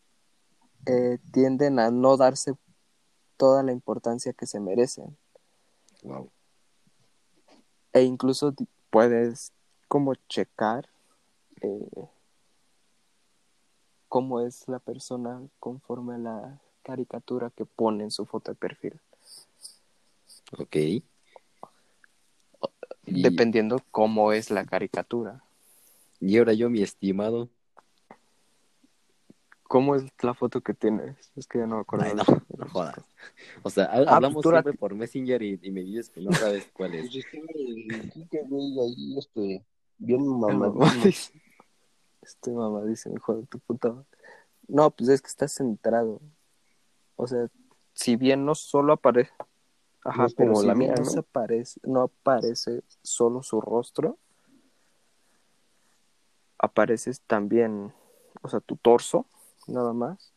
eh, 0.86 1.18
tienden 1.32 1.78
a 1.78 1.90
no 1.90 2.16
darse 2.16 2.54
toda 3.36 3.62
la 3.62 3.72
importancia 3.72 4.32
que 4.32 4.46
se 4.46 4.60
merecen. 4.60 5.16
Wow. 6.02 6.30
E 7.92 8.02
incluso 8.02 8.54
puedes 8.90 9.52
como 9.88 10.14
checar 10.28 10.88
eh, 11.60 12.08
cómo 14.08 14.40
es 14.40 14.66
la 14.68 14.78
persona 14.78 15.40
conforme 15.58 16.14
a 16.14 16.18
la 16.18 16.60
caricatura 16.82 17.50
que 17.50 17.64
pone 17.64 18.04
en 18.04 18.10
su 18.10 18.26
foto 18.26 18.52
de 18.52 18.56
perfil. 18.56 19.00
Ok. 20.58 20.76
Y- 20.76 21.02
Dependiendo 23.22 23.80
cómo 23.90 24.32
es 24.32 24.50
la 24.50 24.64
caricatura. 24.64 25.42
Y 26.20 26.38
ahora 26.38 26.52
yo, 26.52 26.70
mi 26.70 26.82
estimado. 26.82 27.48
¿Cómo 29.70 29.94
es 29.94 30.02
la 30.20 30.34
foto 30.34 30.62
que 30.62 30.74
tienes? 30.74 31.30
Es 31.36 31.46
que 31.46 31.58
ya 31.58 31.66
no 31.68 31.76
me 31.76 31.82
acuerdo. 31.82 32.04
Ay, 32.04 32.14
no, 32.16 32.24
no 32.58 32.68
jodas. 32.68 32.96
O 33.62 33.70
sea, 33.70 33.88
pues 33.92 34.08
hablamos 34.08 34.44
la- 34.46 34.50
siempre 34.62 34.72
por 34.72 34.96
Messenger 34.96 35.40
y, 35.42 35.60
y 35.62 35.70
me 35.70 35.82
dices 35.82 36.10
que 36.10 36.20
no 36.20 36.32
sabes 36.32 36.68
cuál 36.72 36.92
es. 36.96 37.08
pues 38.30 38.48
güey, 38.48 38.80
ahí, 38.80 39.16
este, 39.16 39.64
bien 39.98 40.26
Mamá 40.40 40.70
mamadísimo. 40.70 41.40
Este 42.20 42.50
mamá 42.50 42.84
dice, 42.84 43.12
hijo 43.14 43.36
de 43.36 43.46
tu 43.46 43.60
puta. 43.60 43.92
madre". 43.92 44.08
No, 44.66 44.90
pues 44.90 45.08
es 45.08 45.22
que 45.22 45.28
está 45.28 45.46
centrado. 45.46 46.20
O 47.14 47.28
sea, 47.28 47.46
si 47.92 48.16
bien 48.16 48.44
no 48.44 48.56
solo 48.56 48.94
aparece. 48.94 49.30
Ajá, 50.02 50.24
No 50.24 50.30
como 50.34 50.60
si 50.62 50.66
la 50.66 50.74
bien 50.74 50.88
mía, 50.88 50.94
no, 50.98 51.04
¿no? 51.04 51.10
se 51.12 51.18
aparece, 51.20 51.80
no 51.84 52.02
aparece 52.02 52.82
solo 53.02 53.44
su 53.44 53.60
rostro, 53.60 54.18
apareces 56.58 57.20
también, 57.20 57.92
o 58.42 58.48
sea, 58.48 58.58
tu 58.58 58.74
torso, 58.76 59.26
nada 59.70 59.92
más, 59.92 60.32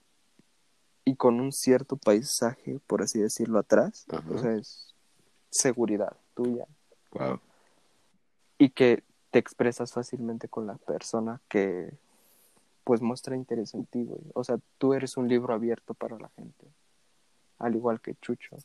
y 1.06 1.16
con 1.16 1.40
un 1.40 1.52
cierto 1.52 1.98
paisaje, 1.98 2.80
por 2.88 3.02
así 3.02 3.20
decirlo, 3.20 3.60
atrás. 3.60 4.06
Ajá. 4.10 4.24
O 4.30 4.38
sea, 4.38 4.56
es 4.56 4.94
seguridad 5.50 6.16
tuya. 6.34 6.66
Wow. 7.12 7.40
y 8.58 8.70
que 8.70 9.04
te 9.30 9.38
expresas 9.38 9.94
fácilmente 9.94 10.48
con 10.48 10.66
la 10.66 10.78
persona 10.78 11.40
que 11.48 11.94
pues 12.84 13.02
muestra 13.02 13.36
interés 13.36 13.74
en 13.74 13.86
ti, 13.86 14.04
güey. 14.04 14.22
O 14.34 14.44
sea, 14.44 14.58
tú 14.78 14.94
eres 14.94 15.16
un 15.18 15.28
libro 15.28 15.54
abierto 15.54 15.94
para 15.94 16.18
la 16.18 16.30
gente, 16.30 16.68
al 17.60 17.76
igual 17.76 18.02
que 18.02 18.16
Chucho. 18.16 18.58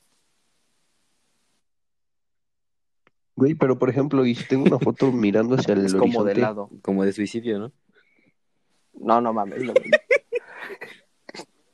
Güey, 3.37 3.55
pero 3.55 3.79
por 3.79 3.89
ejemplo, 3.89 4.27
y 4.27 4.35
si 4.35 4.49
tengo 4.49 4.65
una 4.65 4.79
foto 4.79 5.13
mirando 5.13 5.55
hacia 5.55 5.75
el 5.75 5.85
es 5.85 5.95
como 5.95 6.25
de 6.25 6.37
lado. 6.37 6.71
Como 6.83 7.05
de 7.05 7.13
suicidio, 7.13 7.59
¿no? 7.59 7.73
No, 8.95 9.21
no 9.21 9.33
mames. 9.33 9.63
no. 9.63 9.73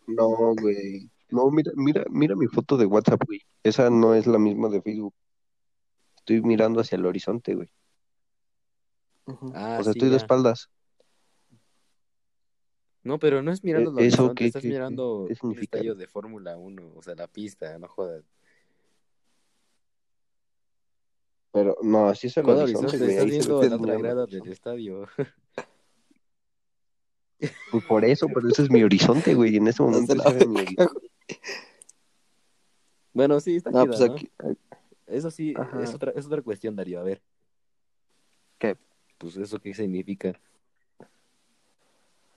No, 0.06 0.54
güey. 0.60 1.10
No, 1.30 1.50
mira, 1.50 1.72
mira, 1.74 2.04
mira 2.10 2.36
mi 2.36 2.46
foto 2.46 2.76
de 2.76 2.86
WhatsApp, 2.86 3.22
güey. 3.26 3.40
Esa 3.62 3.90
no 3.90 4.14
es 4.14 4.26
la 4.26 4.38
misma 4.38 4.68
de 4.68 4.82
Facebook. 4.82 5.14
Estoy 6.16 6.40
mirando 6.42 6.80
hacia 6.80 6.96
el 6.96 7.06
horizonte, 7.06 7.54
güey. 7.54 7.68
Ah, 9.54 9.78
o 9.80 9.84
sea, 9.84 9.92
sí, 9.92 9.98
estoy 9.98 10.10
de 10.10 10.16
espaldas. 10.16 10.68
No, 13.02 13.18
pero 13.18 13.42
no 13.42 13.52
es 13.52 13.62
mirando 13.62 13.90
Eh, 13.90 13.92
el 13.92 13.98
¿eso 14.08 14.22
horizonte, 14.24 14.34
qué- 14.38 14.46
estás 14.46 14.62
qué- 14.62 14.68
qué- 14.68 14.74
mirando 14.74 15.24
qué 15.28 15.32
un 15.34 15.36
significa? 15.36 15.78
estadio 15.78 15.94
de 15.94 16.06
Fórmula 16.06 16.56
1, 16.56 16.92
o 16.96 17.02
sea, 17.02 17.14
la 17.14 17.26
pista, 17.26 17.78
no 17.78 17.88
jodas. 17.88 18.24
Pero 21.52 21.76
no, 21.82 22.08
así 22.08 22.26
es 22.26 22.36
el 22.36 22.44
¿Cuál 22.44 22.58
horizonte, 22.62 22.86
horizonte? 22.96 23.04
güey. 23.04 23.10
Estás 23.10 23.30
viendo 23.30 23.62
la 23.68 23.76
otra 23.76 23.94
el 23.94 24.02
grada 24.02 24.26
del 24.26 24.48
estadio. 24.48 25.06
Pues 27.70 27.84
por 27.84 28.04
eso, 28.04 28.28
pero 28.28 28.48
ese 28.48 28.62
es 28.62 28.70
mi 28.70 28.82
horizonte, 28.82 29.34
güey. 29.34 29.56
En 29.56 29.66
este 29.68 29.82
momento 29.82 30.14
la 30.14 30.24
ese 30.24 30.46
mi. 30.46 30.64
Bueno, 33.12 33.40
sí, 33.40 33.56
está 33.56 33.70
No, 33.70 33.84
chida, 33.84 33.96
pues 33.96 34.22
¿no? 34.46 34.56
Eso 35.06 35.30
sí, 35.30 35.54
Ajá. 35.56 35.82
es 35.82 35.94
otra, 35.94 36.12
es 36.12 36.26
otra 36.26 36.42
cuestión, 36.42 36.74
Darío. 36.74 37.00
A 37.00 37.02
ver, 37.02 37.22
¿qué? 38.58 38.76
pues 39.18 39.36
eso 39.36 39.58
qué 39.60 39.74
significa. 39.74 40.30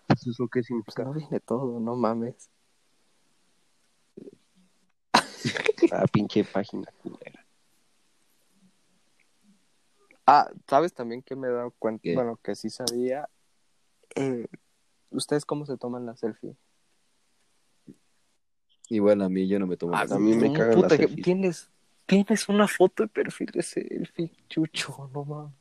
¿Eso 0.09 0.47
qué 0.47 0.59
Pues 0.59 0.65
significa? 0.67 1.03
no 1.03 1.13
viene 1.13 1.39
todo, 1.39 1.79
no 1.79 1.95
mames. 1.95 2.49
Ah, 5.91 6.05
pinche 6.11 6.43
página 6.43 6.91
culera. 7.01 7.45
Ah, 10.25 10.49
¿sabes 10.67 10.93
también 10.93 11.21
que 11.21 11.35
me 11.35 11.47
he 11.47 11.51
dado 11.51 11.71
cuenta? 11.79 12.01
¿Qué? 12.03 12.13
Bueno, 12.13 12.37
que 12.43 12.55
sí 12.55 12.69
sabía. 12.69 13.29
Eh, 14.15 14.47
¿Ustedes 15.11 15.45
cómo 15.45 15.65
se 15.65 15.77
toman 15.77 16.05
la 16.05 16.15
selfie? 16.15 16.55
Igual 18.89 19.21
a 19.21 19.29
mí, 19.29 19.47
yo 19.47 19.59
no 19.59 19.67
me 19.67 19.75
tomo 19.77 19.93
Ah, 19.95 20.05
a 20.09 20.19
mí 20.19 20.33
me 20.35 20.47
¿Cómo, 20.47 20.53
cagan 20.53 20.81
puta, 20.81 20.95
las 20.97 21.15
tienes, 21.15 21.69
tienes 22.05 22.47
una 22.47 22.67
foto 22.67 23.03
de 23.03 23.09
perfil 23.09 23.49
de 23.51 23.61
selfie, 23.61 24.31
chucho, 24.47 25.09
no 25.13 25.25
mames. 25.25 25.53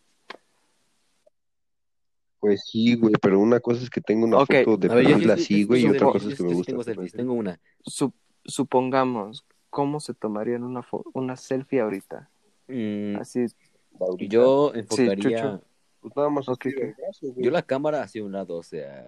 Pues 2.38 2.64
sí, 2.66 2.94
güey, 2.94 3.14
pero 3.20 3.40
una 3.40 3.58
cosa 3.60 3.82
es 3.82 3.90
que 3.90 4.00
tengo 4.00 4.24
una 4.26 4.38
foto 4.46 4.76
de 4.76 4.88
ver, 4.88 5.04
perfil 5.06 5.26
yo- 5.26 5.32
así, 5.32 5.64
güey, 5.64 5.82
y 5.82 5.88
otra 5.88 6.06
cosa 6.12 6.28
es 6.28 6.34
que 6.36 6.42
yo 6.42 6.44
me 6.44 6.50
sí 6.50 6.56
gusta. 6.58 6.72
tengo 6.72 6.84
selfies, 6.84 7.12
tengo 7.12 7.32
una. 7.32 7.58
Sup- 7.84 8.14
supongamos, 8.44 9.44
¿cómo 9.70 9.98
se 9.98 10.14
tomarían 10.14 10.62
una, 10.62 10.86
una 11.14 11.36
selfie 11.36 11.80
ahorita? 11.80 12.30
Mm, 12.68 13.16
Así, 13.16 13.46
Ahorita, 13.98 14.32
yo 14.34 14.74
enfocaría, 14.74 15.16
Chucho. 15.16 15.64
pues 16.00 16.14
nada 16.16 16.28
más 16.28 16.48
Ok, 16.48 16.66
así 16.66 16.76
ok. 16.76 16.82
el 16.82 16.94
brazo, 16.94 17.26
güey. 17.32 17.44
yo 17.46 17.50
la 17.50 17.62
cámara 17.62 18.02
hacia 18.02 18.22
un 18.22 18.32
lado, 18.32 18.56
o 18.56 18.62
sea, 18.62 19.06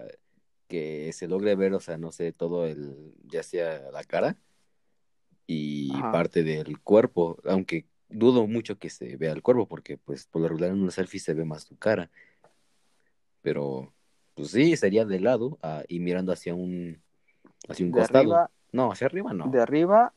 que 0.69 1.11
se 1.11 1.27
logre 1.27 1.55
ver, 1.55 1.73
o 1.73 1.81
sea, 1.81 1.97
no 1.97 2.13
sé, 2.13 2.31
todo 2.31 2.65
el, 2.65 3.13
ya 3.27 3.43
sea 3.43 3.91
la 3.91 4.05
cara 4.05 4.37
y 5.47 5.91
Ajá. 5.95 6.11
parte 6.11 6.43
del 6.43 6.79
cuerpo, 6.79 7.37
aunque 7.43 7.87
dudo 8.07 8.47
mucho 8.47 8.77
que 8.77 8.89
se 8.89 9.17
vea 9.17 9.33
el 9.33 9.41
cuerpo, 9.41 9.67
porque 9.67 9.97
pues 9.97 10.27
por 10.27 10.43
lo 10.43 10.47
regular 10.47 10.69
en 10.69 10.81
una 10.81 10.91
selfie 10.91 11.19
se 11.19 11.33
ve 11.33 11.43
más 11.43 11.65
tu 11.65 11.75
cara. 11.75 12.09
Pero, 13.41 13.91
pues 14.35 14.51
sí, 14.51 14.77
sería 14.77 15.05
de 15.05 15.19
lado 15.19 15.57
ah, 15.63 15.83
y 15.87 15.99
mirando 15.99 16.31
hacia 16.31 16.53
un, 16.53 17.01
hacia 17.67 17.85
un 17.85 17.91
de 17.91 17.99
costado. 17.99 18.19
arriba, 18.19 18.51
No, 18.71 18.91
hacia 18.91 19.07
arriba 19.07 19.33
no. 19.33 19.49
de 19.49 19.61
arriba, 19.61 20.13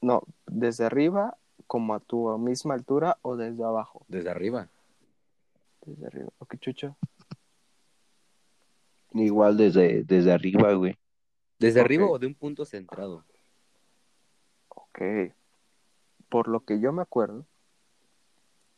no, 0.00 0.22
desde 0.46 0.86
arriba, 0.86 1.36
como 1.66 1.94
a 1.94 2.00
tu 2.00 2.38
misma 2.38 2.74
altura 2.74 3.18
o 3.20 3.36
desde 3.36 3.62
abajo. 3.64 4.06
Desde 4.08 4.30
arriba. 4.30 4.68
Desde 5.84 6.06
arriba, 6.06 6.30
ok, 6.38 6.56
chucho. 6.60 6.96
Igual 9.14 9.56
desde, 9.56 10.04
desde 10.04 10.32
arriba, 10.32 10.72
güey. 10.74 10.96
Desde 11.58 11.80
arriba 11.80 12.06
o 12.06 12.18
de 12.18 12.26
un 12.26 12.34
punto 12.34 12.64
centrado. 12.64 13.24
Ok. 14.68 15.00
Por 16.28 16.48
lo 16.48 16.64
que 16.64 16.80
yo 16.80 16.92
me 16.92 17.02
acuerdo 17.02 17.46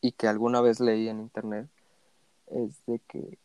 y 0.01 0.11
que 0.11 0.27
alguna 0.27 0.61
vez 0.61 0.79
leí 0.79 1.07
en 1.07 1.19
internet, 1.19 1.67
es 2.47 2.85
de 2.85 2.99
que 3.07 3.39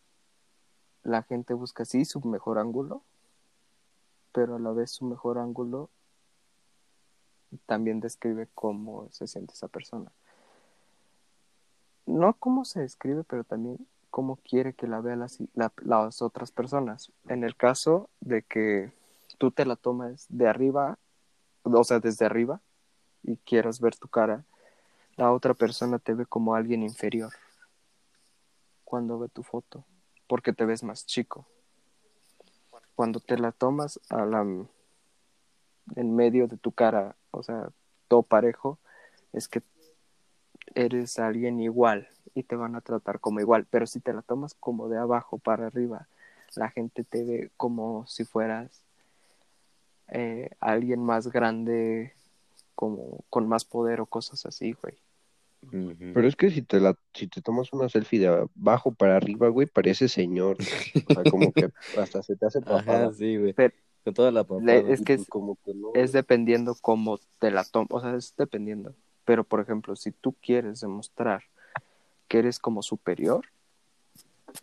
la 1.03 1.23
gente 1.23 1.55
busca 1.55 1.85
sí 1.85 2.05
su 2.05 2.21
mejor 2.21 2.59
ángulo, 2.59 3.03
pero 4.33 4.57
a 4.57 4.59
la 4.59 4.73
vez 4.73 4.91
su 4.91 5.07
mejor 5.07 5.39
ángulo 5.39 5.89
también 7.67 8.01
describe 8.01 8.49
cómo 8.55 9.09
se 9.11 9.27
siente 9.27 9.55
esa 9.55 9.69
persona. 9.69 10.13
No 12.07 12.35
cómo 12.35 12.65
se 12.65 12.81
describe, 12.81 13.25
pero 13.25 13.45
también 13.45 13.87
cómo 14.11 14.37
quiere 14.37 14.75
que 14.75 14.87
la 14.87 15.01
vean 15.01 15.21
las, 15.21 15.39
la- 15.55 15.73
las 15.83 16.23
otras 16.23 16.51
personas. 16.51 17.13
En 17.29 17.45
el 17.45 17.57
caso 17.57 18.11
de 18.21 18.43
que 18.43 18.93
tú 19.39 19.51
te 19.51 19.65
la 19.65 19.77
tomes 19.77 20.27
de 20.29 20.49
arriba, 20.49 20.99
o 21.63 21.85
sea, 21.85 22.01
desde 22.01 22.27
arriba, 22.27 22.61
y 23.23 23.37
quieras 23.37 23.81
ver 23.81 23.97
tu 23.97 24.09
cara, 24.09 24.45
la 25.17 25.33
otra 25.33 25.55
persona 25.55 25.99
te 25.99 26.15
ve 26.15 26.27
como 26.27 26.55
alguien 26.55 26.83
inferior 26.83 27.33
cuando 28.85 29.19
ve 29.19 29.29
tu 29.29 29.43
foto, 29.43 29.85
porque 30.27 30.53
te 30.53 30.65
ves 30.65 30.83
más 30.83 31.07
chico. 31.07 31.47
Cuando 32.95 33.21
te 33.21 33.39
la 33.39 33.53
tomas 33.53 34.01
a 34.09 34.25
la 34.25 34.41
en 35.97 36.17
medio 36.17 36.47
de 36.49 36.57
tu 36.57 36.73
cara, 36.73 37.17
o 37.31 37.43
sea, 37.43 37.71
todo 38.09 38.23
parejo, 38.23 38.79
es 39.33 39.49
que 39.49 39.63
eres 40.75 41.19
alguien 41.19 41.61
igual 41.61 42.09
y 42.35 42.43
te 42.43 42.57
van 42.57 42.75
a 42.77 42.81
tratar 42.81 43.21
como 43.21 43.41
igual, 43.41 43.67
pero 43.71 43.87
si 43.87 44.01
te 44.01 44.13
la 44.13 44.23
tomas 44.23 44.55
como 44.55 44.89
de 44.89 44.99
abajo 44.99 45.39
para 45.39 45.67
arriba, 45.67 46.07
la 46.57 46.71
gente 46.71 47.05
te 47.05 47.25
ve 47.25 47.51
como 47.57 48.07
si 48.07 48.25
fueras 48.25 48.83
eh, 50.09 50.51
alguien 50.61 51.03
más 51.03 51.29
grande, 51.29 52.13
como 52.75 53.21
con 53.31 53.49
más 53.49 53.65
poder 53.65 54.01
o 54.01 54.07
cosas 54.07 54.47
así, 54.47 54.73
güey. 54.73 54.95
Pero 56.15 56.27
es 56.27 56.37
que 56.37 56.51
si 56.51 56.63
te 56.63 56.81
la, 56.81 56.97
si 57.13 57.27
te 57.29 57.43
tomas 57.43 57.71
una 57.75 57.89
selfie 57.91 58.19
de 58.19 58.29
abajo 58.29 58.93
para 58.93 59.17
arriba, 59.17 59.49
güey, 59.49 59.67
parece 59.67 60.09
señor. 60.09 60.57
O 61.11 61.15
sea, 61.15 61.23
como 61.31 61.53
que 61.53 61.69
hasta 61.99 62.23
se 62.23 62.35
te 62.37 62.47
hace 62.47 62.61
papada. 62.61 63.05
Ajá, 63.09 63.13
sí, 63.13 63.37
güey. 63.37 63.53
Pero- 63.53 63.75
Con 64.03 64.15
toda 64.15 64.31
la 64.31 64.43
papada. 64.45 64.63
Le- 64.65 64.93
es 64.93 65.03
que 65.03 65.19
como 65.27 65.57
que 65.63 65.75
no. 65.75 65.91
es 65.95 66.13
dependiendo 66.13 66.75
cómo 66.81 67.19
te 67.39 67.51
la 67.51 67.65
tomas, 67.65 67.89
o 67.91 68.01
sea, 68.01 68.15
es 68.15 68.35
dependiendo. 68.37 68.95
Pero, 69.27 69.45
por 69.45 69.61
ejemplo, 69.61 69.95
si 69.97 70.13
tú 70.13 70.35
quieres 70.41 70.81
demostrar 70.81 71.43
que 72.31 72.39
eres 72.39 72.61
como 72.61 72.81
superior, 72.85 73.45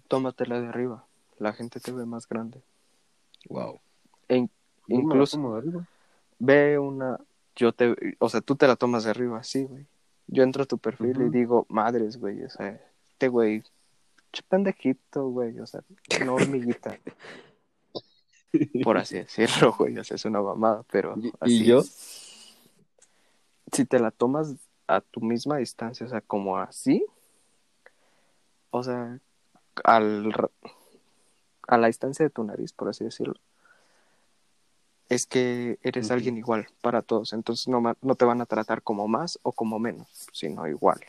tómatela 0.07 0.61
de 0.61 0.67
arriba. 0.67 1.05
La 1.37 1.51
gente 1.51 1.81
te 1.81 1.91
ve 1.91 2.05
más 2.05 2.25
grande. 2.29 2.61
Wow. 3.49 3.81
E 4.29 4.47
incluso 4.87 5.61
de 5.61 5.81
ve 6.39 6.79
una, 6.79 7.19
yo 7.57 7.73
te, 7.73 7.93
o 8.19 8.29
sea, 8.29 8.39
tú 8.39 8.55
te 8.55 8.67
la 8.67 8.77
tomas 8.77 9.03
de 9.03 9.09
arriba, 9.09 9.43
sí, 9.43 9.65
güey. 9.65 9.85
Yo 10.27 10.43
entro 10.43 10.63
a 10.63 10.65
tu 10.65 10.77
perfil 10.77 11.21
y 11.23 11.29
digo, 11.29 11.65
madres, 11.67 12.17
güey, 12.17 12.41
o 12.41 12.49
sea, 12.49 12.81
este 13.09 13.27
güey, 13.27 13.61
pendejito, 14.47 15.27
güey, 15.27 15.59
o 15.59 15.67
sea, 15.67 15.81
no 16.25 16.35
hormiguita. 16.35 16.97
Por 18.85 18.97
así 18.97 19.15
decirlo, 19.17 19.75
güey, 19.77 19.97
o 19.97 20.05
sea, 20.05 20.15
es 20.15 20.23
una 20.23 20.41
mamada, 20.41 20.83
pero 20.89 21.15
¿Y- 21.17 21.27
y 21.27 21.33
así 21.41 21.65
yo? 21.65 21.79
es. 21.79 22.55
Si 23.73 23.83
te 23.83 23.99
la 23.99 24.11
tomas 24.11 24.55
a 24.87 25.01
tu 25.01 25.19
misma 25.19 25.57
distancia, 25.57 26.05
o 26.05 26.09
sea, 26.09 26.21
como 26.21 26.57
así, 26.57 27.05
o 28.71 28.83
sea, 28.83 29.19
al, 29.83 30.33
a 31.67 31.77
la 31.77 31.87
distancia 31.87 32.25
de 32.25 32.29
tu 32.29 32.43
nariz, 32.43 32.73
por 32.73 32.89
así 32.89 33.03
decirlo, 33.03 33.35
es 35.09 35.25
que 35.25 35.79
eres 35.83 36.11
alguien 36.11 36.37
igual 36.37 36.67
para 36.81 37.01
todos, 37.01 37.33
entonces 37.33 37.67
no, 37.67 37.81
no 38.01 38.15
te 38.15 38.25
van 38.25 38.41
a 38.41 38.45
tratar 38.45 38.81
como 38.81 39.07
más 39.07 39.39
o 39.43 39.51
como 39.51 39.79
menos, 39.79 40.07
sino 40.33 40.67
igual. 40.67 40.99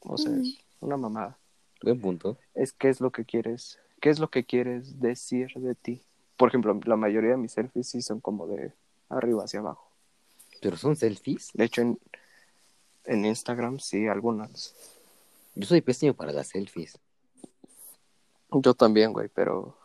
O 0.00 0.18
sea, 0.18 0.32
es 0.32 0.58
una 0.80 0.96
mamada. 0.96 1.38
Buen 1.82 2.00
punto. 2.00 2.36
Es 2.54 2.72
qué 2.72 2.88
es 2.88 3.00
lo 3.00 3.10
que 3.10 3.24
quieres, 3.24 3.78
qué 4.00 4.10
es 4.10 4.18
lo 4.18 4.28
que 4.28 4.44
quieres 4.44 5.00
decir 5.00 5.52
de 5.54 5.74
ti. 5.74 6.02
Por 6.36 6.48
ejemplo, 6.48 6.78
la 6.84 6.96
mayoría 6.96 7.30
de 7.30 7.36
mis 7.36 7.52
selfies 7.52 7.88
sí 7.88 8.02
son 8.02 8.20
como 8.20 8.46
de 8.46 8.72
arriba 9.08 9.44
hacia 9.44 9.60
abajo. 9.60 9.88
¿Pero 10.60 10.76
son 10.76 10.96
selfies? 10.96 11.50
De 11.54 11.64
hecho, 11.64 11.82
en, 11.82 11.98
en 13.04 13.24
Instagram 13.24 13.78
sí, 13.78 14.06
algunas. 14.06 14.74
Yo 15.54 15.66
soy 15.66 15.80
pésimo 15.80 16.14
para 16.14 16.32
las 16.32 16.48
selfies. 16.48 16.98
Yo 18.50 18.74
también, 18.74 19.12
güey, 19.12 19.28
pero... 19.28 19.76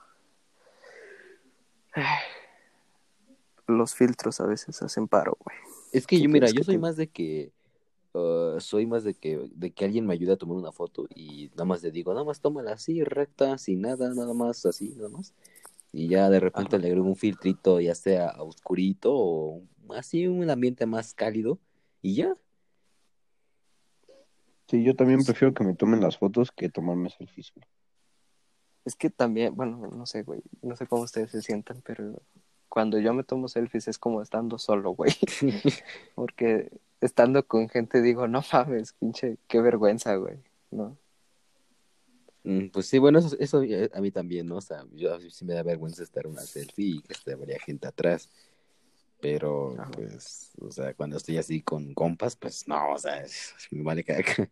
Los 3.68 3.94
filtros 3.94 4.40
a 4.42 4.46
veces 4.46 4.82
hacen 4.82 5.08
paro, 5.08 5.38
güey. 5.44 5.58
Es 5.92 6.08
que 6.08 6.18
¿Qué 6.18 6.24
yo, 6.24 6.30
mira, 6.30 6.50
yo 6.50 6.64
soy 6.64 6.76
te- 6.76 6.80
más 6.80 6.96
de 6.96 7.08
que... 7.08 7.52
uh, 8.14 8.60
soy 8.60 8.86
más 8.86 9.04
de 9.04 9.14
que, 9.14 9.50
de 9.54 9.72
que 9.72 9.86
alguien 9.86 10.08
me 10.08 10.14
ayude 10.14 10.34
a 10.34 10.38
tomar 10.38 10.58
una 10.58 10.72
foto 10.72 11.08
y 11.14 11.50
nada 11.52 11.66
más 11.66 11.84
le 11.84 11.92
digo, 11.92 12.14
nada 12.14 12.26
más 12.26 12.42
tómala 12.42 12.74
así, 12.74 13.04
recta, 13.04 13.58
sin 13.58 13.82
nada, 13.82 14.14
nada 14.14 14.34
más 14.34 14.66
así, 14.66 14.94
nada 14.96 15.10
más. 15.10 15.34
Y 15.92 16.08
ya 16.08 16.30
de 16.30 16.40
repente 16.40 16.76
Ajá. 16.76 16.82
le 16.82 16.88
agrego 16.90 17.08
un 17.08 17.16
filtrito, 17.16 17.80
ya 17.80 17.96
sea 17.96 18.36
oscurito 18.40 19.12
o 19.14 19.62
así 19.96 20.28
un 20.28 20.50
ambiente 20.50 20.86
más 20.86 21.14
cálido 21.14 21.60
y 22.02 22.16
ya. 22.16 22.34
Sí, 24.70 24.84
yo 24.84 24.96
también 24.96 25.24
prefiero 25.26 25.54
que 25.54 25.64
me 25.64 25.74
tomen 25.74 26.00
las 26.00 26.18
fotos 26.18 26.52
que 26.52 26.70
tomarme 26.70 27.10
selfies. 27.10 27.52
güey. 27.56 27.66
Es 28.86 28.96
que 28.96 29.10
también, 29.10 29.56
bueno, 29.56 29.90
no 29.92 30.06
sé, 30.06 30.22
güey, 30.22 30.42
no 30.62 30.76
sé 30.76 30.86
cómo 30.86 31.04
ustedes 31.04 31.32
se 31.32 31.42
sientan, 31.42 31.82
pero 31.84 32.22
cuando 32.70 33.00
yo 33.00 33.14
me 33.14 33.24
tomo 33.24 33.48
selfies 33.48 33.88
es 33.88 33.98
como 33.98 34.22
estando 34.22 34.60
solo, 34.60 34.92
güey. 34.92 35.12
Porque 36.16 36.72
estando 37.02 37.46
con 37.48 37.68
gente 37.68 38.02
digo, 38.02 38.28
no 38.28 38.44
mames, 38.54 38.94
pinche, 38.94 39.38
qué 39.48 39.60
vergüenza, 39.60 40.16
güey, 40.16 40.38
¿no? 40.70 40.96
Mm, 42.44 42.68
Pues 42.70 42.86
sí, 42.86 43.00
bueno, 43.00 43.20
eso, 43.20 43.36
eso 43.40 43.64
eh, 43.64 43.90
a 43.92 44.02
mí 44.02 44.12
también, 44.12 44.48
¿no? 44.48 44.58
O 44.58 44.62
sea, 44.62 44.86
yo 44.94 45.20
sí 45.32 45.46
me 45.46 45.56
da 45.56 45.64
vergüenza 45.64 46.04
estar 46.04 46.26
en 46.26 46.34
una 46.34 46.42
selfie 46.42 46.98
y 46.98 47.02
que 47.02 47.14
esté 47.14 47.34
habría 47.34 47.60
gente 47.60 47.88
atrás. 47.88 48.30
Pero, 49.22 49.76
Ajá. 49.80 49.92
pues, 49.92 50.52
o 50.62 50.72
sea, 50.72 50.94
cuando 50.94 51.18
estoy 51.18 51.38
así 51.38 51.62
con 51.62 51.94
compas, 51.94 52.36
pues 52.36 52.68
no, 52.68 52.94
o 52.94 52.98
sea, 52.98 53.22
es- 53.22 53.54
me 53.72 53.84
vale 53.84 54.04
caca. 54.04 54.50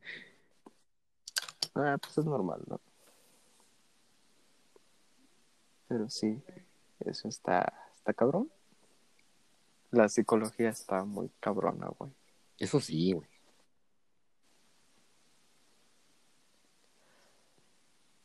Ah, 1.75 1.97
pues 2.01 2.17
es 2.17 2.25
normal, 2.25 2.61
¿no? 2.67 2.81
Pero 5.87 6.09
sí, 6.09 6.41
eso 6.99 7.27
está, 7.29 7.71
está 7.95 8.13
cabrón. 8.13 8.51
La 9.91 10.09
psicología 10.09 10.69
está 10.69 11.05
muy 11.05 11.29
cabrona, 11.39 11.87
güey. 11.97 12.11
Eso 12.57 12.81
sí, 12.81 13.13
güey. 13.13 13.27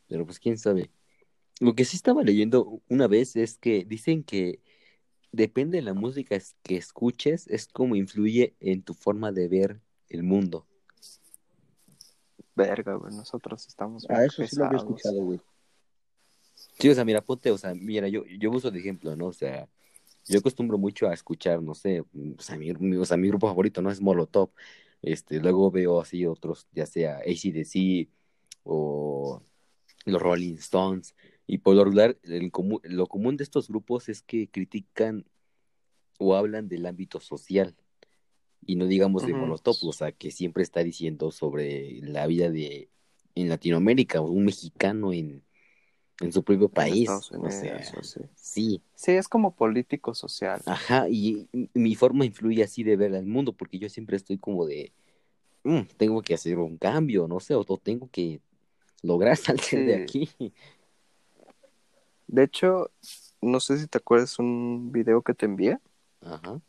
Pero 0.07 0.25
pues 0.25 0.39
quién 0.39 0.57
sabe. 0.57 0.91
Lo 1.59 1.75
que 1.75 1.85
sí 1.85 1.95
estaba 1.95 2.23
leyendo 2.23 2.81
una 2.89 3.07
vez 3.07 3.35
es 3.35 3.57
que 3.57 3.85
dicen 3.85 4.23
que 4.23 4.59
depende 5.33 5.77
de 5.79 5.81
la 5.81 5.93
música 5.93 6.37
que 6.61 6.77
escuches, 6.77 7.47
es 7.47 7.67
como 7.67 7.95
influye 7.97 8.55
en 8.61 8.83
tu 8.83 8.93
forma 8.93 9.33
de 9.33 9.49
ver 9.49 9.81
el 10.07 10.23
mundo. 10.23 10.65
Verga, 12.55 12.93
güey, 12.95 13.13
nosotros 13.13 13.67
estamos 13.67 14.05
Ah, 14.09 14.23
eso 14.23 14.45
sí 14.45 14.55
lo 14.55 14.65
había 14.65 14.77
escuchado, 14.77 15.23
güey. 15.23 15.41
Sí, 16.79 16.89
o 16.89 16.95
sea, 16.95 17.03
mira, 17.03 17.21
ponte, 17.21 17.49
o 17.51 17.57
sea, 17.57 17.73
mira, 17.73 18.07
yo, 18.07 18.23
yo 18.25 18.51
uso 18.51 18.69
de 18.69 18.79
ejemplo, 18.79 19.15
¿no? 19.15 19.27
O 19.27 19.33
sea, 19.33 19.67
yo 20.27 20.39
acostumbro 20.39 20.77
mucho 20.77 21.07
a 21.07 21.13
escuchar, 21.13 21.61
no 21.61 21.73
sé, 21.73 22.01
o 22.01 22.07
sea, 22.41 22.57
mi, 22.57 22.71
mi- 22.73 22.97
o 22.97 23.05
sea, 23.05 23.17
mi 23.17 23.27
grupo 23.27 23.47
favorito, 23.47 23.81
¿no? 23.81 23.89
Es 23.89 24.01
Molotov. 24.01 24.51
Este, 25.01 25.39
luego 25.39 25.69
veo 25.71 25.99
así 25.99 26.25
otros, 26.25 26.67
ya 26.71 26.85
sea 26.85 27.17
AC/DC 27.17 28.07
o 28.63 29.41
los 30.05 30.21
Rolling 30.21 30.55
Stones. 30.55 31.15
Y 31.45 31.59
por 31.59 31.75
lo 31.75 31.83
regular, 31.83 32.17
el 32.23 32.51
común- 32.51 32.81
lo 32.83 33.07
común 33.07 33.37
de 33.37 33.43
estos 33.43 33.67
grupos 33.67 34.09
es 34.09 34.21
que 34.21 34.47
critican 34.49 35.25
o 36.19 36.35
hablan 36.35 36.67
del 36.69 36.85
ámbito 36.85 37.19
social. 37.19 37.75
Y 38.65 38.75
no 38.75 38.85
digamos 38.87 39.25
de. 39.25 39.33
Molotov, 39.33 39.75
o 39.83 39.91
sea, 39.93 40.11
que 40.11 40.31
siempre 40.31 40.63
está 40.63 40.83
diciendo 40.83 41.31
sobre 41.31 41.99
la 42.01 42.27
vida 42.27 42.49
de 42.49 42.89
en 43.35 43.49
Latinoamérica, 43.49 44.21
o 44.21 44.25
un 44.29 44.45
mexicano 44.45 45.11
en, 45.11 45.43
en 46.21 46.31
su 46.31 46.43
propio 46.43 46.67
En 46.67 46.73
país. 46.73 47.09
Estados 47.09 47.31
O 47.31 47.35
Unidos, 47.49 47.87
sea, 47.87 47.99
o 47.99 48.03
sí. 48.03 48.21
sí. 48.35 48.81
Sí, 48.95 49.11
es 49.11 49.27
como 49.27 49.55
político 49.55 50.13
social. 50.13 50.61
Ajá, 50.65 51.09
y 51.09 51.49
mi 51.73 51.95
forma 51.95 52.25
influye 52.25 52.63
así 52.63 52.83
de 52.83 52.95
ver 52.95 53.15
al 53.15 53.25
mundo, 53.25 53.53
porque 53.53 53.79
yo 53.79 53.89
siempre 53.89 54.15
estoy 54.15 54.37
como 54.37 54.65
de, 54.65 54.93
"Mm, 55.63 55.81
tengo 55.97 56.21
que 56.21 56.35
hacer 56.35 56.57
un 56.59 56.77
cambio, 56.77 57.27
no 57.27 57.39
sé, 57.39 57.55
o, 57.55 57.65
tengo 57.77 58.07
que 58.09 58.39
lograr 59.01 59.35
salir 59.77 59.85
de 59.85 59.95
aquí. 59.95 60.29
De 62.27 62.43
hecho, 62.43 62.91
no 63.41 63.59
sé 63.59 63.77
si 63.77 63.87
te 63.87 63.97
acuerdas 63.97 64.39
un 64.39 64.91
video 64.91 65.21
que 65.21 65.33
te 65.33 65.45
envié, 65.45 65.79
Ajá. 66.21 66.59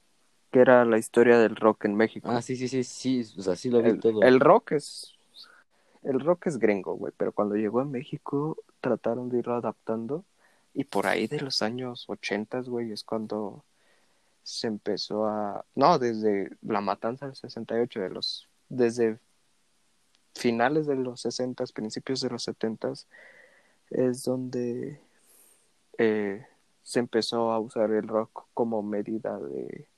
que 0.51 0.61
era 0.61 0.85
la 0.85 0.99
historia 0.99 1.39
del 1.39 1.57
rock 1.57 1.85
en 1.85 1.95
México. 1.95 2.29
Ah, 2.31 2.43
sí, 2.43 2.57
sí, 2.57 2.69
sí, 2.69 2.85
sí, 2.85 3.25
o 3.39 3.43
sea, 3.43 3.57
sí 3.57 3.71
lo 3.71 3.83
vi 3.83 3.91
el, 3.91 4.01
todo. 4.01 4.23
el 4.23 4.41
rock 4.41 4.73
es 4.73 5.15
el 6.03 6.21
rock 6.21 6.49
es 6.49 6.59
gringo, 6.59 6.95
güey, 6.95 7.13
pero 7.17 7.33
cuando 7.33 7.57
llegó 7.57 7.81
a 7.81 7.85
México 7.85 8.59
trataron 8.81 9.31
de 9.31 9.39
irlo 9.39 9.55
adaptando 9.55 10.25
y 10.75 10.85
por 10.85 11.07
ahí 11.07 11.27
de 11.27 11.41
los 11.41 11.63
años 11.63 12.05
80, 12.09 12.61
güey, 12.63 12.93
es 12.93 13.05
cuando 13.05 13.65
se 14.43 14.67
empezó 14.67 15.27
a 15.27 15.65
no, 15.75 15.99
desde 15.99 16.51
la 16.61 16.83
matanza 16.83 17.27
del 17.27 17.35
68 17.35 18.01
de 18.01 18.11
los 18.11 18.49
desde 18.69 19.19
finales 20.35 20.87
de 20.87 20.97
los 20.97 21.23
60, 21.23 21.65
principios 21.73 22.21
de 22.21 22.29
los 22.29 22.43
70 22.43 22.93
es 23.91 24.25
donde 24.25 25.01
eh, 25.99 26.45
se 26.83 26.99
empezó 27.01 27.51
a 27.53 27.59
usar 27.61 27.91
el 27.93 28.07
rock 28.07 28.47
como 28.55 28.83
medida 28.83 29.39
de 29.39 29.89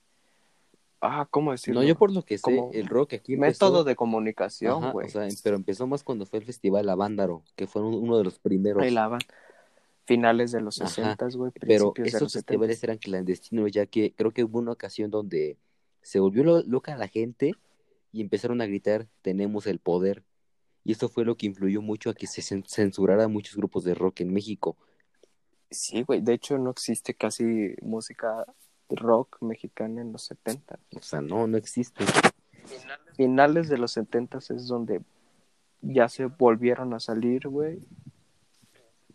ah, 1.01 1.27
¿cómo 1.29 1.51
decirlo? 1.51 1.81
No, 1.81 1.87
yo 1.87 1.95
por 1.97 2.11
lo 2.11 2.23
que 2.23 2.37
sé, 2.37 2.41
como 2.41 2.71
el 2.73 2.87
rock 2.87 3.13
aquí 3.13 3.33
empezó, 3.33 3.65
método 3.65 3.83
de 3.83 3.95
comunicación, 3.95 4.91
güey. 4.91 5.07
o 5.07 5.09
sea, 5.09 5.27
pero 5.43 5.55
empezó 5.55 5.85
más 5.87 6.03
cuando 6.03 6.25
fue 6.25 6.39
el 6.39 6.45
festival 6.45 6.89
Avándaro, 6.89 7.43
que 7.55 7.67
fue 7.67 7.81
un- 7.81 7.93
uno 7.95 8.17
de 8.17 8.23
los 8.23 8.39
primeros. 8.39 8.89
La. 8.91 9.17
Finales 10.05 10.53
de 10.53 10.61
los 10.61 10.79
Ajá, 10.81 10.87
60, 10.89 11.27
güey, 11.35 11.51
Pero 11.59 11.91
esos 11.97 12.21
los 12.21 12.31
70. 12.31 12.39
festivales 12.39 12.81
eran 12.83 12.97
clandestinos, 12.97 13.69
ya 13.71 13.85
que 13.87 14.13
creo 14.15 14.31
que 14.31 14.45
hubo 14.45 14.59
una 14.59 14.71
ocasión 14.71 15.11
donde 15.11 15.57
se 16.01 16.21
volvió 16.21 16.45
lo- 16.45 16.63
loca 16.63 16.95
la 16.95 17.09
gente 17.09 17.55
y 18.13 18.21
empezaron 18.21 18.61
a 18.61 18.67
gritar, 18.67 19.07
tenemos 19.21 19.67
el 19.67 19.79
poder. 19.79 20.23
Y 20.85 20.93
eso 20.93 21.09
fue 21.09 21.25
lo 21.25 21.35
que 21.35 21.45
influyó 21.47 21.81
mucho 21.81 22.09
a 22.09 22.13
que 22.13 22.25
se 22.25 22.41
cen- 22.41 22.65
censurara 22.65 23.27
muchos 23.27 23.57
grupos 23.57 23.83
de 23.83 23.95
rock 23.95 24.21
en 24.21 24.31
México. 24.31 24.77
Sí, 25.69 26.03
güey, 26.03 26.21
de 26.21 26.33
hecho 26.33 26.57
no 26.57 26.69
existe 26.69 27.13
casi 27.13 27.75
música 27.81 28.45
rock 28.89 29.37
mexicana 29.41 30.01
en 30.01 30.11
los 30.11 30.23
70. 30.23 30.79
O 30.95 31.01
sea, 31.01 31.21
no, 31.21 31.47
no 31.47 31.57
existe. 31.57 32.05
Finales 33.15 33.69
de 33.69 33.77
los 33.77 33.91
70 33.91 34.37
es 34.37 34.67
donde 34.67 35.01
ya 35.81 36.09
se 36.09 36.25
volvieron 36.25 36.93
a 36.93 36.99
salir, 36.99 37.47
güey. 37.47 37.79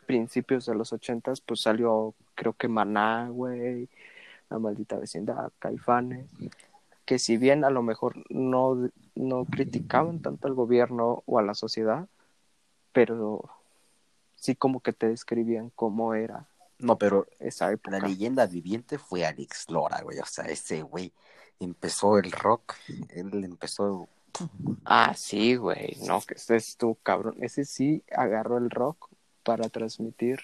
Principios 0.06 0.66
de 0.66 0.74
los 0.74 0.92
80 0.92 1.32
pues 1.46 1.60
salió, 1.60 2.14
creo 2.34 2.52
que 2.52 2.68
Maná, 2.68 3.28
güey, 3.28 3.88
La 4.50 4.58
Maldita 4.58 4.98
Vecindad, 4.98 5.52
Caifanes, 5.58 6.28
que 7.06 7.18
si 7.18 7.36
bien 7.36 7.64
a 7.64 7.70
lo 7.70 7.82
mejor 7.82 8.24
no, 8.28 8.90
no 9.14 9.44
criticaban 9.46 10.20
tanto 10.20 10.48
al 10.48 10.54
gobierno 10.54 11.22
o 11.26 11.38
a 11.38 11.42
la 11.42 11.54
sociedad, 11.54 12.08
pero 12.92 13.48
sí 14.42 14.56
como 14.56 14.80
que 14.80 14.92
te 14.92 15.08
describían 15.08 15.70
cómo 15.70 16.14
era 16.14 16.48
No, 16.78 16.98
pero 16.98 17.26
esa 17.38 17.70
época. 17.72 17.98
la 17.98 18.00
leyenda 18.00 18.46
viviente 18.46 18.98
fue 18.98 19.24
Alex 19.24 19.70
Lora, 19.70 20.02
güey. 20.02 20.18
O 20.18 20.26
sea, 20.26 20.44
ese 20.46 20.82
güey 20.82 21.12
empezó 21.60 22.18
el 22.18 22.32
rock. 22.32 22.74
Él 23.10 23.44
empezó. 23.44 24.08
Ah, 24.84 25.14
sí, 25.14 25.56
güey, 25.56 25.96
no, 26.06 26.20
que 26.22 26.34
ese 26.34 26.56
es 26.56 26.76
tu 26.76 26.96
cabrón. 26.96 27.36
Ese 27.40 27.64
sí 27.64 28.02
agarró 28.10 28.58
el 28.58 28.70
rock 28.70 29.10
para 29.44 29.68
transmitir 29.68 30.40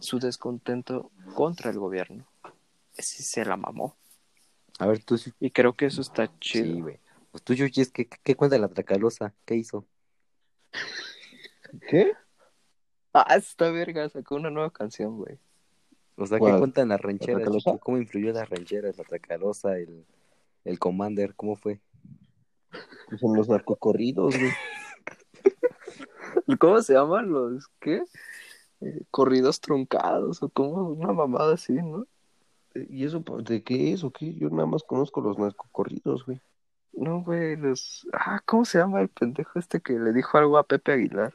su 0.00 0.18
descontento 0.18 1.10
contra 1.34 1.70
el 1.70 1.78
gobierno. 1.78 2.26
Ese 2.96 3.22
se 3.22 3.44
la 3.44 3.56
mamó. 3.56 3.96
A 4.78 4.86
ver, 4.86 5.04
tú 5.04 5.18
sí, 5.18 5.32
Y 5.40 5.50
creo 5.50 5.74
que 5.76 5.86
eso 5.86 6.00
está 6.00 6.30
chido. 6.40 6.74
sí, 6.74 6.80
güey. 6.80 7.00
Pues 7.30 7.44
tú, 7.44 7.54
Yuyis, 7.54 7.90
¿qué, 7.92 8.08
qué 8.08 8.34
cuenta 8.36 8.58
la 8.58 8.68
Tracalosa? 8.68 9.34
¿Qué 9.44 9.54
hizo? 9.56 9.86
¿Qué? 11.88 12.12
ah, 13.28 13.36
esta 13.36 13.70
verga 13.70 14.08
sacó 14.08 14.36
una 14.36 14.50
nueva 14.50 14.70
canción, 14.70 15.16
güey. 15.16 15.38
O 16.16 16.26
sea, 16.26 16.38
¿qué 16.38 16.58
cuentan 16.58 16.88
las 16.88 17.00
rancheras? 17.00 17.48
¿Cómo 17.80 17.98
influyó 17.98 18.32
las 18.32 18.48
rancheras, 18.48 18.98
la 18.98 19.04
Tracalosa, 19.04 19.78
el, 19.78 20.04
el 20.64 20.78
Commander? 20.78 21.34
¿Cómo 21.36 21.54
fue? 21.54 21.80
Pues 23.08 23.22
en 23.22 23.34
los 23.34 23.48
narcocorridos, 23.48 24.36
güey. 24.36 24.50
¿Cómo 26.58 26.82
se 26.82 26.94
llaman 26.94 27.30
los 27.30 27.68
qué? 27.78 28.02
Eh, 28.80 29.02
corridos 29.10 29.60
truncados 29.60 30.42
o 30.42 30.48
como 30.48 30.88
una 30.88 31.12
mamada 31.12 31.54
así, 31.54 31.74
¿no? 31.74 32.06
¿Y 32.74 33.04
eso 33.04 33.22
pues, 33.22 33.44
de 33.44 33.62
qué 33.62 33.92
es 33.92 34.04
o 34.04 34.10
qué? 34.10 34.34
Yo 34.34 34.50
nada 34.50 34.66
más 34.66 34.82
conozco 34.82 35.20
los 35.20 35.38
narcocorridos, 35.38 36.26
güey. 36.26 36.40
No, 36.92 37.22
güey, 37.22 37.56
los 37.56 38.06
ah, 38.12 38.40
¿cómo 38.44 38.64
se 38.64 38.78
llama 38.78 39.00
el 39.00 39.08
pendejo 39.08 39.58
este 39.58 39.80
que 39.80 39.92
le 39.94 40.12
dijo 40.12 40.36
algo 40.36 40.58
a 40.58 40.64
Pepe 40.64 40.92
Aguilar? 40.92 41.34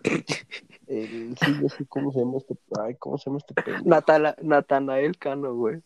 El, 0.88 1.36
sí, 1.38 1.58
yo 1.60 1.68
sé 1.68 1.86
cómo 1.86 2.10
se 2.12 2.20
llama 2.20 2.38
este. 2.38 2.56
Ay, 2.80 2.94
¿cómo 2.96 3.18
se 3.18 3.26
llama 3.26 3.38
este 3.38 3.54
pendejo? 3.54 3.84
Natala, 3.84 4.34
Natanael 4.42 5.18
Cano, 5.18 5.54
güey. 5.54 5.82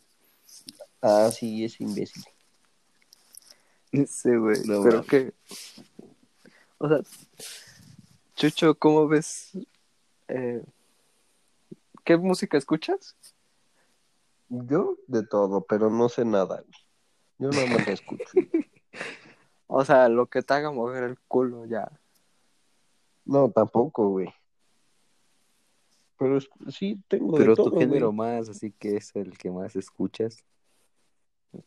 Ah, 1.01 1.29
sí, 1.33 1.65
es 1.65 1.81
imbécil. 1.81 2.23
Sí, 4.07 4.37
güey. 4.37 4.63
No 4.65 4.83
pero 4.83 4.97
mames. 4.99 5.07
que. 5.09 5.35
O 6.79 6.89
sea, 6.89 7.01
Chucho, 8.37 8.75
¿cómo 8.77 9.09
ves? 9.09 9.51
Eh, 10.29 10.63
¿Qué 12.05 12.17
música 12.17 12.57
escuchas? 12.57 13.17
Yo 14.49 14.97
de 15.09 15.27
todo, 15.27 15.63
pero 15.63 15.91
no 15.91 16.09
sé 16.09 16.25
nada. 16.25 16.63
Yo 17.39 17.51
nada 17.51 17.67
más 17.67 17.87
la 17.87 17.93
escucho. 17.93 18.25
O 19.75 19.87
sea, 19.87 20.11
lo 20.11 20.27
que 20.27 20.43
te 20.43 20.53
haga 20.53 20.71
mover 20.71 21.03
el 21.03 21.19
culo 21.21 21.65
ya. 21.65 21.91
No, 23.25 23.51
tampoco, 23.51 24.11
güey. 24.11 24.29
Pero 26.23 26.39
es- 26.39 26.49
sí, 26.69 27.01
tengo 27.09 27.37
Pero 27.37 27.51
de 27.53 27.57
todo, 27.57 27.71
tu 27.73 27.79
género 27.79 28.13
güey. 28.13 28.17
más, 28.37 28.49
así 28.49 28.73
que 28.79 28.97
es 28.97 29.15
el 29.17 29.37
que 29.37 29.51
más 29.51 29.75
escuchas. 29.77 30.45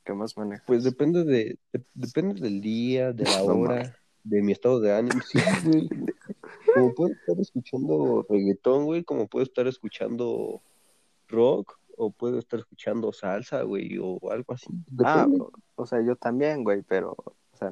¿Qué 0.04 0.14
más 0.14 0.36
manejas? 0.38 0.64
Pues 0.66 0.84
depende 0.84 1.24
de, 1.24 1.58
de- 1.74 1.84
depende 1.94 2.42
del 2.42 2.62
día, 2.62 3.12
de 3.12 3.24
la 3.26 3.30
No 3.46 3.60
hora, 3.60 3.96
de 4.24 4.42
mi 4.42 4.52
estado 4.52 4.80
de 4.80 4.94
ánimo. 4.96 5.22
Sí, 5.22 5.40
güey. 5.66 5.90
Como 6.74 6.94
puedo 6.94 7.14
estar 7.14 7.40
escuchando 7.40 8.26
reggaetón, 8.30 8.86
güey, 8.86 9.04
como 9.04 9.28
puedo 9.28 9.44
estar 9.44 9.68
escuchando 9.68 10.62
rock 11.28 11.78
o 11.98 12.10
puedo 12.12 12.40
estar 12.40 12.60
escuchando 12.60 13.14
salsa, 13.14 13.62
güey, 13.64 13.98
o 14.02 14.20
algo 14.32 14.54
así. 14.54 14.68
Ah, 15.04 15.26
Depende. 15.28 15.46
o 15.76 15.86
sea, 15.86 16.02
yo 16.02 16.16
también, 16.16 16.64
güey, 16.64 16.82
pero, 16.82 17.12
o 17.18 17.58
sea, 17.58 17.72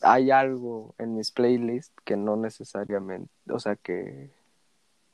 hay 0.00 0.30
algo 0.30 0.94
en 0.98 1.14
mis 1.16 1.30
playlists 1.30 1.92
que 2.04 2.16
no 2.16 2.36
necesariamente, 2.36 3.30
o 3.48 3.58
sea, 3.60 3.76
que 3.76 4.30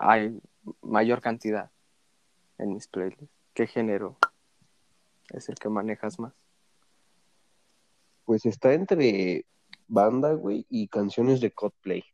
hay 0.02 0.40
mayor 0.82 1.20
cantidad 1.20 1.70
en 2.58 2.72
mis 2.72 2.88
playlists. 2.88 3.28
¿Qué 3.54 3.66
género 3.66 4.16
es 5.30 5.48
el 5.48 5.56
que 5.56 5.68
manejas 5.68 6.18
más? 6.18 6.32
Pues 8.24 8.46
está 8.46 8.72
entre 8.72 9.44
banda, 9.88 10.32
güey, 10.32 10.66
y 10.68 10.88
canciones 10.88 11.40
de 11.40 11.50
Coldplay. 11.52 12.04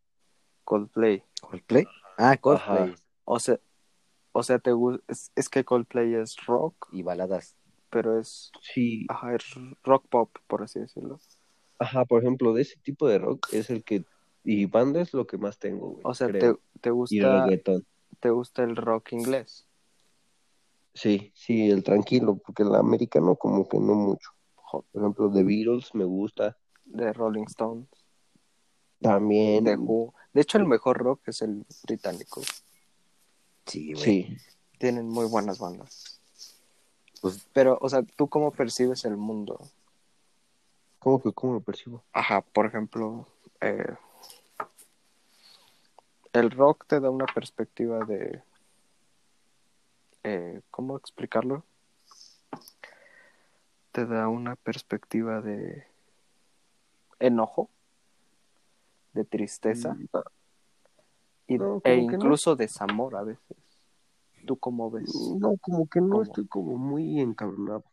Coldplay. 0.65 1.23
¿Coldplay? 1.41 1.87
Ah, 2.19 2.37
Coldplay. 2.37 2.91
Ajá. 2.91 2.95
O 3.25 3.39
sea, 3.39 3.61
o 4.33 4.43
sea, 4.43 4.59
te 4.59 4.71
es, 5.09 5.31
es 5.35 5.49
que 5.49 5.65
Coldplay 5.65 6.15
es 6.15 6.37
rock, 6.47 6.89
Y 6.93 7.03
baladas. 7.03 7.57
pero 7.91 8.19
es, 8.19 8.51
Sí, 8.63 9.07
ajá, 9.09 9.35
es 9.35 9.45
rock 9.85 10.07
pop, 10.09 10.37
por 10.47 10.63
así 10.63 10.81
decirlo. 10.81 11.21
ajá, 11.79 12.05
por 12.05 12.23
ejemplo, 12.23 12.53
de 12.53 12.63
ese 12.63 12.77
tipo 12.81 13.07
de 13.07 13.19
rock 13.19 13.49
es 13.53 13.71
el 13.71 13.85
que, 13.85 14.05
y 14.49 14.67
banda 14.67 15.01
es 15.01 15.13
lo 15.13 15.27
que 15.27 15.37
más 15.39 15.59
tengo, 15.59 15.89
güey. 15.91 16.01
O 16.05 16.15
sea, 16.15 16.29
te, 16.29 16.55
te 16.81 16.89
Y 16.89 16.93
gusta, 16.93 17.45
reggaetón. 17.45 17.85
te 18.21 18.31
gusta 18.31 18.63
el 18.63 18.77
rock 18.77 19.13
inglés. 19.13 19.67
Sí, 20.95 21.33
sí, 21.35 21.69
el 21.71 21.83
tranquilo, 21.85 22.37
porque 22.37 22.63
el 22.63 22.75
americano 22.75 23.37
como 23.37 23.69
que 23.69 23.79
no 23.79 23.95
mucho. 23.95 24.31
Por 24.71 24.85
ejemplo, 24.95 25.31
The 25.31 25.43
Beatles 25.43 25.95
me 25.95 26.05
gusta. 26.05 26.57
de 26.85 27.13
Rolling 27.13 27.45
Stones, 27.49 27.89
También. 29.01 29.67
Who. 29.79 30.15
De 30.33 30.43
hecho, 30.43 30.59
el 30.59 30.65
mejor 30.67 30.99
rock 30.99 31.29
es 31.29 31.43
el 31.43 31.67
británico. 31.85 32.41
Sí, 33.67 33.93
güey. 33.93 34.05
Sí. 34.05 34.37
Tienen 34.79 35.09
muy 35.09 35.27
buenas 35.27 35.59
bandas. 35.59 36.21
Pues, 37.21 37.47
Pero, 37.53 37.79
o 37.81 37.89
sea, 37.89 38.03
¿tú 38.03 38.29
cómo 38.29 38.51
percibes 38.53 39.05
el 39.05 39.17
mundo? 39.17 39.59
¿Cómo 40.99 41.21
que 41.23 41.33
cómo 41.33 41.55
lo 41.55 41.61
percibo? 41.61 42.03
Ajá, 42.13 42.41
por 42.43 42.67
ejemplo, 42.67 43.27
eh, 43.61 43.95
el 46.39 46.51
rock 46.51 46.87
te 46.87 47.01
da 47.01 47.11
una 47.11 47.27
perspectiva 47.27 48.05
de... 48.05 48.43
eh, 50.25 50.61
¿Cómo 50.71 50.97
explicarlo? 50.97 51.65
Te 53.93 54.05
da 54.07 54.29
una 54.29 54.57
perspectiva 54.57 55.41
de 55.41 55.87
enojo, 57.19 57.71
de 59.15 59.25
tristeza 59.25 59.97
y, 61.47 61.57
No, 61.59 61.81
como 61.81 61.81
e 61.85 61.97
que 61.97 62.03
no. 62.03 62.13
incluso 62.13 62.57
desamor 62.57 63.17
a 63.17 63.23
veces. 63.23 63.57
¿Tú 64.47 64.59
cómo 64.59 64.91
ves? 64.91 65.11
No, 65.39 65.57
como 65.57 65.89
que 65.89 66.01
no 66.01 66.11
¿Cómo? 66.11 66.23
estoy 66.23 66.47
como 66.47 66.77
muy 66.77 67.21
encabronado. 67.21 67.85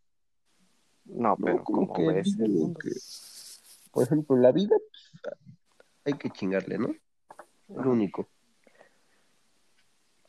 No, 1.06 1.36
pero 1.38 1.64
como 1.64 1.88
¿cómo 1.88 1.94
que 1.94 2.08
ves 2.08 2.38
el 2.40 2.52
digo 2.52 2.66
mundo? 2.66 2.80
que, 2.80 2.90
por 3.92 4.04
ejemplo, 4.04 4.36
la 4.38 4.52
vida 4.52 4.76
pues, 5.22 5.36
hay 6.06 6.14
que 6.14 6.30
chingarle, 6.30 6.78
¿no? 6.78 6.94
Lo 7.70 7.92
único. 7.92 8.28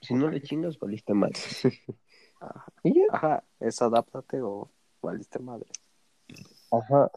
Si 0.07 0.15
no 0.15 0.31
le 0.31 0.41
chingas, 0.43 0.79
valiste 0.79 1.15
mal. 1.15 1.33
Ajá. 2.41 2.67
Y 2.83 2.95
ya. 2.95 3.05
Ajá, 3.11 3.45
es 3.61 3.81
adáptate 3.83 4.41
o 4.43 4.69
valiste 5.03 5.39
madre. 5.39 5.71
Ajá. 6.71 7.11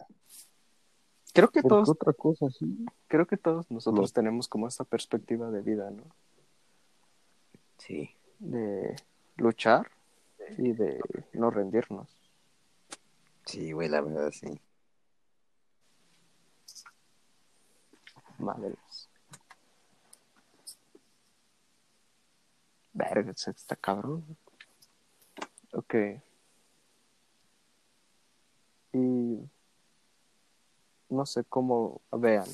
Creo 1.34 1.50
que 1.50 1.62
Porque 1.62 1.70
todos 1.70 1.90
otra 1.90 2.14
cosa, 2.14 2.50
sí. 2.50 2.86
creo 3.08 3.28
que 3.28 3.38
todos 3.38 3.70
nosotros 3.70 4.10
No. 4.10 4.14
tenemos 4.14 4.48
como 4.48 4.68
esta 4.68 4.84
perspectiva 4.84 5.52
de 5.52 5.62
vida, 5.62 5.90
¿no? 5.92 6.04
sí. 7.78 8.10
De 8.40 8.96
luchar 9.38 9.90
y 10.58 10.72
de 10.74 11.00
no 11.34 11.50
rendirnos. 11.52 12.08
Sí, 13.46 13.72
güey, 13.72 13.88
la 13.90 14.02
verdad, 14.02 14.32
sí. 14.32 14.60
Madres. 18.40 18.78
Verga, 22.98 23.32
está 23.32 23.76
cabrón. 23.76 24.26
Ok. 25.72 25.94
Y 28.94 29.48
no 31.10 31.26
sé 31.28 31.44
cómo 31.44 32.02
vean 32.12 32.48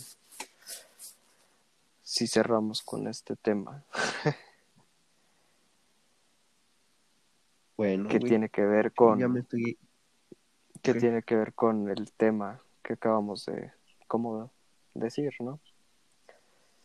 si 2.02 2.28
cerramos 2.28 2.82
con 2.84 3.08
este 3.08 3.36
tema 3.38 3.86
Bueno, 7.78 8.10
que 8.10 8.20
güey, 8.20 8.30
tiene 8.30 8.50
que 8.50 8.66
ver 8.66 8.94
con 8.94 9.20
ya 9.20 9.30
me 9.30 9.40
estoy... 9.40 9.80
que 10.82 10.94
tiene 10.94 11.24
que 11.24 11.36
ver 11.38 11.54
con 11.54 11.90
el 11.90 12.12
tema 12.12 12.62
que 12.84 12.94
acabamos 12.94 13.46
de 13.46 13.72
cómo 14.08 14.52
decir, 14.94 15.34
¿no? 15.40 15.60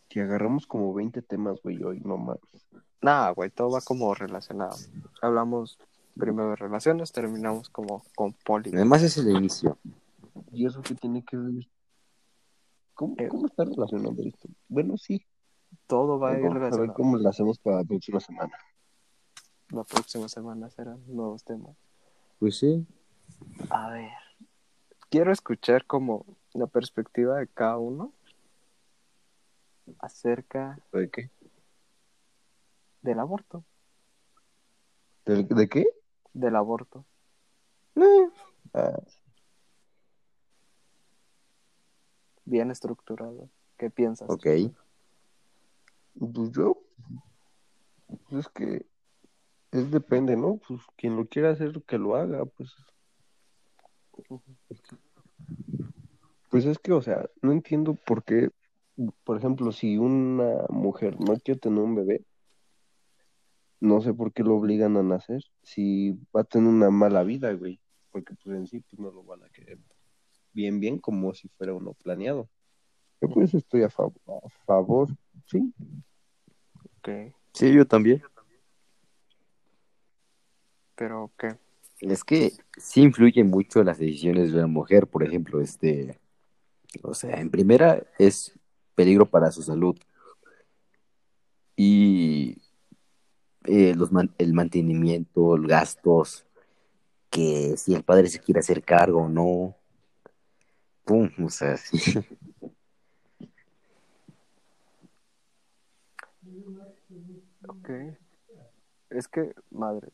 Si 0.09 0.21
agarramos 0.21 0.67
como 0.67 0.95
20 0.95 1.21
temas, 1.23 1.61
güey, 1.63 1.83
hoy, 1.83 2.01
no 2.01 2.17
más. 2.17 2.39
Nada, 3.01 3.31
güey, 3.31 3.51
todo 3.51 3.71
va 3.71 3.81
como 3.81 4.13
relacionado. 4.15 4.77
Hablamos 5.23 5.79
primero 6.17 6.51
de 6.51 6.57
relaciones, 6.57 7.13
terminamos 7.13 7.69
como 7.71 8.03
con 8.17 8.33
poli. 8.45 8.71
Además 8.75 9.03
es 9.03 9.17
el 9.19 9.31
inicio. 9.31 9.79
¿Y 10.53 10.67
eso 10.67 10.83
qué 10.83 10.95
tiene 10.95 11.23
que 11.25 11.37
ver? 11.37 11.69
¿Cómo, 12.95 13.15
Eh. 13.19 13.29
cómo 13.29 13.47
está 13.47 13.65
relacionado 13.65 14.15
esto? 14.25 14.49
Bueno, 14.69 14.97
sí. 14.99 15.25
Todo 15.87 16.19
va 16.19 16.31
a 16.31 16.33
ir 16.39 16.39
Vamos 16.43 16.51
a 16.51 16.59
ver 16.59 16.63
relacionado. 16.71 16.95
cómo 16.95 17.17
lo 17.19 17.29
hacemos 17.29 17.59
para 17.59 17.77
la 17.79 17.85
próxima 17.85 18.19
semana. 18.21 18.53
La 19.71 19.85
próxima 19.85 20.29
semana 20.29 20.71
serán 20.71 21.01
nuevos 21.07 21.45
temas. 21.45 21.77
Pues 22.39 22.59
sí. 22.59 22.87
A 23.71 23.91
ver. 23.91 24.11
Quiero 25.11 25.31
escuchar 25.31 25.85
como 25.87 26.25
la 26.55 26.67
perspectiva 26.67 27.37
de 27.39 27.47
cada 27.49 27.79
uno 27.79 28.13
acerca 30.01 30.79
¿De 30.93 31.09
qué? 31.11 31.31
Del 33.03 33.19
aborto. 33.19 33.65
¿De, 35.25 35.45
de 35.45 35.69
qué? 35.69 35.87
Del 36.33 36.57
aborto. 36.57 37.05
Ah, 38.75 38.99
Bien 42.45 42.71
estructurado. 42.71 43.51
¿Qué 43.77 43.91
piensas? 43.91 44.29
Ok. 44.31 44.47
pues 46.19 46.51
yo, 46.53 46.79
pues 48.29 48.47
es 48.47 48.49
que 48.49 48.87
es 49.71 49.91
depende, 49.91 50.37
¿no? 50.37 50.59
Pues 50.67 50.81
quien 50.97 51.17
lo 51.17 51.27
quiera 51.27 51.51
hacer, 51.51 51.83
que 51.87 51.99
lo 51.99 52.17
haga, 52.17 52.45
pues. 52.47 52.71
Pues 56.51 56.65
es 56.65 56.79
que, 56.79 56.93
o 56.93 57.03
sea, 57.03 57.29
no 57.43 57.53
entiendo 57.53 57.95
por 57.95 58.25
qué, 58.25 58.51
por 59.25 59.37
ejemplo, 59.37 59.71
si 59.71 59.99
una 59.99 60.65
mujer 60.71 61.21
no 61.21 61.37
quiere 61.39 61.61
tener 61.61 61.81
un 61.81 61.95
bebé, 61.95 62.25
no 63.81 64.01
sé 64.01 64.13
por 64.15 64.33
qué 64.33 64.43
lo 64.43 64.57
obligan 64.57 64.97
a 64.97 65.03
nacer, 65.03 65.43
si 65.63 66.13
va 66.35 66.43
a 66.43 66.45
tener 66.45 66.69
una 66.69 66.91
mala 66.91 67.23
vida, 67.23 67.53
güey, 67.53 67.81
porque 68.11 68.35
pues 68.43 68.57
en 68.57 68.67
sí, 68.67 68.81
pues 68.81 68.99
no 68.99 69.11
lo 69.11 69.23
van 69.23 69.45
a 69.45 69.49
querer 69.51 69.79
bien, 70.53 70.81
bien, 70.81 70.99
como 70.99 71.35
si 71.35 71.49
fuera 71.49 71.75
uno 71.75 71.95
planeado. 71.95 72.49
Yo 73.21 73.29
pues 73.29 73.55
estoy 73.55 73.83
a 73.83 73.91
favor, 73.91 74.15
a 74.27 74.49
favor, 74.65 75.09
sí, 75.47 75.73
Ok. 76.99 77.33
Sí, 77.53 77.73
yo 77.73 77.87
también. 77.87 78.23
Pero, 80.95 81.31
¿qué? 81.39 81.57
Es 82.01 82.25
que 82.25 82.53
sí 82.77 83.03
influyen 83.03 83.49
mucho 83.49 83.83
las 83.83 83.99
decisiones 83.99 84.53
de 84.53 84.61
la 84.61 84.67
mujer, 84.67 85.07
por 85.07 85.25
ejemplo, 85.25 85.61
este, 85.61 86.19
o 87.03 87.15
sea, 87.15 87.41
en 87.41 87.51
primera 87.51 88.05
es 88.19 88.59
peligro 88.95 89.27
para 89.27 89.51
su 89.51 89.63
salud 89.63 89.97
y 91.77 92.57
eh, 93.69 93.95
los 93.95 94.11
man- 94.11 94.35
el 94.39 94.53
mantenimiento, 94.55 95.57
los 95.57 95.69
gastos, 95.69 96.47
que 97.31 97.77
si 97.77 97.95
el 97.95 98.03
padre 98.03 98.29
se 98.29 98.41
quiere 98.41 98.61
hacer 98.61 98.83
cargo 98.83 99.23
o 99.23 99.29
no, 99.29 99.77
pum, 101.05 101.31
o 101.45 101.51
sea, 101.51 101.77
sí. 101.77 101.99
Ok. 107.69 107.91
Es 109.11 109.29
que, 109.29 109.53
madre. 109.71 110.09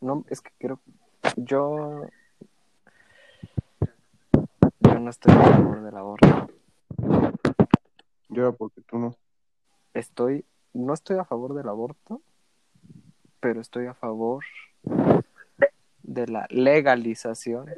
No, 0.00 0.24
es 0.28 0.40
que 0.40 0.50
creo. 0.58 0.80
Yo. 1.36 2.06
Yo 4.80 4.98
no 5.00 5.10
estoy 5.10 5.32
a 5.32 5.42
favor 5.42 5.82
del 5.82 5.96
aborto. 5.96 6.48
yo 8.28 8.54
porque 8.56 8.82
tú 8.82 8.98
no. 8.98 9.16
Estoy. 9.94 10.44
No 10.74 10.92
estoy 10.92 11.18
a 11.18 11.24
favor 11.24 11.54
del 11.54 11.68
aborto, 11.68 12.20
pero 13.40 13.60
estoy 13.60 13.86
a 13.86 13.94
favor 13.94 14.44
de 16.02 16.26
la 16.26 16.46
legalización 16.50 17.70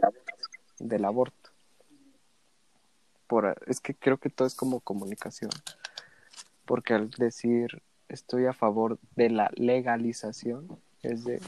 del 0.79 1.05
aborto. 1.05 1.51
Por, 3.27 3.57
es 3.67 3.81
que 3.81 3.95
creo 3.95 4.19
que 4.19 4.31
todo 4.31 4.47
es 4.49 4.55
como 4.55 4.81
comunicación. 4.81 5.51
Porque 6.65 6.95
al 6.95 7.11
decir 7.11 7.83
estoy 8.09 8.47
a 8.47 8.53
favor 8.53 8.99
de 9.15 9.31
la 9.31 9.51
legalización, 9.55 10.81
Es 11.03 11.25
de, 11.25 11.41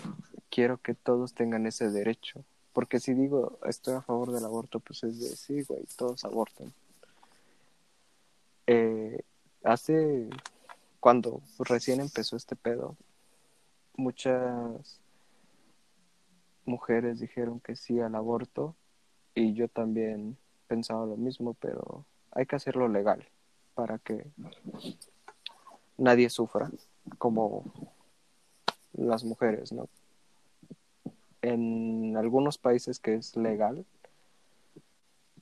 quiero 0.51 0.79
que 0.79 0.95
todos 0.95 1.35
tengan 1.35 1.67
ese 1.67 1.91
derecho. 1.91 2.45
Porque 2.73 3.01
si 3.01 3.15
digo 3.15 3.59
estoy 3.67 3.95
a 3.95 4.03
favor 4.03 4.33
del 4.33 4.45
aborto, 4.45 4.81
pues 4.81 5.03
es 5.03 5.19
de, 5.19 5.29
sí, 5.29 5.63
güey, 5.63 5.85
todos 5.97 6.25
aborten. 6.25 6.73
Eh, 8.67 9.23
hace, 9.65 10.29
cuando 11.09 11.41
recién 11.61 12.03
empezó 12.03 12.37
este 12.37 12.55
pedo, 12.55 12.95
muchas 13.97 15.01
mujeres 16.67 17.19
dijeron 17.19 17.61
que 17.61 17.77
sí 17.77 17.99
al 17.99 18.15
aborto 18.15 18.77
y 19.35 19.55
yo 19.55 19.69
también 19.69 20.37
pensaba 20.67 21.07
lo 21.07 21.17
mismo, 21.17 21.55
pero 21.55 22.05
hay 22.31 22.45
que 22.45 22.57
hacerlo 22.57 22.89
legal 22.89 23.27
para 23.75 23.99
que 23.99 24.27
nadie 25.97 26.29
sufra 26.29 26.71
como 27.17 27.65
las 28.93 29.25
mujeres, 29.25 29.73
¿no? 29.73 29.89
En 31.41 32.19
algunos 32.19 32.59
países 32.59 33.01
que 33.01 33.15
es 33.15 33.35
legal, 33.35 33.87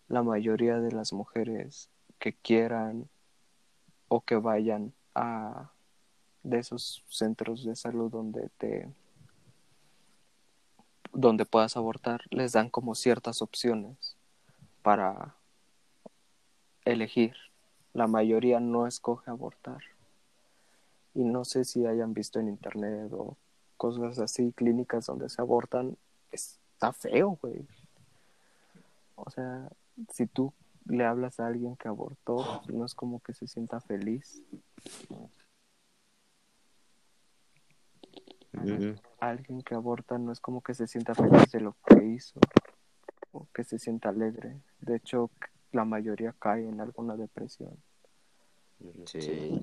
la 0.06 0.22
mayoría 0.22 0.78
de 0.78 0.92
las 0.92 1.12
mujeres 1.12 1.90
que 2.20 2.34
quieran 2.34 3.08
o 4.06 4.20
que 4.20 4.36
vayan 4.36 4.92
a 5.16 5.70
de 6.42 6.58
esos 6.58 7.02
centros 7.08 7.64
de 7.64 7.74
salud 7.74 8.10
donde 8.10 8.50
te 8.58 8.88
donde 11.12 11.46
puedas 11.46 11.76
abortar 11.76 12.20
les 12.30 12.52
dan 12.52 12.68
como 12.68 12.94
ciertas 12.94 13.40
opciones 13.40 14.16
para 14.82 15.34
elegir. 16.84 17.34
La 17.94 18.06
mayoría 18.06 18.60
no 18.60 18.86
escoge 18.86 19.30
abortar. 19.30 19.80
Y 21.14 21.24
no 21.24 21.46
sé 21.46 21.64
si 21.64 21.86
hayan 21.86 22.12
visto 22.12 22.38
en 22.38 22.48
internet 22.48 23.10
o 23.12 23.36
cosas 23.78 24.18
así 24.18 24.52
clínicas 24.52 25.06
donde 25.06 25.30
se 25.30 25.40
abortan 25.40 25.96
está 26.30 26.92
feo 26.92 27.38
güey. 27.40 27.66
O 29.14 29.30
sea 29.30 29.70
si 30.12 30.26
tú 30.26 30.52
le 30.86 31.04
hablas 31.04 31.40
a 31.40 31.46
alguien 31.46 31.76
que 31.76 31.88
abortó 31.88 32.62
no 32.72 32.84
es 32.84 32.94
como 32.94 33.20
que 33.20 33.34
se 33.34 33.46
sienta 33.46 33.80
feliz 33.80 34.42
alguien 39.20 39.62
que 39.62 39.74
aborta 39.74 40.18
no 40.18 40.32
es 40.32 40.40
como 40.40 40.62
que 40.62 40.74
se 40.74 40.86
sienta 40.86 41.14
feliz 41.14 41.50
de 41.52 41.60
lo 41.60 41.76
que 41.86 42.04
hizo 42.04 42.40
o 43.32 43.46
que 43.52 43.64
se 43.64 43.78
sienta 43.78 44.08
alegre. 44.08 44.60
De 44.80 44.96
hecho, 44.96 45.30
la 45.72 45.84
mayoría 45.84 46.34
cae 46.38 46.66
en 46.66 46.80
alguna 46.80 47.16
depresión. 47.16 47.76
Sí. 49.04 49.60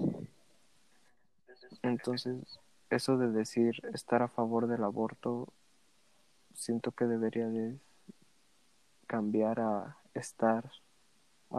Entonces, 1.82 2.60
eso 2.90 3.18
de 3.18 3.32
decir 3.32 3.82
estar 3.94 4.22
a 4.22 4.28
favor 4.28 4.68
del 4.68 4.84
aborto, 4.84 5.48
siento 6.54 6.92
que 6.92 7.06
debería 7.06 7.48
de 7.48 7.80
cambiar 9.08 9.60
a 9.60 9.98
estar 10.14 10.72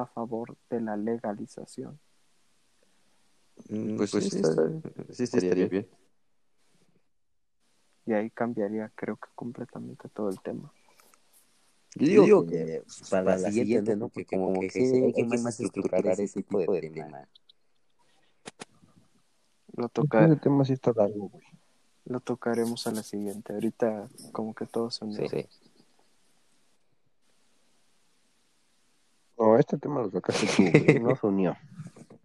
a 0.01 0.07
favor 0.07 0.57
de 0.71 0.81
la 0.81 0.97
legalización. 0.97 1.99
Pues, 3.97 4.11
sí, 4.11 4.37
está, 4.37 4.69
sí 5.11 5.23
estaría 5.23 5.67
bien. 5.67 5.89
Y 8.07 8.13
ahí 8.13 8.31
cambiaría, 8.31 8.91
creo 8.95 9.17
que 9.17 9.29
completamente 9.35 10.09
todo 10.09 10.29
el 10.29 10.41
tema. 10.41 10.73
Yo 11.97 12.25
digo, 12.25 12.47
que, 12.47 12.83
pues, 12.85 13.09
para, 13.09 13.37
la 13.39 13.51
siguiente, 13.51 13.97
¿no? 13.97 14.09
Porque 14.09 14.37
como, 14.37 14.61
que, 14.61 14.71
sí, 14.71 14.81
hay 14.81 15.13
que 15.13 15.25
más 15.25 15.61
estructurar 15.61 16.21
ese 16.21 16.43
tipo 16.43 16.59
de, 16.59 16.91
tema. 16.91 17.29
Lo 19.77 19.89
tocar... 19.89 20.25
Ese 20.25 20.41
tema 20.41 20.65
sí 20.65 20.73
está 20.73 20.93
largo, 20.95 21.29
güey. 21.29 21.45
Lo 22.05 22.21
tocaremos 22.21 22.87
a 22.87 22.91
la 22.91 23.03
siguiente. 23.03 23.55
Ahorita 23.55 24.09
como 24.33 24.55
que 24.55 24.67
todos 24.67 24.97
son... 24.97 25.13
Sí, 25.15 25.27
sí. 25.29 25.47
No, 29.39 29.59
este 29.59 29.79
tema 29.79 30.03
lo 30.03 30.11
sacaste 30.11 30.47
tú. 30.47 30.63
No 31.03 31.17
se 31.17 31.27
unió. 31.27 31.57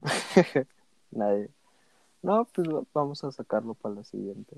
Nadie. 1.11 1.49
No, 2.21 2.45
pues 2.53 2.67
vamos 2.93 3.23
a 3.23 3.31
sacarlo 3.31 3.73
para 3.73 3.95
la 3.95 4.03
siguiente. 4.03 4.57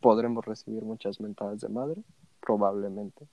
Podremos 0.00 0.44
recibir 0.44 0.84
muchas 0.84 1.20
mentadas 1.20 1.60
de 1.60 1.68
madre, 1.68 2.02
probablemente. 2.40 3.26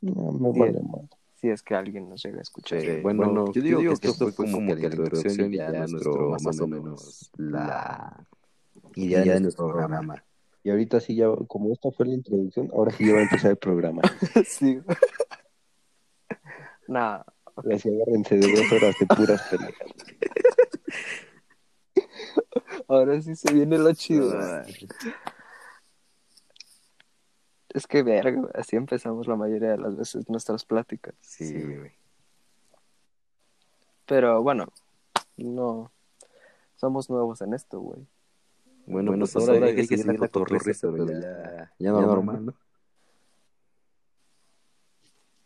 No, 0.00 0.32
me 0.32 0.52
si, 0.52 0.58
vale 0.58 0.78
es, 0.78 0.84
mal. 0.84 1.08
si 1.36 1.48
es 1.48 1.62
que 1.62 1.74
alguien 1.74 2.08
nos 2.08 2.22
llega 2.22 2.38
a 2.38 2.42
escuchar. 2.42 2.80
Sí, 2.80 3.00
bueno, 3.02 3.52
yo 3.52 3.62
digo, 3.62 3.80
que 3.80 4.08
esto 4.08 4.12
fue 4.14 4.34
como 4.34 4.58
que 4.58 4.74
la 4.74 4.86
introducción 4.86 5.54
y 5.54 5.56
ya 5.56 5.70
nuestro, 5.70 6.36
más 6.42 6.60
o 6.60 6.66
menos, 6.66 7.30
la 7.36 8.26
idea 8.96 9.34
de 9.34 9.40
nuestro 9.40 9.68
programa. 9.68 10.22
Y 10.62 10.70
ahorita 10.70 10.98
sí 10.98 11.14
ya, 11.14 11.28
como 11.46 11.72
esta 11.72 11.90
fue 11.90 12.06
la 12.06 12.14
introducción, 12.14 12.70
ahora 12.72 12.90
sí 12.90 13.06
ya 13.06 13.12
va 13.12 13.18
a 13.20 13.22
empezar 13.22 13.50
el 13.50 13.58
programa. 13.58 14.00
sí. 14.46 14.80
Nada. 16.88 17.26
Okay. 17.56 17.76
Así 17.76 17.88
agárrense 17.88 18.36
de 18.36 18.52
dos 18.52 18.72
horas 18.72 18.94
de 18.98 19.06
puras 19.06 19.42
pendejas. 19.48 19.88
Ahora 22.88 23.20
sí 23.22 23.36
se 23.36 23.52
viene 23.52 23.78
lo 23.78 23.92
chido. 23.94 24.32
Es 27.70 27.86
que 27.86 28.02
verga, 28.02 28.48
así 28.54 28.76
empezamos 28.76 29.26
la 29.26 29.36
mayoría 29.36 29.70
de 29.70 29.78
las 29.78 29.96
veces 29.96 30.28
nuestras 30.28 30.64
pláticas. 30.64 31.14
Sí, 31.20 31.60
güey. 31.62 31.92
Pero 34.06 34.42
bueno, 34.42 34.66
no. 35.36 35.90
Somos 36.76 37.08
nuevos 37.08 37.40
en 37.40 37.54
esto, 37.54 37.80
güey. 37.80 38.06
Bueno, 38.86 39.12
bueno, 39.12 39.26
pues 39.32 39.48
ahora 39.48 39.66
hay 39.66 39.76
que 39.76 39.86
seguir 39.86 40.06
la 40.06 40.28
cotorrisa, 40.28 40.88
pero 40.90 41.06
ya, 41.06 41.72
ya 41.78 41.90
normal, 41.90 42.46
¿no? 42.46 42.54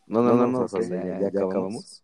No, 0.09 0.23
no, 0.23 0.35
no, 0.35 0.47
no, 0.47 0.69
sea, 0.69 0.81
ya, 0.81 1.21
ya 1.21 1.29
acabamos. 1.29 2.03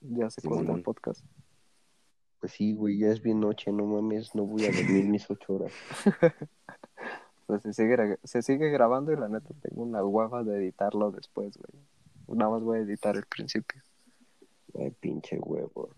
Ya 0.00 0.30
se 0.30 0.40
corta 0.42 0.72
el 0.72 0.82
podcast. 0.82 1.24
Pues 2.40 2.52
sí, 2.52 2.74
güey, 2.74 2.98
ya 2.98 3.08
es 3.08 3.22
bien 3.22 3.40
noche, 3.40 3.72
no 3.72 3.84
mames, 3.84 4.34
no 4.34 4.44
voy 4.44 4.64
a 4.64 4.72
dormir 4.72 5.06
mis 5.06 5.30
ocho 5.30 5.54
horas. 5.54 5.72
pues 7.46 7.62
se 7.62 7.72
sigue, 7.74 8.18
se 8.24 8.42
sigue 8.42 8.70
grabando 8.70 9.12
y 9.12 9.16
la 9.16 9.28
neta 9.28 9.48
tengo 9.60 9.82
una 9.82 10.02
hueva 10.04 10.42
de 10.44 10.56
editarlo 10.56 11.10
después, 11.10 11.56
güey. 11.56 11.84
Nada 12.38 12.50
más 12.50 12.62
voy 12.62 12.78
a 12.78 12.82
editar 12.82 13.16
el 13.16 13.26
principio. 13.26 13.82
Ay, 14.78 14.90
pinche 14.92 15.38
huevo. 15.38 15.90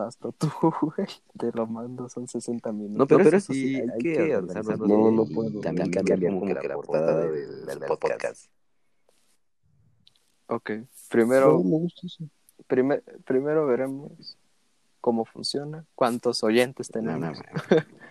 Hasta 0.00 0.30
tú, 0.38 0.48
güey, 0.80 1.08
te 1.38 1.50
lo 1.52 1.66
mando, 1.66 2.08
son 2.08 2.26
60 2.26 2.72
minutos. 2.72 2.98
No, 2.98 3.06
pero, 3.06 3.22
pero 3.24 3.36
eso 3.36 3.52
sí, 3.52 3.76
hay, 3.76 3.88
hay 3.88 3.98
que 3.98 4.36
organizarlo. 4.36 4.86
No, 4.86 5.10
no 5.10 5.26
puedo. 5.26 5.60
También 5.60 5.90
cambiar 5.90 6.20
como 6.20 6.46
que 6.46 6.54
la 6.54 6.74
portada 6.74 7.26
del, 7.30 7.64
del 7.66 7.78
podcast. 7.80 8.46
Ok, 10.46 10.70
primero, 11.08 11.52
No, 11.54 11.64
me 11.64 11.78
gusta 11.78 12.06
eso. 12.06 12.24
primer, 12.66 13.02
primero 13.24 13.66
veremos 13.66 14.36
cómo 15.00 15.24
funciona, 15.24 15.84
cuántos 15.94 16.44
oyentes 16.44 16.90
No, 16.94 17.00
tenemos. 17.00 17.38
no, 17.38 17.44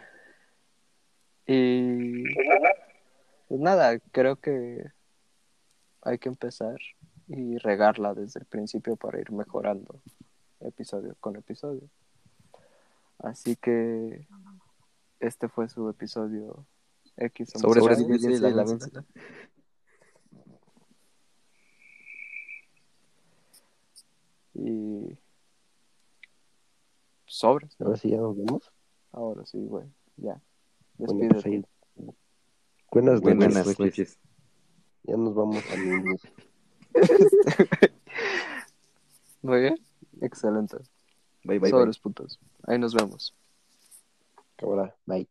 Y 1.46 2.24
pues 3.48 3.60
nada, 3.60 4.00
creo 4.12 4.38
que 4.38 4.86
hay 6.02 6.18
que 6.18 6.30
empezar 6.30 6.78
y 7.28 7.58
regarla 7.58 8.14
desde 8.14 8.40
el 8.40 8.46
principio 8.46 8.96
para 8.96 9.20
ir 9.20 9.32
mejorando 9.32 10.00
episodio 10.64 11.16
con 11.20 11.36
episodio. 11.36 11.90
Así 13.20 13.56
que 13.56 14.28
este 15.20 15.48
fue 15.48 15.70
su 15.70 15.88
episodio 15.90 16.66
X 17.18 17.52
Sobre 17.56 17.80
homosexual. 17.82 17.96
sobrevivencia 18.08 18.50
y 18.50 18.54
la 18.54 18.64
vencida. 18.64 19.06
y 24.54 25.18
sobres. 27.26 27.76
Ahora 27.80 27.98
sí 27.98 28.10
ya 28.10 28.18
nos 28.18 28.38
vemos. 28.38 28.72
Ahora 29.12 29.46
sí, 29.46 29.66
güey, 29.66 29.88
ya. 30.18 30.42
Bueno, 30.98 31.14
Despídete. 31.14 31.34
pues 31.34 31.46
ahí. 31.46 31.66
Buenas, 32.92 33.22
Buenas 33.22 33.54
noches. 33.56 33.80
noches. 33.80 34.20
Ya 35.04 35.18
nos 35.18 35.34
vamos 35.34 35.64
a 35.72 35.76
mi 35.78 36.16
Muy 39.42 39.60
bien, 39.62 39.76
excelente. 40.26 40.78
Bye, 41.44 41.60
bye, 41.60 41.60
bye. 41.60 41.70
Sobres 41.70 42.00
putos. 42.00 42.40
Ahí 42.66 42.78
nos 42.80 42.94
vemos. 42.94 43.34
Ahora, 44.62 44.96
bye. 45.06 45.28